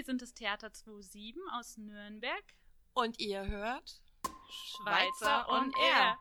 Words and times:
wir 0.00 0.04
sind 0.06 0.22
das 0.22 0.32
Theater 0.32 0.70
27 0.72 1.34
aus 1.52 1.76
Nürnberg. 1.76 2.42
Und 2.94 3.20
ihr 3.20 3.46
hört 3.46 4.00
Schweizer 4.48 5.46
on 5.46 5.70
Air. 5.78 6.16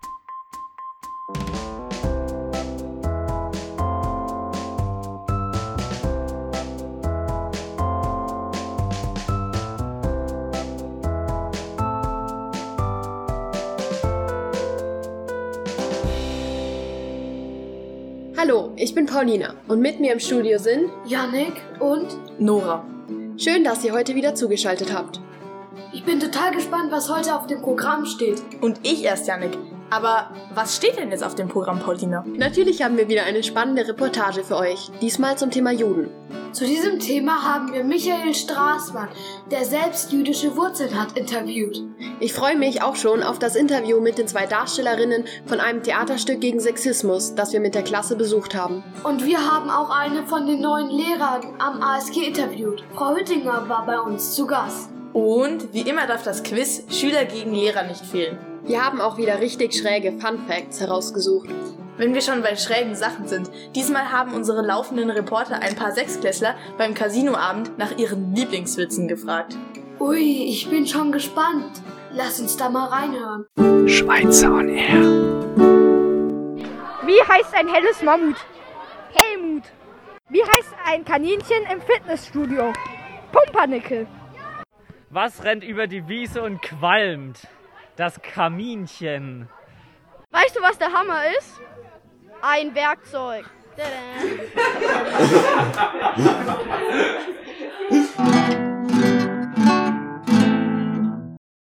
Hallo, 18.36 18.74
ich 18.76 18.94
bin 18.94 19.06
Paulina 19.06 19.56
und 19.70 19.80
mit 19.80 20.02
mir 20.02 20.12
im 20.12 20.20
Studio 20.20 20.60
sind 20.60 20.92
Yannick 21.06 21.54
und 21.80 22.42
Nora. 22.42 22.86
Schön, 23.42 23.64
dass 23.64 23.86
ihr 23.86 23.94
heute 23.94 24.16
wieder 24.16 24.36
zugeschaltet 24.36 24.94
habt. 24.94 25.22
ich 25.94 26.04
bin 26.04 26.20
total 26.20 26.54
gespannt, 26.54 26.92
was 26.92 27.10
heute 27.10 27.34
auf 27.34 27.48
dem 27.48 27.62
Programm 27.62 28.06
steht. 28.06 28.42
Und 28.60 28.82
ich 28.84 29.06
erst, 29.06 29.30
Janik. 29.30 29.58
Aber 29.90 30.30
was 30.54 30.76
steht 30.76 30.98
denn 30.98 31.12
jetzt 31.12 31.24
auf 31.24 31.36
dem 31.36 31.48
Programm, 31.48 31.80
Paulina? 31.80 32.24
Natürlich 32.38 32.84
haben 32.84 32.98
wir 32.98 33.10
wieder 33.10 33.24
eine 33.24 33.44
spannende 33.44 33.88
Reportage 33.88 34.44
für 34.44 34.58
euch, 34.58 34.92
diesmal 35.02 35.38
zum 35.38 35.50
Thema 35.50 35.72
Juden. 35.72 36.10
Zu 36.52 36.66
diesem 36.66 37.00
Thema 37.00 37.44
haben 37.44 37.74
wir 37.74 37.84
Michael 37.84 38.34
Straßmann, 38.34 39.10
der 39.52 39.66
selbst 39.66 40.12
jüdische 40.12 40.56
Wurzeln 40.58 41.00
hat, 41.00 41.16
interviewt. 41.18 41.84
Ich 42.20 42.34
freue 42.34 42.58
mich 42.58 42.82
auch 42.82 42.96
schon 42.96 43.22
auf 43.22 43.38
das 43.40 43.56
Interview 43.56 44.00
mit 44.00 44.18
den 44.18 44.28
zwei 44.28 44.46
Darstellerinnen 44.46 45.26
von 45.46 45.60
einem 45.60 45.84
Theaterstück 45.84 46.42
gegen 46.42 46.60
Sexismus, 46.60 47.36
das 47.36 47.54
wir 47.54 47.60
mit 47.60 47.76
der 47.76 47.84
Klasse 47.84 48.16
besucht 48.16 48.56
haben. 48.56 48.84
Und 49.04 49.26
wir 49.26 49.40
haben 49.40 49.70
auch 49.70 49.90
eine 49.90 50.24
von 50.24 50.48
den 50.48 50.62
neuen 50.62 50.90
Lehrern 50.90 51.54
am 51.60 51.82
ASG 51.82 52.28
interviewt. 52.28 52.84
Frau 52.96 53.16
Hüttinger 53.16 53.70
war 53.70 53.86
bei 53.86 54.00
uns 54.00 54.36
zu 54.36 54.48
Gast. 54.48 54.90
Und 55.14 55.74
wie 55.74 55.82
immer 55.82 56.08
darf 56.08 56.24
das 56.24 56.44
Quiz 56.44 56.84
Schüler 56.90 57.26
gegen 57.26 57.54
Lehrer 57.54 57.84
nicht 57.84 58.06
fehlen. 58.06 58.38
Wir 58.70 58.86
haben 58.86 59.02
auch 59.02 59.18
wieder 59.18 59.40
richtig 59.40 59.74
schräge 59.74 60.12
Fun 60.12 60.38
Facts 60.48 60.80
herausgesucht. 60.80 61.50
Wenn 61.98 62.14
wir 62.14 62.22
schon 62.22 62.44
bei 62.44 62.56
schrägen 62.56 62.94
Sachen 62.94 63.28
sind, 63.28 63.50
diesmal 63.76 64.12
haben 64.12 64.36
unsere 64.36 64.62
laufenden 64.62 65.10
Reporter 65.10 65.60
ein 65.60 65.76
paar 65.76 65.92
Sechsklässler 65.92 66.54
beim 66.78 66.94
Casinoabend 66.94 67.80
nach 67.80 67.98
ihren 67.98 68.36
Lieblingswitzen 68.36 69.08
gefragt. 69.08 69.58
Ui, 70.00 70.44
ich 70.44 70.70
bin 70.70 70.86
schon 70.86 71.12
gespannt. 71.12 71.82
Lass 72.14 72.40
uns 72.40 72.58
da 72.58 72.70
mal 72.70 72.86
reinhören. 72.90 73.48
Schweizer 73.90 74.54
on 74.54 74.70
Air. 74.70 75.02
Wie 77.08 77.28
heißt 77.28 77.56
ein 77.56 77.70
helles 77.70 78.04
Mammut? 78.04 78.38
Helmut. 79.16 79.64
Wie 80.30 80.44
heißt 80.44 80.76
ein 80.86 81.04
Kaninchen 81.04 81.64
im 81.74 81.82
Fitnessstudio? 81.82 82.72
Pumpernickel. 83.32 84.06
Was 85.10 85.44
rennt 85.44 85.64
über 85.64 85.88
die 85.88 86.08
Wiese 86.08 86.44
und 86.44 86.62
qualmt? 86.62 87.48
Das 88.00 88.22
Kaminchen. 88.22 89.50
Weißt 90.32 90.56
du, 90.56 90.62
was 90.62 90.78
der 90.78 90.94
Hammer 90.94 91.20
ist? 91.38 91.60
Ein 92.42 92.74
Werkzeug. 92.74 93.44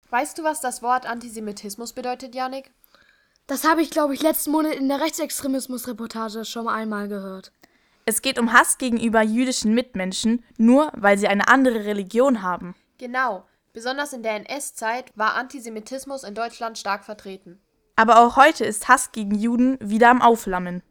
Weißt 0.10 0.38
du, 0.38 0.44
was 0.44 0.60
das 0.60 0.82
Wort 0.82 1.06
Antisemitismus 1.06 1.94
bedeutet, 1.94 2.36
Janik? 2.36 2.72
Das 3.48 3.64
habe 3.64 3.82
ich, 3.82 3.90
glaube 3.90 4.14
ich, 4.14 4.22
letzten 4.22 4.52
Monat 4.52 4.76
in 4.76 4.90
der 4.90 5.00
Rechtsextremismus-Reportage 5.00 6.44
schon 6.44 6.68
einmal 6.68 7.08
gehört. 7.08 7.54
Es 8.04 8.22
geht 8.22 8.38
um 8.38 8.52
Hass 8.52 8.78
gegenüber 8.78 9.22
jüdischen 9.22 9.74
Mitmenschen, 9.74 10.44
nur 10.58 10.92
weil 10.94 11.18
sie 11.18 11.30
eine 11.30 11.48
andere 11.48 11.86
Religion 11.86 12.42
haben. 12.42 12.76
Genau. 12.98 13.46
Besonders 13.78 14.12
in 14.12 14.24
der 14.24 14.34
NS-Zeit 14.38 15.12
war 15.14 15.36
Antisemitismus 15.36 16.24
in 16.24 16.34
Deutschland 16.34 16.80
stark 16.80 17.06
vertreten. 17.06 17.60
Aber 17.96 18.26
auch 18.26 18.36
heute 18.36 18.66
ist 18.66 18.88
Hass 18.88 19.12
gegen 19.12 19.36
Juden 19.36 19.78
wieder 19.80 20.10
am 20.10 20.20
Aufflammen. 20.20 20.82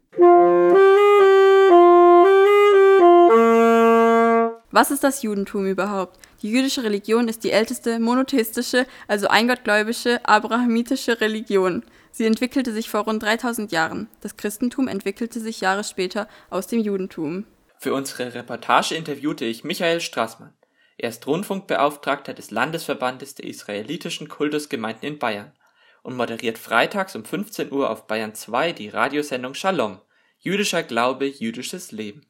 Was 4.71 4.89
ist 4.89 5.03
das 5.03 5.21
Judentum 5.21 5.65
überhaupt? 5.65 6.17
Die 6.41 6.49
jüdische 6.49 6.81
Religion 6.83 7.27
ist 7.27 7.43
die 7.43 7.51
älteste 7.51 7.99
monotheistische, 7.99 8.87
also 9.09 9.27
eingottgläubische, 9.27 10.25
abrahamitische 10.25 11.19
Religion. 11.19 11.83
Sie 12.13 12.23
entwickelte 12.23 12.71
sich 12.71 12.89
vor 12.89 13.01
rund 13.01 13.21
3000 13.21 13.73
Jahren. 13.73 14.07
Das 14.21 14.37
Christentum 14.37 14.87
entwickelte 14.87 15.41
sich 15.41 15.59
Jahre 15.59 15.83
später 15.83 16.29
aus 16.49 16.67
dem 16.67 16.79
Judentum. 16.79 17.43
Für 17.79 17.93
unsere 17.93 18.33
Reportage 18.33 18.95
interviewte 18.95 19.43
ich 19.43 19.65
Michael 19.65 19.99
Straßmann. 19.99 20.53
Er 20.99 21.09
ist 21.09 21.27
Rundfunkbeauftragter 21.27 22.33
des 22.33 22.49
Landesverbandes 22.49 23.35
der 23.35 23.45
israelitischen 23.45 24.27
Kultusgemeinden 24.27 25.07
in 25.07 25.19
Bayern 25.19 25.51
und 26.01 26.15
moderiert 26.15 26.57
freitags 26.57 27.15
um 27.15 27.23
15 27.23 27.71
Uhr 27.71 27.91
auf 27.91 28.07
Bayern 28.07 28.33
2 28.33 28.71
die 28.71 28.89
Radiosendung 28.89 29.53
Shalom. 29.53 29.99
Jüdischer 30.39 30.81
Glaube, 30.81 31.27
jüdisches 31.27 31.91
Leben. 31.91 32.25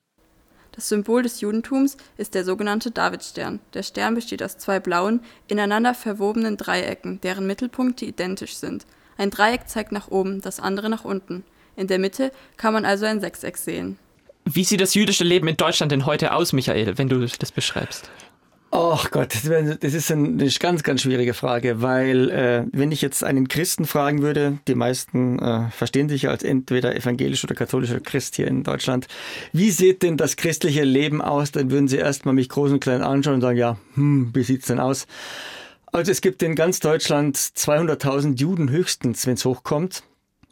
Das 0.74 0.90
Symbol 0.90 1.24
des 1.24 1.40
Judentums 1.40 1.96
ist 2.18 2.36
der 2.36 2.44
sogenannte 2.44 2.92
Davidstern. 2.92 3.62
Der 3.74 3.84
Stern 3.84 4.16
besteht 4.16 4.44
aus 4.44 4.58
zwei 4.58 4.82
blauen, 4.82 5.22
ineinander 5.48 5.94
verwobenen 5.94 6.58
Dreiecken, 6.58 7.22
deren 7.22 7.48
Mittelpunkte 7.48 8.04
identisch 8.04 8.58
sind. 8.58 8.86
Ein 9.18 9.32
Dreieck 9.32 9.70
zeigt 9.70 9.94
nach 9.94 10.10
oben, 10.10 10.42
das 10.42 10.60
andere 10.60 10.90
nach 10.90 11.06
unten. 11.06 11.46
In 11.78 11.88
der 11.88 12.00
Mitte 12.00 12.34
kann 12.58 12.74
man 12.74 12.84
also 12.84 13.06
ein 13.06 13.22
Sechseck 13.22 13.58
sehen. 13.58 13.98
Wie 14.44 14.64
sieht 14.64 14.82
das 14.82 14.94
jüdische 14.94 15.24
Leben 15.24 15.48
in 15.48 15.58
Deutschland 15.58 15.92
denn 15.92 16.06
heute 16.06 16.34
aus, 16.34 16.54
Michael, 16.54 16.98
wenn 16.98 17.10
du 17.10 17.26
das 17.26 17.52
beschreibst? 17.52 18.10
Ach 18.70 19.12
Gott, 19.12 19.34
das 19.34 19.94
ist 19.94 20.12
eine 20.12 20.50
ganz, 20.60 20.84
ganz 20.84 21.02
schwierige 21.02 21.34
Frage, 21.34 21.82
weil 21.82 22.30
äh, 22.30 22.66
wenn 22.74 22.92
ich 22.92 23.02
jetzt 23.02 23.24
einen 23.24 23.48
Christen 23.48 23.86
fragen 23.86 24.22
würde, 24.22 24.60
die 24.68 24.76
meisten 24.76 25.40
äh, 25.40 25.70
verstehen 25.72 26.10
sich 26.10 26.24
ja 26.24 26.32
als 26.32 26.44
entweder 26.44 26.94
evangelisch 26.94 27.46
oder 27.46 27.56
katholischer 27.56 28.02
Christ 28.02 28.36
hier 28.36 28.48
in 28.48 28.64
Deutschland, 28.64 29.08
wie 29.54 29.72
sieht 29.72 30.04
denn 30.04 30.18
das 30.18 30.36
christliche 30.36 30.84
Leben 30.84 31.22
aus? 31.22 31.52
Dann 31.52 31.72
würden 31.72 31.88
sie 31.88 31.98
erstmal 31.98 32.36
mich 32.36 32.50
groß 32.50 32.72
und 32.72 32.82
klein 32.82 33.02
anschauen 33.02 33.36
und 33.36 33.42
sagen, 33.42 33.58
ja, 33.58 33.78
hm, 33.94 34.32
wie 34.34 34.44
sieht's 34.44 34.68
denn 34.68 34.80
aus? 34.80 35.08
Also 35.94 36.12
es 36.12 36.20
gibt 36.20 36.44
in 36.44 36.56
ganz 36.56 36.82
Deutschland 36.82 37.38
200.000 37.38 38.38
Juden 38.38 38.70
höchstens, 38.70 39.26
wenn 39.26 39.36
es 39.36 39.46
hochkommt. 39.46 40.04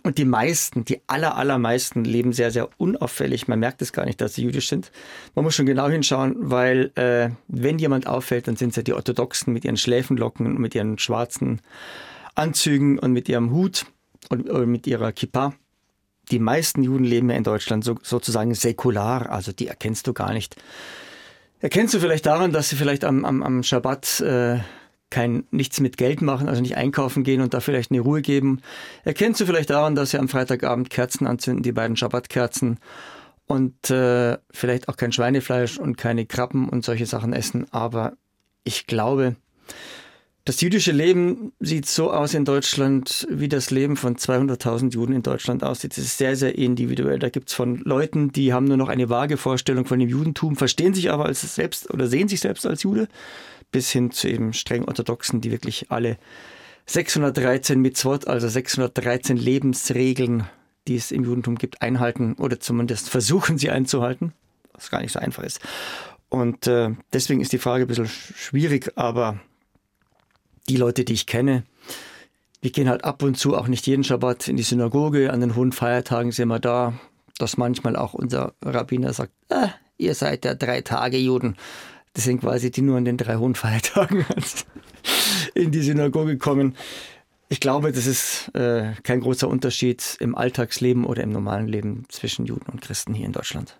Und 0.06 0.20
die 0.20 0.26
meisten, 0.26 0.86
die 0.86 1.02
aller, 1.08 1.36
allermeisten 1.36 2.06
leben 2.06 2.32
sehr, 2.32 2.52
sehr 2.52 2.70
unauffällig. 2.78 3.48
Man 3.48 3.60
merkt 3.60 3.82
es 3.82 3.92
gar 3.92 4.06
nicht, 4.06 4.22
dass 4.22 4.36
sie 4.36 4.44
jüdisch 4.44 4.70
sind. 4.70 4.92
Man 5.34 5.44
muss 5.44 5.56
schon 5.56 5.66
genau 5.66 5.90
hinschauen, 5.90 6.36
weil 6.38 6.92
äh, 6.94 7.32
wenn 7.48 7.80
jemand 7.80 8.06
auffällt, 8.06 8.48
dann 8.48 8.56
sind 8.56 8.70
es 8.70 8.76
ja 8.76 8.84
die 8.84 8.94
Orthodoxen 8.94 9.52
mit 9.52 9.66
ihren 9.66 9.78
Schläfenlocken 9.78 10.46
und 10.46 10.60
mit 10.60 10.76
ihren 10.76 11.00
schwarzen 11.00 11.60
Anzügen 12.36 13.00
und 13.00 13.14
mit 13.14 13.28
ihrem 13.30 13.50
Hut 13.50 13.88
und 14.30 14.48
äh, 14.48 14.68
mit 14.68 14.86
ihrer 14.86 15.12
Kippa. 15.12 15.56
Die 16.30 16.38
meisten 16.38 16.84
Juden 16.84 17.04
leben 17.04 17.32
ja 17.32 17.36
in 17.36 17.44
Deutschland 17.44 17.84
so, 17.84 17.96
sozusagen 18.04 18.54
säkular, 18.54 19.32
also 19.32 19.54
die 19.54 19.70
erkennst 19.70 20.06
du 20.06 20.14
gar 20.14 20.34
nicht. 20.34 20.56
Erkennst 21.62 21.96
du 21.96 22.00
vielleicht 22.00 22.28
daran, 22.28 22.52
dass 22.52 22.70
sie 22.70 22.76
vielleicht 22.76 23.06
am, 23.06 23.26
am, 23.26 23.42
am 23.42 23.64
Schabbat 23.64 24.20
äh, 24.20 24.60
kein 25.10 25.46
nichts 25.52 25.80
mit 25.80 25.98
Geld 25.98 26.22
machen, 26.22 26.50
also 26.50 26.62
nicht 26.62 26.78
einkaufen 26.78 27.24
gehen 27.24 27.42
und 27.42 27.54
da 27.54 27.60
vielleicht 27.60 27.92
eine 27.92 28.02
Ruhe 28.02 28.22
geben. 28.22 28.62
Erkennst 29.04 29.40
du 29.40 29.46
vielleicht 29.46 29.70
daran, 29.70 29.96
dass 29.96 30.12
sie 30.12 30.18
am 30.18 30.28
Freitagabend 30.28 30.90
Kerzen 30.90 31.28
anzünden, 31.28 31.64
die 31.64 31.72
beiden 31.72 31.96
Schabbatkerzen 31.96 32.80
und 33.48 33.90
äh, 33.90 34.38
vielleicht 34.52 34.90
auch 34.90 34.98
kein 34.98 35.12
Schweinefleisch 35.12 35.78
und 35.78 35.98
keine 35.98 36.26
Krabben 36.26 36.68
und 36.68 36.84
solche 36.84 37.06
Sachen 37.06 37.34
essen. 37.34 37.68
Aber 37.72 38.14
ich 38.64 38.88
glaube, 38.88 39.36
das 40.46 40.62
jüdische 40.62 40.92
Leben 40.92 41.54
sieht 41.60 41.88
so 41.88 42.12
aus 42.12 42.36
in 42.36 42.46
Deutschland, 42.46 43.28
wie 43.32 43.50
das 43.50 43.72
Leben 43.72 43.98
von 43.98 44.16
200.000 44.16 44.94
Juden 44.94 45.14
in 45.14 45.24
Deutschland 45.24 45.64
aussieht. 45.64 45.98
Es 45.98 46.06
ist 46.06 46.20
sehr, 46.20 46.36
sehr 46.36 46.56
individuell. 46.56 47.18
Da 47.18 47.30
gibt 47.30 47.50
es 47.50 47.56
von 47.56 47.78
Leuten, 47.78 48.32
die 48.32 48.54
haben 48.54 48.66
nur 48.66 48.78
noch 48.78 48.90
eine 48.90 49.10
vage 49.10 49.38
Vorstellung 49.38 49.86
von 49.86 49.98
dem 49.98 50.08
Judentum, 50.08 50.56
verstehen 50.56 50.94
sich 50.94 51.12
aber 51.12 51.26
als 51.26 51.42
selbst 51.56 51.92
oder 51.92 52.06
sehen 52.06 52.28
sich 52.28 52.42
selbst 52.42 52.68
als 52.68 52.84
Jude, 52.84 53.08
bis 53.76 53.92
hin 53.92 54.10
zu 54.10 54.30
eben 54.30 54.54
streng 54.54 54.86
orthodoxen, 54.86 55.42
die 55.42 55.52
wirklich 55.52 55.92
alle 55.92 56.18
613 56.86 57.78
Mitzvot, 57.78 58.26
also 58.26 58.48
613 58.48 59.36
Lebensregeln, 59.36 60.48
die 60.88 60.96
es 60.96 61.12
im 61.12 61.26
Judentum 61.26 61.58
gibt, 61.58 61.82
einhalten 61.82 62.36
oder 62.36 62.62
zumindest 62.62 63.10
versuchen 63.10 63.58
sie 63.58 63.72
einzuhalten, 63.72 64.32
was 64.72 64.90
gar 64.90 65.02
nicht 65.02 65.12
so 65.12 65.20
einfach 65.20 65.44
ist. 65.44 65.60
Und 66.30 66.68
äh, 66.68 66.92
deswegen 67.12 67.42
ist 67.42 67.52
die 67.52 67.58
Frage 67.58 67.84
ein 67.84 67.88
bisschen 67.88 68.08
schwierig, 68.08 68.94
aber 68.96 69.42
die 70.70 70.78
Leute, 70.78 71.04
die 71.04 71.14
ich 71.14 71.28
kenne, 71.28 71.64
wir 72.62 72.72
gehen 72.72 72.88
halt 72.88 73.04
ab 73.04 73.24
und 73.24 73.38
zu 73.38 73.58
auch 73.58 73.68
nicht 73.68 73.88
jeden 73.88 74.06
Schabbat 74.06 74.48
in 74.48 74.56
die 74.56 74.64
Synagoge, 74.64 75.34
an 75.34 75.42
den 75.42 75.58
hohen 75.58 75.74
Feiertagen 75.74 76.32
sind 76.32 76.48
wir 76.48 76.60
da, 76.60 76.94
dass 77.40 77.58
manchmal 77.58 77.98
auch 77.98 78.14
unser 78.14 78.54
Rabbiner 78.62 79.12
sagt, 79.12 79.34
ah, 79.50 79.72
ihr 79.98 80.16
seid 80.16 80.46
ja 80.46 80.56
drei 80.56 80.80
Tage 80.80 81.18
Juden. 81.18 81.58
Das 82.16 82.24
sind 82.24 82.42
quasi 82.42 82.72
die 82.72 82.82
nur 82.82 82.98
an 82.98 83.06
den 83.06 83.18
drei 83.18 83.36
hohen 83.36 83.56
Feiertagen 83.56 84.26
in 85.54 85.72
die 85.72 85.82
Synagoge 85.82 86.38
kommen. 86.38 86.76
Ich 87.50 87.60
glaube, 87.60 87.92
das 87.92 88.08
ist 88.08 88.50
äh, 88.56 88.94
kein 89.04 89.20
großer 89.20 89.48
Unterschied 89.48 90.18
im 90.20 90.36
Alltagsleben 90.36 91.06
oder 91.06 91.24
im 91.24 91.30
normalen 91.30 91.68
Leben 91.68 92.06
zwischen 92.10 92.46
Juden 92.46 92.72
und 92.72 92.82
Christen 92.82 93.14
hier 93.14 93.26
in 93.26 93.34
Deutschland. 93.34 93.78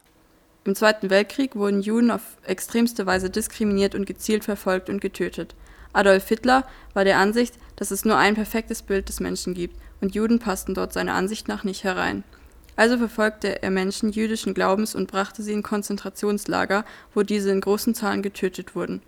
Im 0.66 0.76
Zweiten 0.76 1.10
Weltkrieg 1.10 1.56
wurden 1.56 1.82
Juden 1.82 2.12
auf 2.12 2.22
extremste 2.46 3.06
Weise 3.06 3.30
diskriminiert 3.30 3.96
und 3.96 4.06
gezielt 4.06 4.44
verfolgt 4.44 4.90
und 4.90 5.00
getötet. 5.00 5.56
Adolf 5.94 6.28
Hitler 6.28 6.68
war 6.94 7.06
der 7.06 7.20
Ansicht, 7.20 7.56
dass 7.78 7.92
es 7.92 8.04
nur 8.04 8.18
ein 8.18 8.36
perfektes 8.36 8.82
Bild 8.82 9.08
des 9.08 9.20
Menschen 9.20 9.54
gibt, 9.54 9.78
und 10.02 10.14
Juden 10.14 10.40
passten 10.40 10.74
dort 10.74 10.92
seiner 10.92 11.14
Ansicht 11.14 11.48
nach 11.48 11.64
nicht 11.64 11.86
herein. 11.86 12.26
Also 12.76 12.98
verfolgte 12.98 13.64
er 13.64 13.72
Menschen 13.72 14.12
jüdischen 14.12 14.54
Glaubens 14.54 14.96
und 14.96 15.10
brachte 15.10 15.44
sie 15.44 15.54
in 15.54 15.64
Konzentrationslager, 15.64 16.86
wo 17.14 17.24
diese 17.24 17.52
in 17.52 17.62
großen 17.62 17.96
Zahlen 17.96 18.22
getötet 18.22 18.76
wurden. 18.76 19.02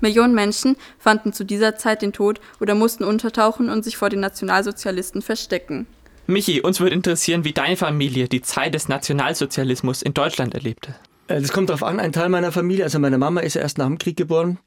Millionen 0.00 0.34
Menschen 0.34 0.76
fanden 0.98 1.32
zu 1.32 1.44
dieser 1.44 1.76
Zeit 1.76 2.02
den 2.02 2.12
Tod 2.12 2.40
oder 2.60 2.74
mussten 2.74 3.04
untertauchen 3.04 3.68
und 3.68 3.84
sich 3.84 3.96
vor 3.96 4.08
den 4.08 4.20
Nationalsozialisten 4.20 5.22
verstecken. 5.22 5.86
Michi, 6.26 6.60
uns 6.60 6.80
würde 6.80 6.94
interessieren, 6.94 7.44
wie 7.44 7.52
deine 7.52 7.76
Familie 7.76 8.28
die 8.28 8.40
Zeit 8.40 8.74
des 8.74 8.88
Nationalsozialismus 8.88 10.02
in 10.02 10.14
Deutschland 10.14 10.54
erlebte. 10.54 10.94
Äh, 11.26 11.40
das 11.40 11.52
kommt 11.52 11.68
darauf 11.70 11.82
an, 11.82 12.00
ein 12.00 12.12
Teil 12.12 12.28
meiner 12.28 12.52
Familie, 12.52 12.84
also 12.84 12.98
meine 12.98 13.18
Mama 13.18 13.40
ist 13.40 13.56
erst 13.56 13.78
nach 13.78 13.86
dem 13.86 13.98
Krieg 13.98 14.16
geboren. 14.16 14.58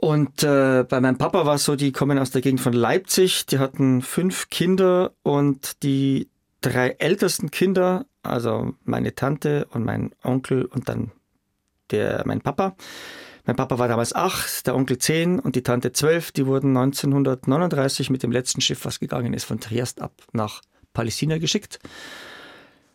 Und 0.00 0.44
äh, 0.44 0.84
bei 0.88 1.00
meinem 1.00 1.18
Papa 1.18 1.44
war 1.44 1.56
es 1.56 1.64
so, 1.64 1.74
die 1.74 1.90
kommen 1.90 2.18
aus 2.20 2.30
der 2.30 2.40
Gegend 2.40 2.60
von 2.60 2.72
Leipzig, 2.72 3.46
die 3.46 3.58
hatten 3.58 4.00
fünf 4.00 4.48
Kinder 4.48 5.12
und 5.24 5.82
die 5.82 6.28
drei 6.60 6.90
ältesten 6.98 7.50
Kinder, 7.50 8.06
also 8.22 8.74
meine 8.84 9.14
Tante 9.14 9.66
und 9.70 9.84
mein 9.84 10.14
Onkel 10.22 10.64
und 10.64 10.88
dann 10.88 11.12
der, 11.90 12.22
mein 12.26 12.40
Papa, 12.40 12.76
mein 13.48 13.56
Papa 13.56 13.78
war 13.78 13.88
damals 13.88 14.14
acht, 14.14 14.66
der 14.66 14.76
Onkel 14.76 14.98
zehn 14.98 15.38
und 15.38 15.56
die 15.56 15.62
Tante 15.62 15.92
zwölf. 15.92 16.32
Die 16.32 16.44
wurden 16.44 16.76
1939 16.76 18.10
mit 18.10 18.22
dem 18.22 18.30
letzten 18.30 18.60
Schiff, 18.60 18.84
was 18.84 19.00
gegangen 19.00 19.32
ist, 19.32 19.44
von 19.44 19.58
Triest 19.58 20.02
ab 20.02 20.12
nach 20.32 20.60
Palästina 20.92 21.38
geschickt. 21.38 21.78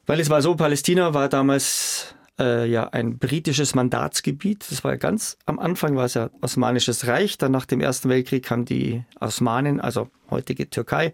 Weil 0.05 0.19
es 0.19 0.29
war 0.29 0.43
so, 0.43 0.55
Palästina 0.55 1.15
war 1.15 1.27
damals 1.27 2.13
äh, 2.37 2.69
ja 2.69 2.87
ein 2.89 3.17
britisches 3.17 3.73
Mandatsgebiet. 3.73 4.63
Das 4.69 4.83
war 4.83 4.91
ja 4.91 4.97
ganz 4.97 5.39
am 5.47 5.57
Anfang 5.57 5.95
war 5.95 6.05
es 6.05 6.13
ja 6.13 6.29
Osmanisches 6.41 7.07
Reich. 7.07 7.39
Dann 7.39 7.51
nach 7.51 7.65
dem 7.65 7.81
Ersten 7.81 8.09
Weltkrieg 8.09 8.51
haben 8.51 8.65
die 8.65 9.03
Osmanen, 9.19 9.79
also 9.79 10.09
heutige 10.29 10.69
Türkei, 10.69 11.13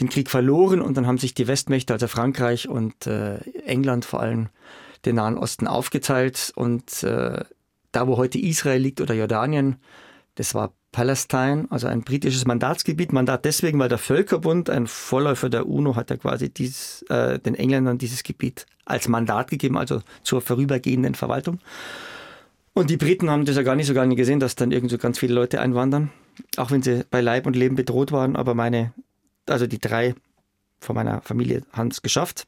den 0.00 0.08
Krieg 0.08 0.30
verloren 0.30 0.80
und 0.80 0.96
dann 0.96 1.06
haben 1.06 1.18
sich 1.18 1.34
die 1.34 1.46
Westmächte, 1.46 1.92
also 1.92 2.08
Frankreich 2.08 2.68
und 2.68 3.06
äh, 3.06 3.38
England 3.64 4.04
vor 4.04 4.20
allem, 4.20 4.48
den 5.04 5.16
Nahen 5.16 5.36
Osten 5.36 5.66
aufgeteilt 5.66 6.52
und 6.54 7.02
äh, 7.02 7.44
da, 7.90 8.06
wo 8.06 8.16
heute 8.16 8.38
Israel 8.38 8.80
liegt 8.80 9.00
oder 9.00 9.14
Jordanien, 9.14 9.76
das 10.36 10.54
war 10.54 10.72
Palestine, 10.92 11.66
also 11.70 11.86
ein 11.86 12.02
britisches 12.02 12.46
Mandatsgebiet. 12.46 13.12
Mandat 13.12 13.44
deswegen, 13.44 13.78
weil 13.78 13.88
der 13.88 13.98
Völkerbund, 13.98 14.68
ein 14.70 14.86
Vorläufer 14.86 15.48
der 15.48 15.66
UNO, 15.66 15.96
hat 15.96 16.10
ja 16.10 16.16
quasi 16.16 16.50
dies, 16.50 17.02
äh, 17.08 17.38
den 17.38 17.54
Engländern 17.54 17.98
dieses 17.98 18.22
Gebiet 18.22 18.66
als 18.84 19.08
Mandat 19.08 19.50
gegeben, 19.50 19.78
also 19.78 20.02
zur 20.22 20.42
vorübergehenden 20.42 21.14
Verwaltung. 21.14 21.60
Und 22.74 22.90
die 22.90 22.96
Briten 22.96 23.30
haben 23.30 23.44
das 23.44 23.56
ja 23.56 23.62
gar 23.62 23.74
nicht 23.74 23.86
so 23.86 23.94
gar 23.94 24.06
nicht 24.06 24.16
gesehen, 24.16 24.40
dass 24.40 24.54
dann 24.54 24.70
irgend 24.70 24.90
so 24.90 24.98
ganz 24.98 25.18
viele 25.18 25.34
Leute 25.34 25.60
einwandern, 25.60 26.10
auch 26.56 26.70
wenn 26.70 26.82
sie 26.82 27.04
bei 27.10 27.20
Leib 27.20 27.46
und 27.46 27.56
Leben 27.56 27.76
bedroht 27.76 28.12
waren. 28.12 28.36
Aber 28.36 28.54
meine, 28.54 28.92
also 29.48 29.66
die 29.66 29.78
drei 29.78 30.14
von 30.80 30.94
meiner 30.94 31.22
Familie 31.22 31.62
haben 31.72 31.88
es 31.88 32.02
geschafft. 32.02 32.46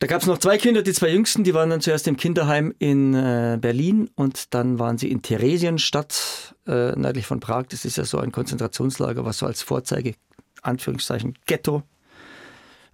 Da 0.00 0.06
gab 0.06 0.20
es 0.20 0.26
noch 0.26 0.38
zwei 0.38 0.58
Kinder, 0.58 0.82
die 0.82 0.92
zwei 0.92 1.08
jüngsten, 1.10 1.44
die 1.44 1.54
waren 1.54 1.70
dann 1.70 1.80
zuerst 1.80 2.08
im 2.08 2.16
Kinderheim 2.16 2.74
in 2.78 3.14
äh, 3.14 3.58
Berlin 3.60 4.10
und 4.16 4.52
dann 4.52 4.78
waren 4.78 4.98
sie 4.98 5.10
in 5.10 5.22
Theresienstadt, 5.22 6.54
äh, 6.66 6.92
nördlich 6.92 7.26
von 7.26 7.40
Prag. 7.40 7.66
Das 7.68 7.84
ist 7.84 7.96
ja 7.96 8.04
so 8.04 8.18
ein 8.18 8.32
Konzentrationslager, 8.32 9.24
was 9.24 9.38
so 9.38 9.46
als 9.46 9.62
Vorzeige, 9.62 10.14
Anführungszeichen, 10.62 11.38
Ghetto 11.46 11.84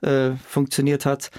äh, 0.02 0.32
funktioniert 0.46 1.06
hat. 1.06 1.30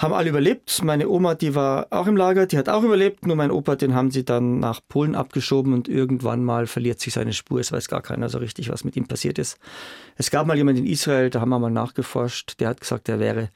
Haben 0.00 0.14
alle 0.14 0.30
überlebt. 0.30 0.82
Meine 0.82 1.10
Oma, 1.10 1.34
die 1.34 1.54
war 1.54 1.88
auch 1.90 2.06
im 2.06 2.16
Lager, 2.16 2.46
die 2.46 2.56
hat 2.56 2.70
auch 2.70 2.82
überlebt. 2.84 3.26
Nur 3.26 3.36
mein 3.36 3.50
Opa, 3.50 3.76
den 3.76 3.94
haben 3.94 4.10
sie 4.10 4.24
dann 4.24 4.58
nach 4.58 4.80
Polen 4.88 5.14
abgeschoben 5.14 5.74
und 5.74 5.88
irgendwann 5.88 6.42
mal 6.42 6.66
verliert 6.66 7.00
sich 7.00 7.12
seine 7.12 7.34
Spur. 7.34 7.60
Es 7.60 7.70
weiß 7.70 7.86
gar 7.88 8.00
keiner 8.00 8.30
so 8.30 8.38
richtig, 8.38 8.70
was 8.70 8.82
mit 8.82 8.96
ihm 8.96 9.06
passiert 9.06 9.38
ist. 9.38 9.58
Es 10.16 10.30
gab 10.30 10.46
mal 10.46 10.56
jemanden 10.56 10.86
in 10.86 10.90
Israel, 10.90 11.28
da 11.28 11.42
haben 11.42 11.50
wir 11.50 11.58
mal 11.58 11.70
nachgeforscht, 11.70 12.58
der 12.60 12.68
hat 12.68 12.80
gesagt, 12.80 13.10
er 13.10 13.20
wäre 13.20 13.50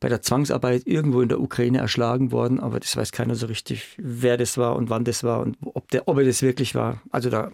bei 0.00 0.08
der 0.08 0.22
Zwangsarbeit 0.22 0.86
irgendwo 0.86 1.20
in 1.20 1.28
der 1.28 1.38
Ukraine 1.38 1.76
erschlagen 1.76 2.32
worden, 2.32 2.60
aber 2.60 2.80
das 2.80 2.96
weiß 2.96 3.12
keiner 3.12 3.34
so 3.34 3.44
richtig, 3.44 3.98
wer 3.98 4.38
das 4.38 4.56
war 4.56 4.76
und 4.76 4.88
wann 4.88 5.04
das 5.04 5.22
war 5.22 5.40
und 5.40 5.58
ob, 5.60 5.90
der, 5.90 6.08
ob 6.08 6.16
er 6.16 6.24
das 6.24 6.40
wirklich 6.40 6.74
war. 6.74 7.02
Also 7.10 7.28
da 7.28 7.50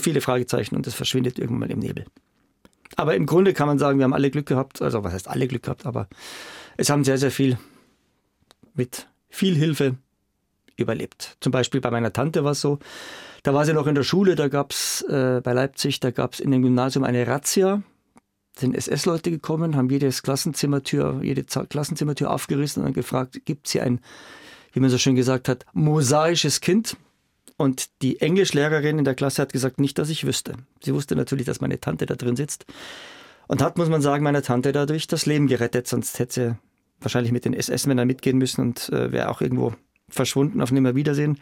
viele 0.00 0.20
Fragezeichen 0.20 0.74
und 0.74 0.88
das 0.88 0.94
verschwindet 0.94 1.38
irgendwann 1.38 1.68
mal 1.68 1.70
im 1.70 1.78
Nebel. 1.78 2.06
Aber 2.96 3.14
im 3.14 3.26
Grunde 3.26 3.52
kann 3.52 3.68
man 3.68 3.78
sagen, 3.78 3.98
wir 3.98 4.04
haben 4.04 4.14
alle 4.14 4.32
Glück 4.32 4.46
gehabt, 4.46 4.82
also 4.82 5.04
was 5.04 5.12
heißt 5.12 5.28
alle 5.28 5.46
Glück 5.46 5.62
gehabt, 5.62 5.86
aber 5.86 6.08
es 6.76 6.90
haben 6.90 7.04
sehr, 7.04 7.18
sehr 7.18 7.30
viel 7.30 7.58
mit 8.74 9.08
viel 9.28 9.54
Hilfe 9.54 9.96
überlebt. 10.76 11.36
Zum 11.40 11.52
Beispiel 11.52 11.80
bei 11.80 11.90
meiner 11.90 12.12
Tante 12.12 12.44
war 12.44 12.52
es 12.52 12.60
so, 12.60 12.78
da 13.42 13.54
war 13.54 13.64
sie 13.64 13.72
noch 13.72 13.86
in 13.86 13.94
der 13.94 14.02
Schule, 14.02 14.34
da 14.34 14.48
gab 14.48 14.72
es 14.72 15.02
äh, 15.02 15.40
bei 15.42 15.52
Leipzig, 15.52 16.00
da 16.00 16.10
gab 16.10 16.34
es 16.34 16.40
in 16.40 16.50
dem 16.50 16.62
Gymnasium 16.62 17.04
eine 17.04 17.26
Razzia 17.26 17.82
sind 18.56 18.76
SS-Leute 18.76 19.30
gekommen, 19.30 19.76
haben 19.76 19.88
jedes 19.88 20.22
Klassenzimmertür, 20.22 21.20
jede 21.22 21.44
Klassenzimmertür 21.44 22.30
aufgerissen 22.30 22.84
und 22.84 22.92
gefragt, 22.92 23.44
gibt 23.44 23.66
es 23.66 23.72
hier 23.72 23.82
ein, 23.82 24.00
wie 24.72 24.80
man 24.80 24.90
so 24.90 24.98
schön 24.98 25.14
gesagt 25.14 25.48
hat, 25.48 25.64
mosaisches 25.72 26.60
Kind? 26.60 26.96
Und 27.56 28.02
die 28.02 28.20
Englischlehrerin 28.20 28.98
in 28.98 29.04
der 29.04 29.14
Klasse 29.14 29.42
hat 29.42 29.52
gesagt, 29.52 29.78
nicht, 29.78 29.98
dass 29.98 30.10
ich 30.10 30.26
wüsste. 30.26 30.54
Sie 30.82 30.94
wusste 30.94 31.16
natürlich, 31.16 31.46
dass 31.46 31.60
meine 31.60 31.80
Tante 31.80 32.06
da 32.06 32.14
drin 32.14 32.36
sitzt. 32.36 32.66
Und 33.52 33.60
hat, 33.60 33.76
muss 33.76 33.90
man 33.90 34.00
sagen, 34.00 34.24
meiner 34.24 34.40
Tante 34.40 34.72
dadurch 34.72 35.08
das 35.08 35.26
Leben 35.26 35.46
gerettet, 35.46 35.86
sonst 35.86 36.18
hätte 36.18 36.32
sie 36.32 36.56
wahrscheinlich 37.02 37.32
mit 37.32 37.44
den 37.44 37.52
SS-Männern 37.52 38.06
mitgehen 38.06 38.38
müssen 38.38 38.62
und 38.62 38.88
äh, 38.88 39.12
wäre 39.12 39.28
auch 39.28 39.42
irgendwo 39.42 39.74
verschwunden 40.08 40.62
auf 40.62 40.72
Nimmerwiedersehen. 40.72 41.38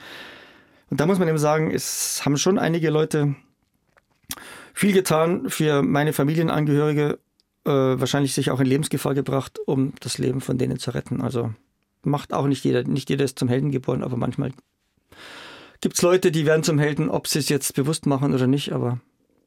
Und 0.90 0.98
da 0.98 1.06
muss 1.06 1.20
man 1.20 1.28
eben 1.28 1.38
sagen, 1.38 1.70
es 1.70 2.24
haben 2.24 2.36
schon 2.36 2.58
einige 2.58 2.90
Leute 2.90 3.36
viel 4.74 4.92
getan 4.92 5.48
für 5.50 5.82
meine 5.82 6.12
Familienangehörige, 6.12 7.20
äh, 7.64 7.70
wahrscheinlich 7.70 8.34
sich 8.34 8.50
auch 8.50 8.58
in 8.58 8.66
Lebensgefahr 8.66 9.14
gebracht, 9.14 9.60
um 9.64 9.92
das 10.00 10.18
Leben 10.18 10.40
von 10.40 10.58
denen 10.58 10.80
zu 10.80 10.90
retten. 10.90 11.20
Also 11.20 11.54
macht 12.02 12.32
auch 12.32 12.48
nicht 12.48 12.64
jeder, 12.64 12.82
nicht 12.82 13.08
jeder 13.08 13.24
ist 13.24 13.38
zum 13.38 13.46
Helden 13.46 13.70
geboren, 13.70 14.02
aber 14.02 14.16
manchmal 14.16 14.50
gibt 15.80 15.94
es 15.94 16.02
Leute, 16.02 16.32
die 16.32 16.44
werden 16.44 16.64
zum 16.64 16.80
Helden, 16.80 17.08
ob 17.08 17.28
sie 17.28 17.38
es 17.38 17.48
jetzt 17.48 17.76
bewusst 17.76 18.04
machen 18.04 18.34
oder 18.34 18.48
nicht, 18.48 18.72
aber 18.72 18.98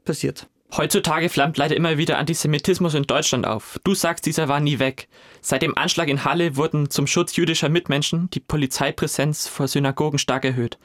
passiert. 0.05 0.47
Heutzutage 0.75 1.29
flammt 1.29 1.57
leider 1.57 1.75
immer 1.75 1.99
wieder 1.99 2.17
Antisemitismus 2.17 2.95
in 2.95 3.03
Deutschland 3.03 3.45
auf. 3.45 3.79
Du 3.83 3.93
sagst, 3.93 4.25
dieser 4.25 4.47
war 4.47 4.59
nie 4.59 4.79
weg. 4.79 5.07
Seit 5.39 5.61
dem 5.61 5.77
Anschlag 5.77 6.07
in 6.07 6.25
Halle 6.25 6.55
wurden 6.55 6.89
zum 6.89 7.05
Schutz 7.05 7.35
jüdischer 7.35 7.69
Mitmenschen 7.69 8.31
die 8.31 8.39
Polizeipräsenz 8.39 9.47
vor 9.47 9.67
Synagogen 9.67 10.17
stark 10.17 10.45
erhöht. 10.45 10.79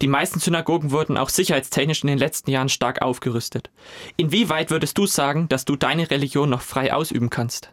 Die 0.00 0.08
meisten 0.08 0.40
Synagogen 0.40 0.90
wurden 0.90 1.18
auch 1.18 1.28
sicherheitstechnisch 1.28 2.02
in 2.02 2.06
den 2.06 2.16
letzten 2.16 2.50
Jahren 2.50 2.70
stark 2.70 3.02
aufgerüstet. 3.02 3.68
Inwieweit 4.16 4.70
würdest 4.70 4.96
du 4.96 5.04
sagen, 5.04 5.50
dass 5.50 5.66
du 5.66 5.76
deine 5.76 6.10
Religion 6.10 6.48
noch 6.48 6.62
frei 6.62 6.94
ausüben 6.94 7.28
kannst? 7.28 7.70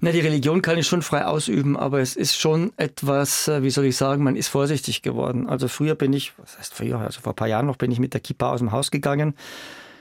Na, 0.00 0.12
die 0.12 0.20
Religion 0.20 0.60
kann 0.60 0.76
ich 0.76 0.86
schon 0.86 1.02
frei 1.02 1.24
ausüben, 1.24 1.78
aber 1.78 2.00
es 2.00 2.14
ist 2.14 2.38
schon 2.38 2.72
etwas, 2.76 3.48
äh, 3.48 3.62
wie 3.62 3.70
soll 3.70 3.86
ich 3.86 3.96
sagen, 3.96 4.22
man 4.22 4.36
ist 4.36 4.48
vorsichtig 4.48 5.00
geworden. 5.00 5.48
Also 5.48 5.66
früher 5.66 5.94
bin 5.94 6.12
ich, 6.12 6.34
was 6.38 6.58
heißt 6.58 6.74
früher, 6.74 6.98
also 6.98 7.22
vor 7.22 7.32
ein 7.32 7.36
paar 7.36 7.48
Jahren 7.48 7.66
noch 7.66 7.76
bin 7.76 7.90
ich 7.90 7.98
mit 7.98 8.12
der 8.12 8.20
Kippa 8.20 8.52
aus 8.52 8.60
dem 8.60 8.70
Haus 8.70 8.90
gegangen 8.90 9.34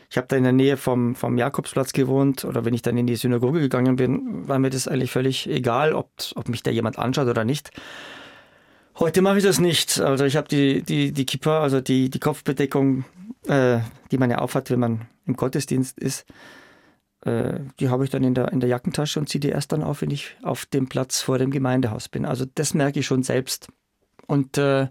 ich 0.09 0.17
habe 0.17 0.27
da 0.27 0.35
in 0.37 0.43
der 0.43 0.53
Nähe 0.53 0.77
vom, 0.77 1.15
vom 1.15 1.37
Jakobsplatz 1.37 1.91
gewohnt 1.91 2.45
oder 2.45 2.63
wenn 2.63 2.73
ich 2.73 2.81
dann 2.81 2.97
in 2.97 3.07
die 3.07 3.15
Synagoge 3.15 3.59
gegangen 3.59 3.97
bin, 3.97 4.47
war 4.47 4.57
mir 4.57 4.69
das 4.69 4.87
eigentlich 4.87 5.11
völlig 5.11 5.49
egal, 5.49 5.93
ob, 5.93 6.11
ob 6.35 6.47
mich 6.47 6.63
da 6.63 6.71
jemand 6.71 6.97
anschaut 6.97 7.27
oder 7.27 7.43
nicht. 7.43 7.71
Heute 8.99 9.21
mache 9.21 9.37
ich 9.37 9.43
das 9.43 9.59
nicht. 9.59 9.99
Also 9.99 10.25
ich 10.25 10.37
habe 10.37 10.47
die, 10.47 10.81
die, 10.81 11.11
die 11.11 11.25
Kippa, 11.25 11.61
also 11.61 11.81
die, 11.81 12.09
die 12.09 12.19
Kopfbedeckung, 12.19 13.03
äh, 13.47 13.79
die 14.11 14.17
man 14.17 14.31
ja 14.31 14.37
aufhat, 14.39 14.71
wenn 14.71 14.79
man 14.79 15.07
im 15.25 15.35
Gottesdienst 15.35 15.99
ist, 15.99 16.25
äh, 17.25 17.59
die 17.79 17.89
habe 17.89 18.05
ich 18.05 18.09
dann 18.09 18.23
in 18.23 18.33
der, 18.33 18.51
in 18.53 18.61
der 18.61 18.69
Jackentasche 18.69 19.19
und 19.19 19.27
ziehe 19.27 19.41
die 19.41 19.49
erst 19.49 19.73
dann 19.73 19.83
auf, 19.83 20.01
wenn 20.01 20.11
ich 20.11 20.37
auf 20.41 20.65
dem 20.65 20.87
Platz 20.87 21.21
vor 21.21 21.37
dem 21.37 21.51
Gemeindehaus 21.51 22.07
bin. 22.07 22.25
Also 22.25 22.45
das 22.55 22.73
merke 22.73 23.01
ich 23.01 23.05
schon 23.05 23.23
selbst. 23.23 23.67
Und 24.25 24.57
äh, 24.57 24.87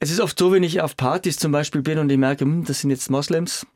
es 0.00 0.10
ist 0.10 0.20
oft 0.20 0.38
so, 0.38 0.52
wenn 0.52 0.62
ich 0.62 0.80
auf 0.80 0.96
Partys 0.96 1.38
zum 1.38 1.52
Beispiel 1.52 1.82
bin 1.82 1.98
und 1.98 2.10
ich 2.10 2.18
merke, 2.18 2.44
hm, 2.44 2.64
das 2.64 2.80
sind 2.80 2.90
jetzt 2.90 3.10
Moslems, 3.10 3.66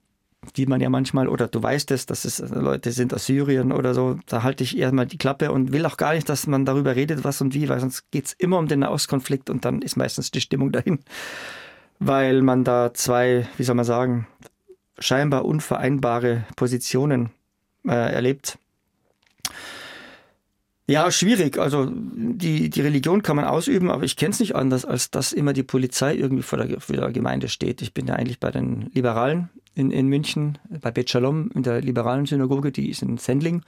die 0.57 0.67
man 0.67 0.81
ja 0.81 0.91
manchmal, 0.91 1.29
oder 1.29 1.49
du 1.49 1.63
weißt 1.63 1.91
es, 1.93 2.07
dass 2.07 2.25
es 2.25 2.39
Leute 2.39 2.93
sind 2.93 3.15
aus 3.15 3.27
Syrien 3.27 3.73
oder 3.73 3.95
so, 3.95 4.19
da 4.27 4.43
halte 4.43 4.65
ich 4.65 4.77
eher 4.77 4.93
mal 4.93 5.07
die 5.07 5.19
Klappe 5.19 5.53
und 5.53 5.73
will 5.73 5.87
auch 5.87 5.97
gar 5.97 6.15
nicht, 6.15 6.29
dass 6.29 6.47
man 6.47 6.65
darüber 6.65 6.97
redet, 6.97 7.25
was 7.25 7.41
und 7.41 7.55
wie, 7.55 7.69
weil 7.69 7.81
sonst 7.81 8.11
geht 8.11 8.27
es 8.27 8.33
immer 8.35 8.59
um 8.59 8.69
den 8.69 8.81
Nahostkonflikt 8.81 9.51
und 9.51 9.65
dann 9.65 9.83
ist 9.83 9.97
meistens 9.97 10.31
die 10.31 10.41
Stimmung 10.41 10.73
dahin, 10.73 11.01
weil 11.99 12.43
man 12.43 12.65
da 12.65 12.93
zwei, 12.95 13.49
wie 13.57 13.65
soll 13.65 13.77
man 13.77 13.85
sagen, 13.85 14.27
scheinbar 14.99 15.45
unvereinbare 15.45 16.45
Positionen 16.57 17.31
äh, 17.87 18.13
erlebt. 18.13 18.59
Ja, 20.89 21.11
schwierig. 21.13 21.59
Also 21.59 21.89
die, 21.93 22.69
die 22.69 22.81
Religion 22.81 23.23
kann 23.23 23.37
man 23.37 23.45
ausüben, 23.45 23.91
aber 23.91 24.03
ich 24.05 24.17
kenne 24.17 24.33
es 24.33 24.41
nicht 24.41 24.57
anders, 24.57 24.85
als 24.85 25.11
dass 25.11 25.33
immer 25.33 25.53
die 25.53 25.63
Polizei 25.63 26.15
irgendwie 26.15 26.43
vor 26.43 26.59
der, 26.59 26.81
vor 26.81 26.97
der 26.97 27.11
Gemeinde 27.13 27.49
steht. 27.49 27.83
Ich 27.83 27.95
bin 27.95 28.07
ja 28.07 28.15
eigentlich 28.15 28.41
bei 28.41 28.51
den 28.51 28.91
Liberalen 28.93 29.49
in, 29.75 29.91
in 29.91 30.09
München, 30.09 30.59
bei 30.69 30.91
Bet 30.91 31.09
Shalom, 31.09 31.51
in 31.55 31.63
der 31.63 31.81
liberalen 31.81 32.27
Synagoge, 32.27 32.73
die 32.73 32.91
ist 32.91 33.03
in 33.03 33.17
Sendling. 33.17 33.63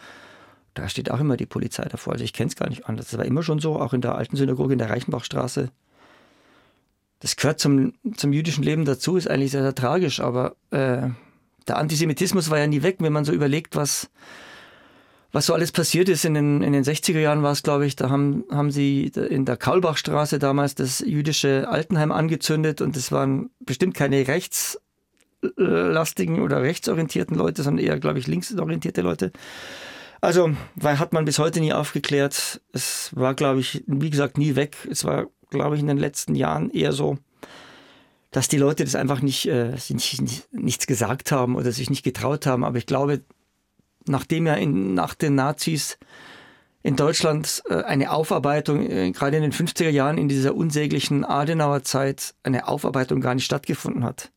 da 0.75 0.89
steht 0.89 1.11
auch 1.11 1.21
immer 1.21 1.37
die 1.37 1.47
Polizei 1.47 1.85
davor. 1.85 2.15
Also 2.15 2.25
ich 2.25 2.33
kenne 2.33 2.49
es 2.49 2.57
gar 2.57 2.69
nicht 2.69 2.87
anders. 2.87 3.11
Das 3.11 3.19
war 3.19 3.25
immer 3.25 3.45
schon 3.45 3.61
so, 3.61 3.81
auch 3.81 3.93
in 3.93 4.01
der 4.01 4.17
alten 4.17 4.37
Synagoge 4.37 4.73
in 4.73 4.81
der 4.81 4.91
Reichenbachstraße. 4.91 5.71
Das 7.21 7.37
gehört 7.37 7.61
zum, 7.61 7.95
zum 8.17 8.33
jüdischen 8.33 8.65
Leben 8.65 8.85
dazu, 8.85 9.17
ist 9.17 9.31
eigentlich 9.31 9.53
sehr, 9.53 9.63
sehr 9.63 9.75
tragisch, 9.75 10.21
aber 10.21 10.57
äh, 10.73 11.09
der 11.69 11.79
Antisemitismus 11.79 12.51
war 12.51 12.59
ja 12.59 12.67
nie 12.67 12.83
weg, 12.83 12.97
wenn 12.99 13.13
man 13.13 13.25
so 13.25 13.33
überlegt, 13.33 13.77
was, 13.77 14.11
was 15.35 15.47
so 15.47 15.53
alles 15.53 15.73
passiert 15.73 16.09
ist. 16.09 16.25
In 16.25 16.35
den, 16.35 16.63
in 16.63 16.73
den 16.73 16.85
60er 16.85 17.19
Jahren 17.19 17.43
war 17.43 17.51
es, 17.51 17.65
glaube 17.65 17.87
ich, 17.87 17.97
da 17.97 18.09
haben, 18.09 18.45
haben 18.53 18.71
sie 18.71 19.09
in 19.09 19.45
der 19.45 19.57
Kaulbachstraße 19.57 20.39
damals 20.39 20.77
das 20.77 21.01
jüdische 21.01 21.69
Altenheim 21.69 22.13
angezündet 22.13 22.81
und 22.81 22.97
es 22.97 23.11
waren 23.11 23.51
bestimmt 23.59 23.95
keine 23.95 24.29
rechtslastigen 24.29 26.41
oder 26.41 26.63
rechtsorientierten 26.63 27.37
Leute, 27.37 27.65
sondern 27.65 27.85
eher, 27.85 27.99
glaube 27.99 28.21
ich, 28.21 28.29
linksorientierte 28.29 29.03
Leute. 29.03 29.33
Also, 30.21 30.55
weil 30.77 31.01
hat 31.01 31.13
man 31.13 31.25
bis 31.25 31.41
heute 31.41 31.59
nie 31.59 31.73
aufgeklärt. 31.73 32.61
Es 32.73 33.11
war, 33.17 33.35
glaube 33.35 33.59
ich, 33.59 33.83
wie 33.89 34.11
gesagt, 34.11 34.39
nie 34.39 34.55
weg. 34.55 34.77
Es 34.89 35.05
war, 35.05 35.27
glaube 35.51 35.75
ich, 35.75 35.81
in 35.81 35.89
den 35.89 35.99
letzten 35.99 36.37
Jahren 36.37 36.71
eher 36.71 36.93
so, 36.93 37.19
dass 38.31 38.47
die 38.47 38.59
Leute 38.59 38.85
das 38.85 38.95
einfach 38.95 39.21
nicht, 39.21 39.49
äh, 39.49 39.73
nicht, 39.89 40.23
nicht, 40.23 40.53
nichts 40.53 40.87
gesagt 40.87 41.33
haben 41.33 41.57
oder 41.57 41.73
sich 41.73 41.91
nicht 41.91 42.05
getraut 42.05 42.47
haben. 42.47 42.63
Aber 42.63 42.79
ich 42.79 42.87
glaube, 42.87 43.25
nachdem 44.07 44.47
ja 44.47 44.55
in, 44.55 44.95
nach 44.95 45.15
den 45.15 45.35
Nazis 45.35 45.99
in 46.83 46.97
Deutschland 46.97 47.63
äh, 47.69 47.83
eine 47.83 48.13
Aufarbeitung, 48.13 48.89
äh, 48.89 49.11
gerade 49.11 49.37
in 49.37 49.43
den 49.43 49.53
50er 49.53 49.89
Jahren 49.89 50.19
in 50.19 50.29
dieser 50.29 50.55
unsäglichen 50.55 51.25
Adenauer 51.25 51.83
Zeit, 51.83 52.35
eine 52.43 52.69
Aufarbeitung 52.69 53.21
gar 53.21 53.35
nicht 53.35 53.47
stattgefunden 53.47 54.05
hat. 54.05 54.31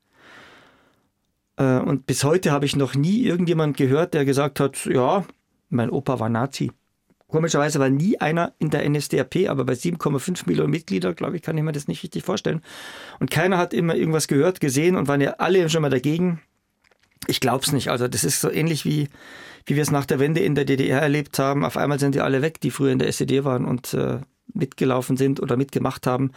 Äh, 1.57 1.79
und 1.79 2.05
bis 2.05 2.23
heute 2.23 2.51
habe 2.51 2.65
ich 2.65 2.75
noch 2.75 2.95
nie 2.95 3.21
irgendjemand 3.21 3.75
gehört, 3.75 4.13
der 4.13 4.23
gesagt 4.23 4.59
hat, 4.59 4.85
ja, 4.85 5.25
mein 5.69 5.89
Opa 5.89 6.19
war 6.19 6.29
Nazi. 6.29 6.71
Komischerweise 7.27 7.79
war 7.79 7.89
nie 7.89 8.17
einer 8.21 8.53
in 8.57 8.69
der 8.69 8.87
NSDAP, 8.87 9.49
aber 9.49 9.65
bei 9.65 9.73
7,5 9.73 10.43
Millionen 10.45 10.69
Mitgliedern, 10.69 11.13
glaube 11.13 11.35
ich, 11.35 11.41
kann 11.41 11.57
ich 11.57 11.63
mir 11.63 11.73
das 11.73 11.89
nicht 11.89 12.01
richtig 12.01 12.23
vorstellen. 12.23 12.61
Und 13.19 13.29
keiner 13.29 13.57
hat 13.57 13.73
immer 13.73 13.95
irgendwas 13.95 14.29
gehört, 14.29 14.61
gesehen 14.61 14.95
und 14.95 15.09
waren 15.09 15.19
ja 15.19 15.31
alle 15.31 15.69
schon 15.69 15.81
mal 15.81 15.89
dagegen. 15.89 16.39
Ich 17.27 17.41
glaube 17.41 17.65
es 17.65 17.73
nicht. 17.73 17.89
Also 17.89 18.07
das 18.07 18.23
ist 18.23 18.39
so 18.39 18.49
ähnlich 18.49 18.85
wie, 18.85 19.09
wie 19.67 19.75
wir 19.75 19.83
es 19.83 19.91
nach 19.91 20.05
der 20.05 20.19
Wende 20.19 20.39
in 20.39 20.55
der 20.55 20.65
DDR 20.65 21.01
erlebt 21.01 21.37
haben. 21.39 21.65
Auf 21.65 21.75
einmal 21.77 21.99
sind 21.99 22.15
die 22.15 22.21
alle 22.21 22.41
weg, 22.41 22.61
die 22.61 22.71
früher 22.71 22.91
in 22.91 22.99
der 22.99 23.09
SED 23.09 23.43
waren 23.43 23.65
und 23.65 23.93
äh, 23.93 24.19
mitgelaufen 24.53 25.17
sind 25.17 25.41
oder 25.41 25.57
mitgemacht 25.57 26.07
haben. 26.07 26.31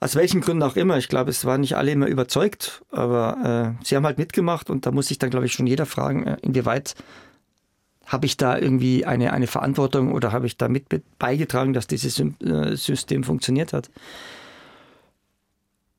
Aus 0.00 0.16
welchen 0.16 0.40
Gründen 0.40 0.62
auch 0.62 0.74
immer. 0.74 0.96
Ich 0.96 1.08
glaube, 1.08 1.30
es 1.30 1.44
waren 1.44 1.60
nicht 1.60 1.76
alle 1.76 1.92
immer 1.92 2.06
überzeugt, 2.06 2.82
aber 2.90 3.76
äh, 3.78 3.84
sie 3.84 3.94
haben 3.94 4.06
halt 4.06 4.18
mitgemacht 4.18 4.70
und 4.70 4.86
da 4.86 4.90
muss 4.90 5.08
sich 5.08 5.18
dann, 5.18 5.30
glaube 5.30 5.46
ich, 5.46 5.52
schon 5.52 5.66
jeder 5.66 5.84
fragen, 5.84 6.26
äh, 6.26 6.36
inwieweit 6.40 6.94
habe 8.06 8.26
ich 8.26 8.38
da 8.38 8.58
irgendwie 8.58 9.04
eine, 9.04 9.32
eine 9.32 9.46
Verantwortung 9.46 10.12
oder 10.12 10.32
habe 10.32 10.46
ich 10.46 10.56
da 10.56 10.68
mit 10.68 10.86
beigetragen, 11.18 11.74
dass 11.74 11.86
dieses 11.86 12.18
äh, 12.18 12.74
System 12.74 13.22
funktioniert 13.22 13.74
hat? 13.74 13.90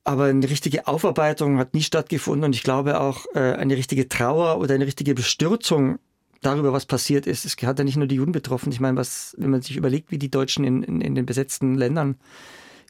Aber 0.02 0.24
eine 0.24 0.50
richtige 0.50 0.86
Aufarbeitung 0.86 1.56
hat 1.58 1.72
nie 1.72 1.82
stattgefunden 1.82 2.44
und 2.44 2.54
ich 2.54 2.64
glaube 2.64 3.00
auch 3.00 3.24
äh, 3.34 3.38
eine 3.38 3.76
richtige 3.76 4.08
Trauer 4.08 4.58
oder 4.58 4.74
eine 4.74 4.86
richtige 4.86 5.14
Bestürzung 5.14 5.98
darüber, 6.46 6.72
was 6.72 6.86
passiert 6.86 7.26
ist. 7.26 7.44
Es 7.44 7.56
hat 7.66 7.78
ja 7.78 7.84
nicht 7.84 7.96
nur 7.96 8.06
die 8.06 8.16
Juden 8.16 8.32
betroffen. 8.32 8.72
Ich 8.72 8.80
meine, 8.80 8.96
was, 8.96 9.34
wenn 9.38 9.50
man 9.50 9.62
sich 9.62 9.76
überlegt, 9.76 10.10
wie 10.10 10.18
die 10.18 10.30
Deutschen 10.30 10.64
in, 10.64 10.82
in, 10.82 11.00
in 11.00 11.14
den 11.14 11.26
besetzten 11.26 11.74
Ländern 11.74 12.16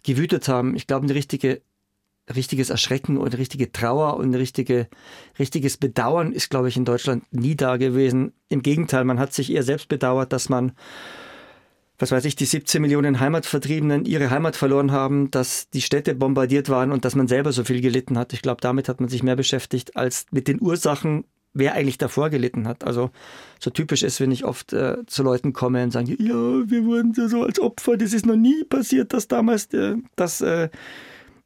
gewütet 0.03 0.49
haben, 0.49 0.75
ich 0.75 0.87
glaube, 0.87 1.05
eine 1.05 1.15
richtige 1.15 1.63
richtiges 2.35 2.71
Erschrecken 2.71 3.19
und 3.19 3.37
richtige 3.37 3.71
Trauer 3.73 4.17
und 4.17 4.35
richtige, 4.35 4.89
richtiges 5.39 5.77
Bedauern 5.77 6.33
ist, 6.33 6.51
glaube 6.51 6.69
ich, 6.69 6.77
in 6.77 6.85
Deutschland 6.85 7.25
nie 7.33 7.55
da 7.55 7.77
gewesen. 7.77 8.33
Im 8.49 8.63
Gegenteil, 8.63 9.05
man 9.05 9.19
hat 9.19 9.35
sich 9.35 9.53
eher 9.53 9.63
selbst 9.63 9.89
bedauert, 9.89 10.33
dass 10.33 10.49
man, 10.49 10.73
was 11.99 12.13
weiß 12.13 12.25
ich, 12.25 12.35
die 12.35 12.47
17 12.47 12.81
Millionen 12.81 13.21
Heimatvertriebenen 13.21 14.07
ihre 14.07 14.31
Heimat 14.31 14.57
verloren 14.57 14.91
haben, 14.91 15.31
dass 15.31 15.69
die 15.69 15.83
Städte 15.83 16.15
bombardiert 16.15 16.69
waren 16.71 16.93
und 16.93 17.05
dass 17.05 17.15
man 17.15 17.29
selber 17.29 17.53
so 17.53 17.63
viel 17.63 17.83
gelitten 17.83 18.17
hat. 18.17 18.33
Ich 18.33 18.43
glaube, 18.43 18.63
damit 18.63 18.89
hat 18.89 19.01
man 19.01 19.11
sich 19.11 19.23
mehr 19.23 19.37
beschäftigt 19.37 19.97
als 19.97 20.25
mit 20.31 20.49
den 20.49 20.63
Ursachen, 20.63 21.25
wer 21.55 21.75
eigentlich 21.75 21.99
davor 21.99 22.31
gelitten 22.31 22.69
hat. 22.69 22.85
Also 22.85 23.11
so 23.61 23.71
typisch 23.71 24.03
ist, 24.03 24.21
wenn 24.21 24.33
ich 24.33 24.45
oft 24.45 24.73
äh, 24.73 24.99
zu 25.07 25.23
Leuten 25.23 25.53
komme 25.53 25.83
und 25.83 25.93
sage, 25.93 26.17
ja, 26.21 26.35
wir 26.35 26.85
wurden 26.85 27.15
so 27.15 27.43
als 27.43 27.61
Opfer, 27.61 27.97
das 27.97 28.13
ist 28.13 28.27
noch 28.27 28.37
nie 28.37 28.65
passiert, 28.65 29.13
dass 29.13 29.29
damals 29.29 29.73
äh, 29.73 29.97
das... 30.17 30.41
Äh, 30.41 30.69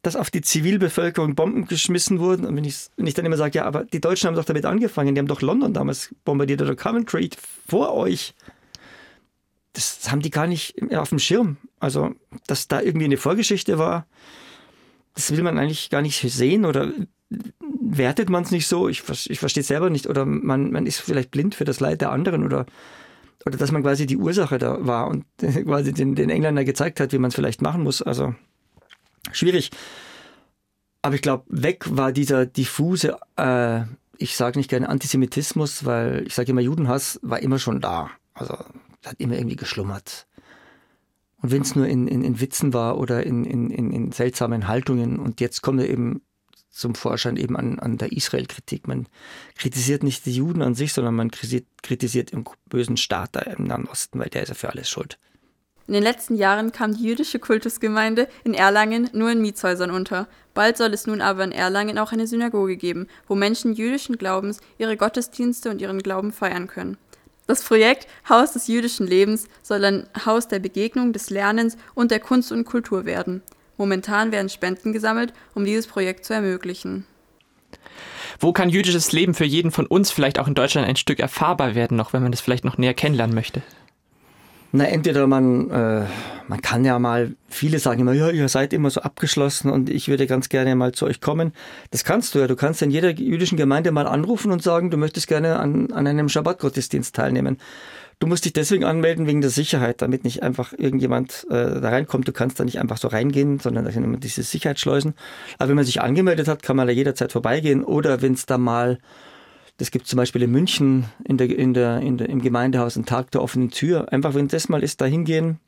dass 0.02 0.14
auf 0.14 0.30
die 0.30 0.42
Zivilbevölkerung 0.42 1.34
Bomben 1.34 1.66
geschmissen 1.66 2.20
wurden. 2.20 2.46
Und 2.46 2.56
wenn 2.56 2.64
ich, 2.64 2.86
wenn 2.96 3.08
ich 3.08 3.14
dann 3.14 3.26
immer 3.26 3.36
sage, 3.36 3.58
ja, 3.58 3.64
aber 3.64 3.84
die 3.84 4.00
Deutschen 4.00 4.28
haben 4.28 4.36
doch 4.36 4.44
damit 4.44 4.64
angefangen, 4.64 5.14
die 5.14 5.18
haben 5.18 5.26
doch 5.26 5.42
London 5.42 5.74
damals 5.74 6.14
bombardiert 6.24 6.62
oder 6.62 6.76
Coventry 6.76 7.30
vor 7.66 7.94
euch. 7.94 8.32
Das 9.72 10.08
haben 10.10 10.22
die 10.22 10.30
gar 10.30 10.46
nicht 10.46 10.76
auf 10.94 11.08
dem 11.08 11.18
Schirm. 11.18 11.56
Also, 11.80 12.14
dass 12.46 12.68
da 12.68 12.80
irgendwie 12.80 13.06
eine 13.06 13.16
Vorgeschichte 13.16 13.78
war, 13.78 14.06
das 15.14 15.32
will 15.32 15.42
man 15.42 15.58
eigentlich 15.58 15.90
gar 15.90 16.00
nicht 16.00 16.20
sehen 16.20 16.64
oder 16.64 16.92
wertet 17.30 18.30
man 18.30 18.42
es 18.42 18.50
nicht 18.50 18.66
so. 18.66 18.88
Ich, 18.88 19.02
ich 19.28 19.38
verstehe 19.38 19.60
es 19.60 19.68
selber 19.68 19.90
nicht. 19.90 20.06
Oder 20.06 20.24
man, 20.24 20.70
man 20.70 20.86
ist 20.86 21.00
vielleicht 21.00 21.30
blind 21.30 21.54
für 21.54 21.64
das 21.64 21.80
Leid 21.80 22.00
der 22.00 22.12
anderen 22.12 22.44
oder, 22.44 22.66
oder 23.44 23.58
dass 23.58 23.72
man 23.72 23.82
quasi 23.82 24.06
die 24.06 24.16
Ursache 24.16 24.58
da 24.58 24.86
war 24.86 25.08
und 25.08 25.24
quasi 25.38 25.92
den, 25.92 26.14
den 26.14 26.30
Engländern 26.30 26.64
gezeigt 26.64 27.00
hat, 27.00 27.12
wie 27.12 27.18
man 27.18 27.28
es 27.28 27.34
vielleicht 27.34 27.62
machen 27.62 27.82
muss. 27.82 28.02
Also, 28.02 28.34
schwierig. 29.32 29.70
Aber 31.02 31.14
ich 31.14 31.22
glaube, 31.22 31.44
weg 31.48 31.84
war 31.90 32.12
dieser 32.12 32.46
diffuse, 32.46 33.18
äh, 33.36 33.82
ich 34.16 34.36
sage 34.36 34.58
nicht 34.58 34.68
gerne 34.68 34.88
Antisemitismus, 34.88 35.84
weil 35.84 36.24
ich 36.26 36.34
sage 36.34 36.50
immer, 36.50 36.60
Judenhass 36.60 37.20
war 37.22 37.40
immer 37.40 37.58
schon 37.58 37.80
da. 37.80 38.10
Also 38.34 38.54
hat 39.04 39.16
immer 39.18 39.36
irgendwie 39.36 39.56
geschlummert. 39.56 40.26
Und 41.40 41.52
wenn 41.52 41.62
es 41.62 41.76
nur 41.76 41.86
in, 41.86 42.08
in, 42.08 42.24
in 42.24 42.40
Witzen 42.40 42.74
war 42.74 42.98
oder 42.98 43.24
in, 43.24 43.44
in, 43.44 43.70
in 43.70 44.10
seltsamen 44.10 44.66
Haltungen 44.66 45.18
und 45.20 45.40
jetzt 45.40 45.62
kommt 45.62 45.80
er 45.80 45.88
eben 45.88 46.20
zum 46.78 46.94
Vorschein 46.94 47.36
eben 47.36 47.56
an, 47.56 47.78
an 47.78 47.98
der 47.98 48.12
Israel-Kritik. 48.12 48.86
Man 48.86 49.06
kritisiert 49.56 50.02
nicht 50.02 50.24
die 50.26 50.34
Juden 50.34 50.62
an 50.62 50.74
sich, 50.74 50.92
sondern 50.92 51.14
man 51.14 51.30
kritisiert, 51.30 51.66
kritisiert 51.82 52.32
den 52.32 52.44
bösen 52.66 52.96
Staat 52.96 53.30
da 53.32 53.40
im 53.40 53.64
Nahen 53.64 53.88
Osten, 53.88 54.18
weil 54.18 54.28
der 54.28 54.42
ist 54.42 54.50
ja 54.50 54.54
für 54.54 54.70
alles 54.70 54.88
schuld. 54.88 55.18
In 55.88 55.94
den 55.94 56.02
letzten 56.02 56.36
Jahren 56.36 56.70
kam 56.70 56.94
die 56.94 57.02
jüdische 57.02 57.38
Kultusgemeinde 57.38 58.28
in 58.44 58.52
Erlangen 58.52 59.08
nur 59.14 59.30
in 59.30 59.40
Mietshäusern 59.40 59.90
unter. 59.90 60.28
Bald 60.52 60.76
soll 60.76 60.92
es 60.92 61.06
nun 61.06 61.22
aber 61.22 61.44
in 61.44 61.52
Erlangen 61.52 61.98
auch 61.98 62.12
eine 62.12 62.26
Synagoge 62.26 62.76
geben, 62.76 63.08
wo 63.26 63.34
Menschen 63.34 63.72
jüdischen 63.72 64.18
Glaubens 64.18 64.60
ihre 64.76 64.98
Gottesdienste 64.98 65.70
und 65.70 65.80
ihren 65.80 66.02
Glauben 66.02 66.30
feiern 66.30 66.66
können. 66.66 66.98
Das 67.46 67.62
Projekt 67.62 68.06
Haus 68.28 68.52
des 68.52 68.66
jüdischen 68.66 69.06
Lebens 69.06 69.48
soll 69.62 69.82
ein 69.82 70.06
Haus 70.26 70.46
der 70.48 70.58
Begegnung, 70.58 71.14
des 71.14 71.30
Lernens 71.30 71.78
und 71.94 72.10
der 72.10 72.20
Kunst 72.20 72.52
und 72.52 72.66
Kultur 72.66 73.06
werden. 73.06 73.42
Momentan 73.78 74.32
werden 74.32 74.50
Spenden 74.50 74.92
gesammelt, 74.92 75.32
um 75.54 75.64
dieses 75.64 75.86
Projekt 75.86 76.26
zu 76.26 76.34
ermöglichen. 76.34 77.06
Wo 78.40 78.52
kann 78.52 78.68
jüdisches 78.68 79.12
Leben 79.12 79.34
für 79.34 79.44
jeden 79.44 79.70
von 79.70 79.86
uns 79.86 80.10
vielleicht 80.10 80.38
auch 80.38 80.46
in 80.46 80.54
Deutschland 80.54 80.86
ein 80.86 80.96
Stück 80.96 81.18
erfahrbar 81.18 81.74
werden, 81.74 81.96
noch 81.96 82.12
wenn 82.12 82.22
man 82.22 82.32
das 82.32 82.40
vielleicht 82.40 82.64
noch 82.64 82.78
näher 82.78 82.94
kennenlernen 82.94 83.34
möchte? 83.34 83.62
Na, 84.70 84.84
entweder 84.84 85.26
man, 85.26 85.70
äh, 85.70 86.04
man 86.46 86.60
kann 86.60 86.84
ja 86.84 86.98
mal, 86.98 87.34
viele 87.48 87.78
sagen 87.78 88.02
immer, 88.02 88.12
ja, 88.12 88.28
ihr 88.28 88.48
seid 88.50 88.74
immer 88.74 88.90
so 88.90 89.00
abgeschlossen 89.00 89.70
und 89.70 89.88
ich 89.88 90.08
würde 90.08 90.26
ganz 90.26 90.50
gerne 90.50 90.74
mal 90.76 90.92
zu 90.92 91.06
euch 91.06 91.22
kommen. 91.22 91.52
Das 91.90 92.04
kannst 92.04 92.34
du 92.34 92.38
ja. 92.38 92.46
Du 92.46 92.54
kannst 92.54 92.82
in 92.82 92.90
jeder 92.90 93.10
jüdischen 93.10 93.56
Gemeinde 93.56 93.92
mal 93.92 94.06
anrufen 94.06 94.52
und 94.52 94.62
sagen, 94.62 94.90
du 94.90 94.98
möchtest 94.98 95.26
gerne 95.26 95.58
an, 95.58 95.90
an 95.92 96.06
einem 96.06 96.28
Schabbat-Gottesdienst 96.28 97.14
teilnehmen. 97.14 97.56
Du 98.18 98.26
musst 98.26 98.44
dich 98.44 98.52
deswegen 98.52 98.84
anmelden 98.84 99.26
wegen 99.26 99.40
der 99.40 99.50
Sicherheit, 99.50 100.02
damit 100.02 100.24
nicht 100.24 100.42
einfach 100.42 100.72
irgendjemand 100.76 101.46
äh, 101.50 101.80
da 101.80 101.90
reinkommt. 101.90 102.26
Du 102.26 102.32
kannst 102.32 102.58
da 102.58 102.64
nicht 102.64 102.80
einfach 102.80 102.98
so 102.98 103.08
reingehen, 103.08 103.60
sondern 103.60 103.84
da 103.84 103.92
sind 103.92 104.02
immer 104.02 104.16
diese 104.16 104.42
Sicherheitsschleusen. 104.42 105.14
Aber 105.58 105.68
wenn 105.68 105.76
man 105.76 105.84
sich 105.84 106.00
angemeldet 106.00 106.48
hat, 106.48 106.62
kann 106.62 106.76
man 106.76 106.88
da 106.88 106.92
jederzeit 106.92 107.30
vorbeigehen. 107.30 107.84
Oder 107.84 108.20
wenn 108.20 108.32
es 108.32 108.46
da 108.46 108.58
mal 108.58 108.98
das 109.78 109.92
gibt 109.92 110.08
zum 110.08 110.16
Beispiel 110.16 110.42
in 110.42 110.50
München 110.50 111.04
in 111.24 111.38
der, 111.38 111.56
in 111.56 111.72
der, 111.72 112.00
in 112.00 112.18
der, 112.18 112.28
im 112.28 112.42
Gemeindehaus 112.42 112.96
einen 112.96 113.06
Tag 113.06 113.30
der 113.30 113.42
offenen 113.42 113.70
Tür. 113.70 114.12
Einfach, 114.12 114.34
wenn 114.34 114.48
das 114.48 114.68
mal 114.68 114.82
ist, 114.82 115.00
da 115.00 115.04
hingehen. 115.04 115.60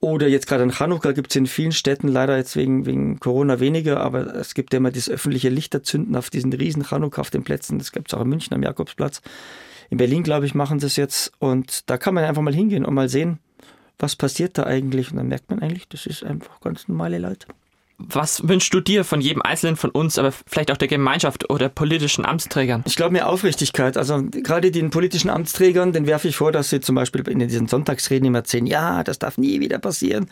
Oder 0.00 0.28
jetzt 0.28 0.48
gerade 0.48 0.64
in 0.64 0.72
Chanukka 0.72 1.12
gibt 1.12 1.30
es 1.30 1.36
in 1.36 1.46
vielen 1.46 1.72
Städten, 1.72 2.08
leider 2.08 2.36
jetzt 2.36 2.56
wegen, 2.56 2.84
wegen 2.84 3.20
Corona 3.20 3.60
weniger, 3.60 4.00
aber 4.00 4.34
es 4.34 4.52
gibt 4.52 4.72
ja 4.72 4.78
immer 4.78 4.90
das 4.90 5.08
öffentliche 5.08 5.48
Lichterzünden 5.48 6.14
auf 6.16 6.28
diesen 6.28 6.52
riesen 6.52 6.84
Chanukka 6.84 7.20
auf 7.20 7.30
den 7.30 7.44
Plätzen. 7.44 7.78
Das 7.78 7.92
gibt 7.92 8.12
es 8.12 8.14
auch 8.18 8.22
in 8.22 8.28
München 8.28 8.52
am 8.52 8.62
Jakobsplatz. 8.62 9.22
In 9.90 9.98
Berlin, 9.98 10.22
glaube 10.22 10.46
ich, 10.46 10.54
machen 10.54 10.80
sie 10.80 10.86
es 10.86 10.96
jetzt. 10.96 11.32
Und 11.38 11.88
da 11.90 11.98
kann 11.98 12.14
man 12.14 12.24
einfach 12.24 12.42
mal 12.42 12.54
hingehen 12.54 12.84
und 12.84 12.94
mal 12.94 13.08
sehen, 13.08 13.38
was 13.98 14.16
passiert 14.16 14.58
da 14.58 14.64
eigentlich. 14.64 15.10
Und 15.10 15.18
dann 15.18 15.28
merkt 15.28 15.50
man 15.50 15.60
eigentlich, 15.60 15.88
das 15.88 16.06
ist 16.06 16.24
einfach 16.24 16.60
ganz 16.60 16.88
normale 16.88 17.18
Leute. 17.18 17.46
Was 17.96 18.48
wünschst 18.48 18.74
du 18.74 18.80
dir 18.80 19.04
von 19.04 19.20
jedem 19.20 19.40
Einzelnen 19.42 19.76
von 19.76 19.90
uns, 19.90 20.18
aber 20.18 20.32
vielleicht 20.32 20.72
auch 20.72 20.76
der 20.76 20.88
Gemeinschaft 20.88 21.48
oder 21.48 21.68
politischen 21.68 22.26
Amtsträgern? 22.26 22.82
Ich 22.86 22.96
glaube 22.96 23.12
mir 23.12 23.28
Aufrichtigkeit. 23.28 23.96
Also 23.96 24.20
gerade 24.30 24.72
den 24.72 24.90
politischen 24.90 25.30
Amtsträgern, 25.30 25.92
den 25.92 26.06
werfe 26.06 26.28
ich 26.28 26.36
vor, 26.36 26.50
dass 26.50 26.70
sie 26.70 26.80
zum 26.80 26.96
Beispiel 26.96 27.26
in 27.28 27.38
diesen 27.38 27.68
Sonntagsreden 27.68 28.26
immer 28.26 28.38
erzählen, 28.38 28.66
ja, 28.66 29.04
das 29.04 29.20
darf 29.20 29.38
nie 29.38 29.60
wieder 29.60 29.78
passieren. 29.78 30.28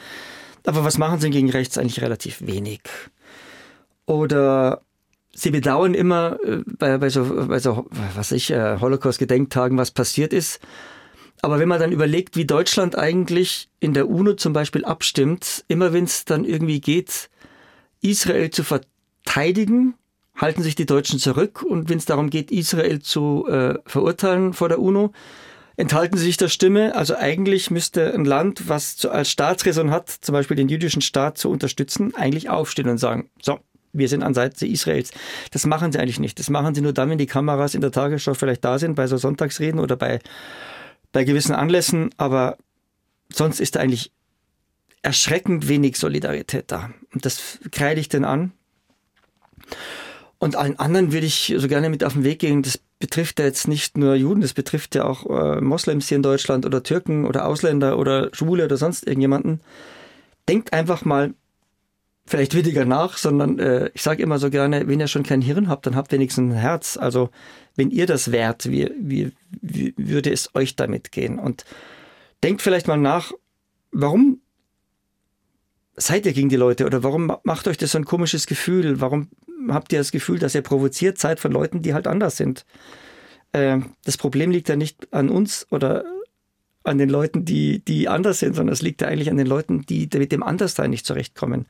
Aber 0.66 0.84
was 0.84 0.98
machen 0.98 1.20
sie 1.20 1.30
gegen 1.30 1.50
rechts 1.50 1.78
eigentlich 1.78 2.02
relativ 2.02 2.44
wenig? 2.44 2.80
Oder 4.06 4.82
sie 5.34 5.50
bedauern 5.50 5.94
immer 5.94 6.38
äh, 6.44 6.62
bei, 6.78 6.98
bei, 6.98 7.08
so, 7.08 7.46
bei 7.46 7.58
so, 7.58 7.86
was 8.14 8.32
ich, 8.32 8.50
äh, 8.50 8.78
Holocaust-Gedenktagen, 8.80 9.78
was 9.78 9.90
passiert 9.90 10.32
ist. 10.32 10.60
Aber 11.40 11.58
wenn 11.58 11.68
man 11.68 11.80
dann 11.80 11.92
überlegt, 11.92 12.36
wie 12.36 12.44
Deutschland 12.44 12.96
eigentlich 12.96 13.68
in 13.80 13.94
der 13.94 14.08
UNO 14.08 14.34
zum 14.34 14.52
Beispiel 14.52 14.84
abstimmt, 14.84 15.64
immer 15.66 15.92
wenn 15.92 16.04
es 16.04 16.24
dann 16.24 16.44
irgendwie 16.44 16.80
geht, 16.80 17.30
Israel 18.00 18.50
zu 18.50 18.62
verteidigen, 18.62 19.94
halten 20.36 20.62
sich 20.62 20.76
die 20.76 20.86
Deutschen 20.86 21.18
zurück. 21.18 21.62
Und 21.62 21.88
wenn 21.88 21.98
es 21.98 22.04
darum 22.04 22.30
geht, 22.30 22.52
Israel 22.52 23.00
zu 23.00 23.46
äh, 23.48 23.78
verurteilen 23.86 24.52
vor 24.52 24.68
der 24.68 24.78
UNO, 24.78 25.12
enthalten 25.76 26.16
sie 26.16 26.26
sich 26.26 26.36
der 26.36 26.48
Stimme. 26.48 26.94
Also 26.94 27.16
eigentlich 27.16 27.70
müsste 27.70 28.14
ein 28.14 28.24
Land, 28.24 28.68
was 28.68 28.96
zu, 28.96 29.10
als 29.10 29.30
Staatsräson 29.30 29.90
hat, 29.90 30.10
zum 30.10 30.34
Beispiel 30.34 30.56
den 30.56 30.68
jüdischen 30.68 31.02
Staat 31.02 31.38
zu 31.38 31.50
unterstützen, 31.50 32.14
eigentlich 32.14 32.50
aufstehen 32.50 32.88
und 32.88 32.98
sagen, 32.98 33.30
so, 33.40 33.58
wir 33.92 34.08
sind 34.08 34.22
an 34.22 34.34
Seite 34.34 34.66
Israels. 34.66 35.10
Das 35.50 35.66
machen 35.66 35.92
sie 35.92 35.98
eigentlich 35.98 36.20
nicht. 36.20 36.38
Das 36.38 36.50
machen 36.50 36.74
sie 36.74 36.80
nur 36.80 36.92
dann, 36.92 37.10
wenn 37.10 37.18
die 37.18 37.26
Kameras 37.26 37.74
in 37.74 37.80
der 37.80 37.92
Tagesschau 37.92 38.34
vielleicht 38.34 38.64
da 38.64 38.78
sind, 38.78 38.94
bei 38.94 39.06
so 39.06 39.16
Sonntagsreden 39.16 39.80
oder 39.80 39.96
bei, 39.96 40.20
bei 41.12 41.24
gewissen 41.24 41.54
Anlässen. 41.54 42.10
Aber 42.16 42.56
sonst 43.32 43.60
ist 43.60 43.76
da 43.76 43.80
eigentlich 43.80 44.12
erschreckend 45.02 45.68
wenig 45.68 45.96
Solidarität 45.96 46.66
da. 46.68 46.90
Und 47.12 47.24
das 47.24 47.58
kreide 47.70 48.00
ich 48.00 48.08
denn 48.08 48.24
an. 48.24 48.52
Und 50.38 50.56
allen 50.56 50.78
anderen 50.78 51.12
würde 51.12 51.26
ich 51.26 51.54
so 51.56 51.68
gerne 51.68 51.88
mit 51.88 52.02
auf 52.02 52.14
den 52.14 52.24
Weg 52.24 52.40
gehen. 52.40 52.62
Das 52.62 52.80
betrifft 52.98 53.38
ja 53.38 53.44
jetzt 53.44 53.68
nicht 53.68 53.96
nur 53.96 54.14
Juden, 54.14 54.40
das 54.40 54.54
betrifft 54.54 54.94
ja 54.94 55.04
auch 55.04 55.26
äh, 55.28 55.60
Moslems 55.60 56.08
hier 56.08 56.16
in 56.16 56.22
Deutschland 56.22 56.64
oder 56.64 56.82
Türken 56.82 57.26
oder 57.26 57.46
Ausländer 57.46 57.98
oder 57.98 58.30
Schwule 58.32 58.64
oder 58.64 58.76
sonst 58.76 59.06
irgendjemanden. 59.06 59.60
Denkt 60.48 60.72
einfach 60.72 61.04
mal 61.04 61.34
vielleicht 62.24 62.54
weniger 62.54 62.84
nach, 62.84 63.16
sondern 63.16 63.58
äh, 63.58 63.90
ich 63.94 64.02
sage 64.02 64.22
immer 64.22 64.38
so 64.38 64.50
gerne, 64.50 64.86
wenn 64.86 65.00
ihr 65.00 65.08
schon 65.08 65.22
kein 65.24 65.42
Hirn 65.42 65.68
habt, 65.68 65.86
dann 65.86 65.96
habt 65.96 66.12
wenigstens 66.12 66.52
ein 66.52 66.56
Herz. 66.56 66.96
Also 66.96 67.30
wenn 67.76 67.90
ihr 67.90 68.06
das 68.06 68.32
wärt, 68.32 68.70
wie, 68.70 68.90
wie, 68.98 69.32
wie 69.50 69.94
würde 69.96 70.32
es 70.32 70.54
euch 70.54 70.76
damit 70.76 71.12
gehen? 71.12 71.38
Und 71.38 71.64
denkt 72.42 72.62
vielleicht 72.62 72.86
mal 72.86 72.96
nach, 72.96 73.32
warum 73.90 74.40
seid 75.96 76.26
ihr 76.26 76.32
gegen 76.32 76.48
die 76.48 76.56
Leute 76.56 76.86
oder 76.86 77.02
warum 77.02 77.36
macht 77.44 77.68
euch 77.68 77.76
das 77.76 77.92
so 77.92 77.98
ein 77.98 78.04
komisches 78.04 78.46
Gefühl? 78.46 79.00
Warum 79.00 79.28
habt 79.68 79.92
ihr 79.92 79.98
das 79.98 80.12
Gefühl, 80.12 80.38
dass 80.38 80.54
ihr 80.54 80.62
provoziert 80.62 81.18
seid 81.18 81.40
von 81.40 81.52
Leuten, 81.52 81.82
die 81.82 81.94
halt 81.94 82.06
anders 82.06 82.36
sind? 82.36 82.64
Äh, 83.52 83.80
das 84.04 84.16
Problem 84.16 84.50
liegt 84.50 84.68
ja 84.68 84.76
nicht 84.76 85.12
an 85.12 85.28
uns 85.28 85.66
oder 85.70 86.04
an 86.84 86.98
den 86.98 87.08
Leuten, 87.08 87.44
die, 87.44 87.84
die 87.84 88.08
anders 88.08 88.40
sind, 88.40 88.54
sondern 88.54 88.72
es 88.72 88.82
liegt 88.82 89.02
ja 89.02 89.08
eigentlich 89.08 89.30
an 89.30 89.36
den 89.36 89.46
Leuten, 89.46 89.82
die 89.82 90.08
mit 90.14 90.32
dem 90.32 90.42
Anderssein 90.42 90.90
nicht 90.90 91.06
zurechtkommen. 91.06 91.66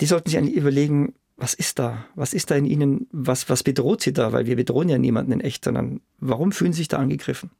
Die 0.00 0.06
sollten 0.06 0.28
sich 0.28 0.38
eigentlich 0.38 0.56
überlegen, 0.56 1.14
was 1.36 1.54
ist 1.54 1.78
da? 1.78 2.06
Was 2.14 2.32
ist 2.32 2.50
da 2.50 2.56
in 2.56 2.64
ihnen? 2.64 3.06
Was, 3.12 3.48
was 3.48 3.62
bedroht 3.62 4.02
sie 4.02 4.12
da? 4.12 4.32
Weil 4.32 4.46
wir 4.46 4.56
bedrohen 4.56 4.88
ja 4.88 4.98
niemanden 4.98 5.32
in 5.32 5.40
echt, 5.40 5.64
sondern 5.64 6.00
warum 6.18 6.52
fühlen 6.52 6.72
sie 6.72 6.78
sich 6.78 6.88
da 6.88 6.98
angegriffen? 6.98 7.50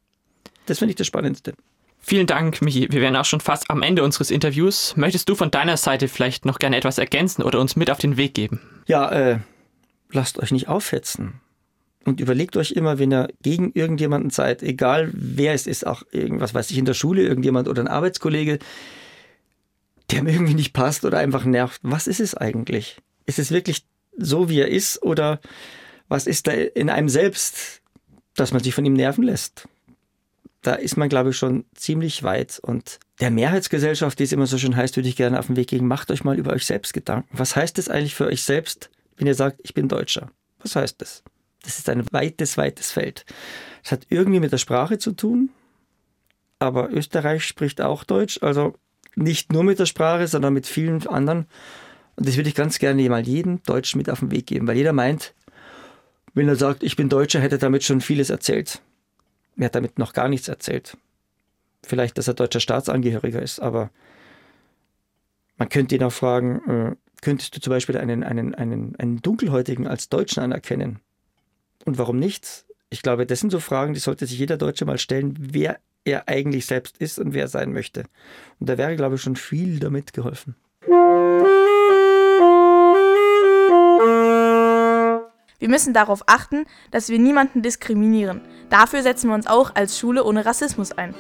Das 0.67 0.79
finde 0.79 0.91
ich 0.91 0.97
das 0.97 1.07
Spannendste. 1.07 1.55
Vielen 1.99 2.27
Dank, 2.27 2.63
Michi. 2.63 2.89
Wir 2.91 3.01
wären 3.01 3.17
auch 3.17 3.25
schon 3.25 3.41
fast 3.41 3.69
am 3.71 3.83
Ende 3.83 4.03
unseres 4.05 4.31
Interviews. 4.31 4.97
Möchtest 4.97 5.29
du 5.29 5.35
von 5.35 5.51
deiner 5.51 5.77
Seite 5.77 6.09
vielleicht 6.09 6.45
noch 6.45 6.59
gerne 6.59 6.77
etwas 6.77 6.99
ergänzen 6.99 7.43
oder 7.43 7.61
uns 7.61 7.77
mit 7.77 7.91
auf 7.91 7.99
den 7.99 8.17
Weg 8.17 8.35
geben? 8.35 8.61
Ja, 8.87 9.11
äh, 9.11 9.39
lasst 10.13 10.39
euch 10.39 10.53
nicht 10.53 10.69
aufhetzen. 10.69 11.41
Und 12.05 12.21
überlegt 12.21 12.57
euch 12.57 12.71
immer, 12.71 13.01
wenn 13.01 13.13
ihr 13.13 13.29
gegen 13.43 13.73
irgendjemanden 13.75 14.31
seid, 14.31 14.63
egal 14.63 15.11
wer 15.13 15.53
es 15.53 15.67
ist, 15.67 15.85
auch 15.85 16.05
irgendwas 16.13 16.55
weiß 16.55 16.71
ich 16.71 16.79
in 16.79 16.85
der 16.85 16.95
Schule, 16.95 17.23
irgendjemand 17.23 17.67
oder 17.67 17.83
ein 17.83 17.89
Arbeitskollege, 17.89 18.61
der 20.11 20.23
mir 20.23 20.33
irgendwie 20.33 20.55
nicht 20.55 20.73
passt 20.73 21.05
oder 21.05 21.19
einfach 21.19 21.45
nervt. 21.45 21.81
Was 21.83 22.07
ist 22.07 22.21
es 22.21 22.35
eigentlich? 22.35 22.99
Ist 23.27 23.39
es 23.39 23.51
wirklich 23.51 23.85
so, 24.17 24.49
wie 24.49 24.61
er 24.61 24.69
ist 24.69 25.03
oder 25.03 25.41
was 26.09 26.27
ist 26.27 26.47
da 26.47 26.53
in 26.53 26.91
einem 26.91 27.09
selbst, 27.09 27.83
dass 28.35 28.53
man 28.53 28.63
sich 28.63 28.75
von 28.75 28.85
ihm 28.85 28.93
nerven 28.93 29.25
lässt? 29.25 29.69
da 30.67 30.75
ist 30.75 30.97
man, 30.97 31.09
glaube 31.09 31.31
ich, 31.31 31.37
schon 31.37 31.65
ziemlich 31.75 32.23
weit. 32.25 32.59
Und 32.59 32.99
der 33.21 33.31
Mehrheitsgesellschaft, 33.31 34.19
wie 34.19 34.25
es 34.25 34.33
immer 34.33 34.47
so 34.47 34.59
schön 34.59 34.77
heißt, 34.77 34.97
würde 34.97 35.09
ich 35.09 35.17
gerne 35.17 35.39
auf 35.39 35.47
den 35.47 35.57
Weg 35.57 35.69
gehen. 35.69 35.87
Macht 35.87 36.11
euch 36.11 36.25
mal 36.25 36.39
über 36.39 36.53
euch 36.53 36.67
selbst 36.67 36.93
Gedanken. 36.93 37.29
Was 37.39 37.55
heißt 37.55 37.79
es 37.79 37.89
eigentlich 37.89 38.17
für 38.17 38.27
euch 38.27 38.43
selbst, 38.43 38.91
wenn 39.17 39.29
ihr 39.29 39.35
sagt, 39.35 39.61
ich 39.63 39.75
bin 39.75 39.89
Deutscher? 39.89 40.31
Was 40.59 40.75
heißt 40.75 41.01
das? 41.01 41.23
Das 41.63 41.79
ist 41.79 41.89
ein 41.89 42.05
weites, 42.13 42.57
weites 42.59 42.91
Feld. 42.91 43.25
Es 43.85 43.93
hat 43.93 44.07
irgendwie 44.09 44.41
mit 44.41 44.53
der 44.53 44.59
Sprache 44.59 44.99
zu 44.99 45.13
tun, 45.13 45.51
aber 46.59 46.91
Österreich 46.91 47.45
spricht 47.45 47.81
auch 47.81 48.03
Deutsch, 48.03 48.39
also 48.43 48.75
nicht 49.17 49.53
nur 49.53 49.65
mit 49.65 49.79
der 49.79 49.87
Sprache, 49.87 50.29
sondern 50.29 50.53
mit 50.53 50.67
vielen 50.67 51.07
anderen. 51.07 51.47
Und 52.17 52.29
das 52.29 52.37
würde 52.37 52.49
ich 52.49 52.55
ganz 52.55 52.79
gerne 52.79 53.09
mal 53.09 53.27
jedem 53.27 53.63
Deutschen 53.65 53.99
mit 53.99 54.09
auf 54.09 54.21
den 54.21 54.31
Weg 54.31 54.47
geben, 54.47 54.67
weil 54.67 54.77
jeder 54.77 54.93
meint, 54.93 55.35
wenn 56.35 56.49
er 56.49 56.57
sagt, 56.57 56.83
ich 56.83 56.97
bin 56.97 57.09
Deutscher, 57.09 57.41
hätte 57.41 57.57
er 57.57 57.61
damit 57.61 57.83
schon 57.83 58.01
vieles 58.01 58.31
erzählt. 58.31 58.83
Mir 59.55 59.67
hat 59.67 59.75
damit 59.75 59.99
noch 59.99 60.13
gar 60.13 60.29
nichts 60.29 60.49
erzählt. 60.49 60.97
Vielleicht, 61.85 62.19
dass 62.19 62.29
er 62.29 62.35
deutscher 62.35 62.61
Staatsangehöriger 62.61 63.41
ist, 63.41 63.61
aber 63.61 63.91
man 65.57 65.69
könnte 65.69 65.95
ihn 65.95 66.03
auch 66.03 66.13
fragen, 66.13 66.61
äh, 66.69 66.97
könntest 67.23 67.57
du 67.57 67.61
zum 67.61 67.71
Beispiel 67.71 67.97
einen, 67.97 68.23
einen, 68.23 68.55
einen, 68.55 68.97
einen 68.97 69.23
Dunkelhäutigen 69.23 69.87
als 69.87 70.09
Deutschen 70.09 70.43
anerkennen? 70.43 71.01
Und 71.87 71.97
warum 71.99 72.19
nicht? 72.19 72.67
Ich 72.91 73.03
glaube, 73.03 73.27
das 73.27 73.41
sind 73.41 73.51
so 73.51 73.61
Fragen, 73.61 73.95
die 73.95 74.01
sollte 74.01 74.27
sich 74.27 74.39
jeder 74.39 74.59
Deutsche 74.59 74.85
mal 74.85 74.99
stellen, 74.99 75.37
wer 75.39 75.79
er 76.07 76.29
eigentlich 76.29 76.67
selbst 76.67 76.97
ist 76.99 77.19
und 77.19 77.35
wer 77.35 77.43
er 77.43 77.49
sein 77.49 77.73
möchte. 77.73 78.05
Und 78.61 78.69
da 78.69 78.79
wäre, 78.79 78.97
glaube 78.97 79.17
ich, 79.17 79.23
schon 79.23 79.37
viel 79.37 79.79
damit 79.79 80.13
geholfen. 80.13 80.55
Wir 85.59 85.69
müssen 85.69 85.93
darauf 85.93 86.23
achten, 86.27 86.65
dass 86.91 87.09
wir 87.09 87.19
niemanden 87.19 87.63
diskriminieren. 87.63 88.41
Dafür 88.71 89.03
setzen 89.03 89.29
wir 89.29 89.35
uns 89.35 89.47
auch 89.47 89.75
als 89.75 89.99
Schule 89.99 90.25
ohne 90.25 90.47
Rassismus 90.47 90.93
ein. 90.93 91.15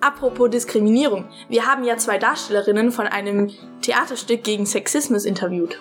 Apropos 0.00 0.50
Diskriminierung. 0.50 1.24
Wir 1.48 1.66
haben 1.66 1.82
ja 1.82 1.96
zwei 1.96 2.18
Darstellerinnen 2.18 2.92
von 2.92 3.06
einem 3.06 3.50
Theaterstück 3.80 4.44
gegen 4.44 4.66
Sexismus 4.66 5.24
interviewt. 5.24 5.80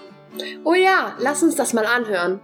Oh 0.64 0.74
ja, 0.74 1.16
lass 1.20 1.44
uns 1.44 1.56
das 1.56 1.74
mal 1.74 1.86
anhören. 1.86 2.40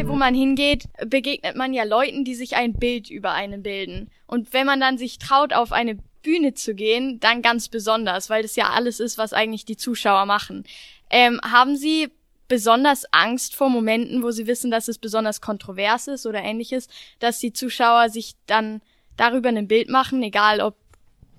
Überall, 0.00 0.08
wo 0.08 0.18
man 0.18 0.34
hingeht, 0.34 0.84
begegnet 1.06 1.56
man 1.56 1.74
ja 1.74 1.84
Leuten, 1.84 2.24
die 2.24 2.34
sich 2.34 2.56
ein 2.56 2.74
Bild 2.74 3.10
über 3.10 3.32
einen 3.32 3.62
bilden. 3.62 4.10
Und 4.26 4.52
wenn 4.52 4.66
man 4.66 4.80
dann 4.80 4.98
sich 4.98 5.18
traut, 5.18 5.52
auf 5.52 5.72
eine 5.72 5.98
Bühne 6.22 6.54
zu 6.54 6.74
gehen, 6.74 7.20
dann 7.20 7.42
ganz 7.42 7.68
besonders, 7.68 8.30
weil 8.30 8.42
das 8.42 8.56
ja 8.56 8.70
alles 8.70 9.00
ist, 9.00 9.18
was 9.18 9.32
eigentlich 9.32 9.64
die 9.64 9.76
Zuschauer 9.76 10.26
machen. 10.26 10.64
Ähm, 11.10 11.40
haben 11.42 11.76
Sie 11.76 12.08
besonders 12.48 13.04
Angst 13.12 13.54
vor 13.54 13.68
Momenten, 13.68 14.22
wo 14.22 14.30
Sie 14.30 14.46
wissen, 14.46 14.70
dass 14.70 14.88
es 14.88 14.98
besonders 14.98 15.40
kontrovers 15.40 16.08
ist 16.08 16.26
oder 16.26 16.42
ähnliches, 16.42 16.88
dass 17.18 17.38
die 17.38 17.52
Zuschauer 17.52 18.08
sich 18.08 18.34
dann 18.46 18.80
darüber 19.16 19.50
ein 19.50 19.68
Bild 19.68 19.90
machen, 19.90 20.22
egal 20.22 20.60
ob 20.60 20.76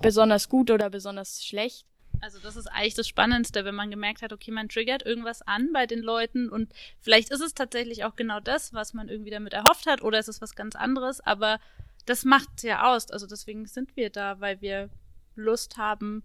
besonders 0.02 0.50
gut 0.50 0.72
oder 0.72 0.90
besonders 0.90 1.44
schlecht? 1.44 1.86
Also 2.22 2.38
das 2.40 2.56
ist 2.56 2.68
eigentlich 2.68 2.94
das 2.94 3.08
Spannendste, 3.08 3.66
wenn 3.66 3.76
man 3.76 3.90
gemerkt 3.90 4.22
hat, 4.22 4.32
okay, 4.32 4.52
man 4.52 4.70
triggert 4.70 5.04
irgendwas 5.04 5.42
an 5.42 5.74
bei 5.74 5.88
den 5.88 6.00
Leuten 6.00 6.50
und 6.50 6.72
vielleicht 7.00 7.32
ist 7.32 7.42
es 7.42 7.56
tatsächlich 7.56 8.04
auch 8.06 8.16
genau 8.16 8.40
das, 8.40 8.74
was 8.74 8.94
man 8.94 9.10
irgendwie 9.10 9.32
damit 9.32 9.54
erhofft 9.54 9.88
hat 9.88 10.04
oder 10.04 10.20
es 10.20 10.28
ist 10.28 10.42
was 10.42 10.56
ganz 10.56 10.76
anderes, 10.76 11.20
aber 11.20 11.60
das 12.06 12.24
macht 12.24 12.64
ja 12.64 12.94
aus. 12.94 13.10
Also 13.10 13.26
deswegen 13.26 13.66
sind 13.66 13.96
wir 13.96 14.12
da, 14.12 14.40
weil 14.40 14.62
wir 14.62 14.90
Lust 15.36 15.78
haben, 15.78 16.24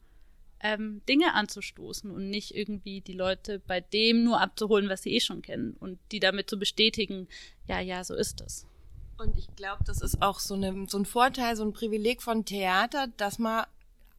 ähm, 0.60 1.02
Dinge 1.08 1.34
anzustoßen 1.34 2.10
und 2.10 2.28
nicht 2.28 2.54
irgendwie 2.54 3.00
die 3.00 3.12
Leute 3.12 3.58
bei 3.58 3.80
dem 3.80 4.24
nur 4.24 4.40
abzuholen, 4.40 4.88
was 4.88 5.02
sie 5.02 5.14
eh 5.14 5.20
schon 5.20 5.42
kennen 5.42 5.76
und 5.80 5.98
die 6.12 6.20
damit 6.20 6.48
zu 6.50 6.58
bestätigen, 6.58 7.28
ja, 7.66 7.80
ja, 7.80 8.04
so 8.04 8.14
ist 8.14 8.40
es. 8.40 8.66
Und 9.18 9.36
ich 9.38 9.54
glaube, 9.56 9.82
das 9.84 10.02
ist 10.02 10.20
auch 10.20 10.40
so, 10.40 10.54
eine, 10.54 10.86
so 10.88 10.98
ein 10.98 11.06
Vorteil, 11.06 11.56
so 11.56 11.64
ein 11.64 11.72
Privileg 11.72 12.22
von 12.22 12.44
Theater, 12.44 13.06
dass 13.16 13.38
man 13.38 13.64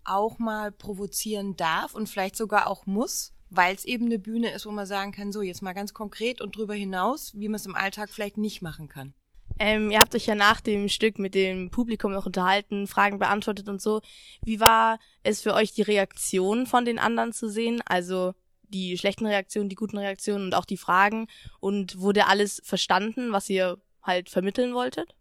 auch 0.08 0.40
mal 0.40 0.72
provozieren 0.72 1.56
darf 1.56 1.94
und 1.94 2.08
vielleicht 2.08 2.36
sogar 2.36 2.68
auch 2.68 2.86
muss, 2.86 3.34
weil 3.50 3.76
es 3.76 3.86
eben 3.86 4.06
eine 4.06 4.20
Bühne 4.20 4.52
ist, 4.52 4.66
wo 4.66 4.72
man 4.72 4.86
sagen 4.86 5.12
kann, 5.12 5.32
so 5.32 5.42
jetzt 5.42 5.62
mal 5.62 5.74
ganz 5.74 5.94
konkret 5.94 6.42
und 6.42 6.56
drüber 6.56 6.74
hinaus, 6.74 7.34
wie 7.36 7.48
man 7.48 7.56
es 7.56 7.66
im 7.66 7.76
Alltag 7.76 8.10
vielleicht 8.10 8.38
nicht 8.38 8.62
machen 8.62 8.88
kann. 8.88 9.14
Ähm, 9.60 9.90
ihr 9.90 10.00
habt 10.00 10.14
euch 10.14 10.28
ja 10.28 10.36
nach 10.36 10.62
dem 10.62 10.88
Stück 10.88 11.18
mit 11.18 11.34
dem 11.34 11.72
Publikum 11.72 12.12
noch 12.12 12.26
unterhalten, 12.26 12.88
Fragen 12.88 13.18
beantwortet 13.18 13.70
und 13.70 13.82
so. 13.82 14.02
Wie 14.44 14.60
war 14.60 15.00
es 15.24 15.42
für 15.42 15.54
euch, 15.54 15.74
die 15.74 15.82
Reaktionen 15.82 16.68
von 16.68 16.86
den 16.86 17.00
anderen 17.00 17.34
zu 17.34 17.50
sehen? 17.50 17.82
Also 17.86 18.34
die 18.70 18.98
schlechten 18.98 19.26
Reaktionen, 19.26 19.70
die 19.70 19.76
guten 19.76 19.98
Reaktionen 19.98 20.46
und 20.46 20.56
auch 20.56 20.66
die 20.66 20.78
Fragen. 20.78 21.28
Und 21.60 22.00
wurde 22.00 22.28
alles 22.28 22.62
verstanden, 22.64 23.32
was 23.32 23.50
ihr 23.50 23.78
halt 24.04 24.30
vermitteln 24.30 24.74
wolltet? 24.74 25.16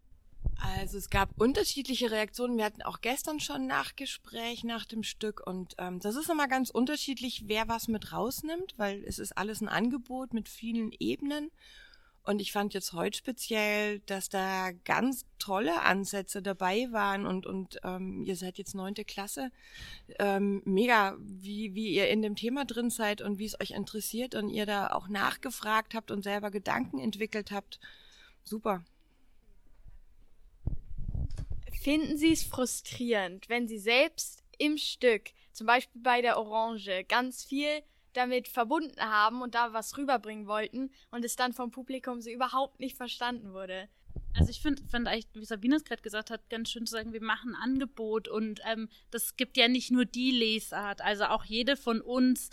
Also 0.59 0.97
es 0.97 1.09
gab 1.09 1.29
unterschiedliche 1.39 2.11
Reaktionen. 2.11 2.57
Wir 2.57 2.65
hatten 2.65 2.81
auch 2.81 3.01
gestern 3.01 3.39
schon 3.39 3.67
Nachgespräch 3.67 4.63
nach 4.63 4.85
dem 4.85 5.03
Stück 5.03 5.45
und 5.45 5.75
ähm, 5.77 5.99
das 5.99 6.15
ist 6.15 6.29
immer 6.29 6.47
ganz 6.47 6.69
unterschiedlich, 6.69 7.43
wer 7.47 7.67
was 7.67 7.87
mit 7.87 8.11
rausnimmt, 8.11 8.73
weil 8.77 9.03
es 9.05 9.19
ist 9.19 9.37
alles 9.37 9.61
ein 9.61 9.69
Angebot 9.69 10.33
mit 10.33 10.49
vielen 10.49 10.91
Ebenen. 10.99 11.51
Und 12.23 12.41
ich 12.41 12.51
fand 12.51 12.73
jetzt 12.73 12.91
heute 12.91 13.17
speziell, 13.17 13.99
dass 13.99 14.27
da 14.27 14.71
ganz 14.83 15.23
tolle 15.39 15.81
Ansätze 15.83 16.41
dabei 16.41 16.89
waren 16.91 17.25
und, 17.25 17.45
und 17.45 17.79
ähm, 17.85 18.21
ihr 18.25 18.35
seid 18.35 18.57
jetzt 18.57 18.75
neunte 18.75 19.05
Klasse. 19.05 19.49
Ähm, 20.19 20.61
mega, 20.65 21.15
wie, 21.19 21.73
wie 21.73 21.93
ihr 21.93 22.09
in 22.09 22.21
dem 22.21 22.35
Thema 22.35 22.65
drin 22.65 22.89
seid 22.89 23.21
und 23.21 23.39
wie 23.39 23.45
es 23.45 23.57
euch 23.61 23.71
interessiert 23.71 24.35
und 24.35 24.49
ihr 24.49 24.65
da 24.65 24.87
auch 24.87 25.07
nachgefragt 25.07 25.93
habt 25.93 26.11
und 26.11 26.21
selber 26.21 26.51
Gedanken 26.51 26.99
entwickelt 26.99 27.51
habt. 27.51 27.79
Super. 28.43 28.83
Finden 31.87 32.17
Sie 32.17 32.33
es 32.33 32.43
frustrierend, 32.43 33.47
wenn 33.47 33.69
Sie 33.69 33.77
selbst 33.77 34.43
im 34.57 34.77
Stück, 34.77 35.29
zum 35.53 35.67
Beispiel 35.67 36.01
bei 36.01 36.21
der 36.21 36.37
Orange, 36.37 37.05
ganz 37.07 37.45
viel 37.45 37.81
damit 38.11 38.49
verbunden 38.49 38.99
haben 38.99 39.41
und 39.41 39.55
da 39.55 39.71
was 39.71 39.97
rüberbringen 39.97 40.47
wollten 40.47 40.91
und 41.11 41.23
es 41.23 41.37
dann 41.37 41.53
vom 41.53 41.71
Publikum 41.71 42.19
so 42.19 42.29
überhaupt 42.29 42.81
nicht 42.81 42.97
verstanden 42.97 43.53
wurde? 43.53 43.87
Also 44.35 44.49
ich 44.49 44.59
finde, 44.59 44.83
find 44.85 45.07
eigentlich, 45.07 45.29
wie 45.33 45.45
Sabine 45.45 45.77
es 45.77 45.85
gerade 45.85 46.01
gesagt 46.01 46.29
hat, 46.29 46.49
ganz 46.49 46.71
schön 46.71 46.85
zu 46.85 46.91
sagen, 46.91 47.13
wir 47.13 47.23
machen 47.23 47.55
Angebot 47.55 48.27
und 48.27 48.59
ähm, 48.69 48.89
das 49.09 49.37
gibt 49.37 49.55
ja 49.55 49.69
nicht 49.69 49.89
nur 49.89 50.03
die 50.03 50.31
Lesart, 50.31 50.99
also 50.99 51.27
auch 51.27 51.45
jede 51.45 51.77
von 51.77 52.01
uns 52.01 52.49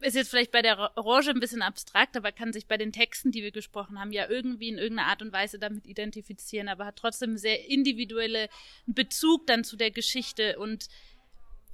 ist 0.00 0.14
jetzt 0.14 0.30
vielleicht 0.30 0.52
bei 0.52 0.62
der 0.62 0.96
Orange 0.96 1.30
ein 1.30 1.40
bisschen 1.40 1.62
abstrakt, 1.62 2.16
aber 2.16 2.32
kann 2.32 2.52
sich 2.52 2.66
bei 2.66 2.76
den 2.76 2.92
Texten, 2.92 3.32
die 3.32 3.42
wir 3.42 3.50
gesprochen 3.50 3.98
haben, 3.98 4.12
ja 4.12 4.28
irgendwie 4.28 4.68
in 4.68 4.78
irgendeiner 4.78 5.08
Art 5.08 5.22
und 5.22 5.32
Weise 5.32 5.58
damit 5.58 5.86
identifizieren, 5.86 6.68
aber 6.68 6.86
hat 6.86 6.96
trotzdem 6.96 7.36
sehr 7.36 7.68
individuelle 7.68 8.48
Bezug 8.86 9.46
dann 9.46 9.64
zu 9.64 9.76
der 9.76 9.90
Geschichte 9.90 10.58
und 10.58 10.88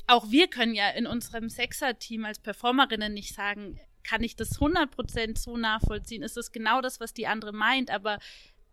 auch 0.06 0.30
wir 0.30 0.48
können 0.48 0.74
ja 0.74 0.90
in 0.90 1.06
unserem 1.06 1.48
Sexer-Team 1.48 2.24
als 2.24 2.38
Performerinnen 2.38 3.12
nicht 3.12 3.34
sagen, 3.34 3.80
kann 4.02 4.22
ich 4.22 4.36
das 4.36 4.58
100% 4.60 5.38
so 5.38 5.56
nachvollziehen? 5.56 6.22
Ist 6.22 6.36
das 6.36 6.52
genau 6.52 6.82
das, 6.82 7.00
was 7.00 7.14
die 7.14 7.26
andere 7.26 7.52
meint? 7.52 7.90
Aber 7.90 8.18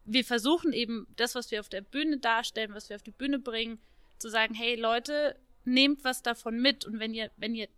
wir 0.04 0.26
versuchen 0.26 0.74
eben 0.74 1.08
das, 1.16 1.36
was 1.36 1.52
wir 1.52 1.62
auf 1.62 1.70
der 1.70 1.82
Bühne 1.82 2.18
darstellen, 2.18 2.74
was 2.74 2.90
wir 2.90 2.98
auf 2.98 3.04
die 3.04 3.12
Bühne 3.12 3.40
bringen, 3.40 3.80
zu 4.20 4.30
sagen, 4.30 4.54
hey 4.54 4.76
Leute, 4.76 5.38
nehmt 5.64 6.04
was 6.04 6.22
davon 6.22 6.60
mit. 6.62 6.86
Und 6.86 7.00
wenn 7.00 7.14
ihr, 7.14 7.32
wenn 7.38 7.56
ihr, 7.56 7.70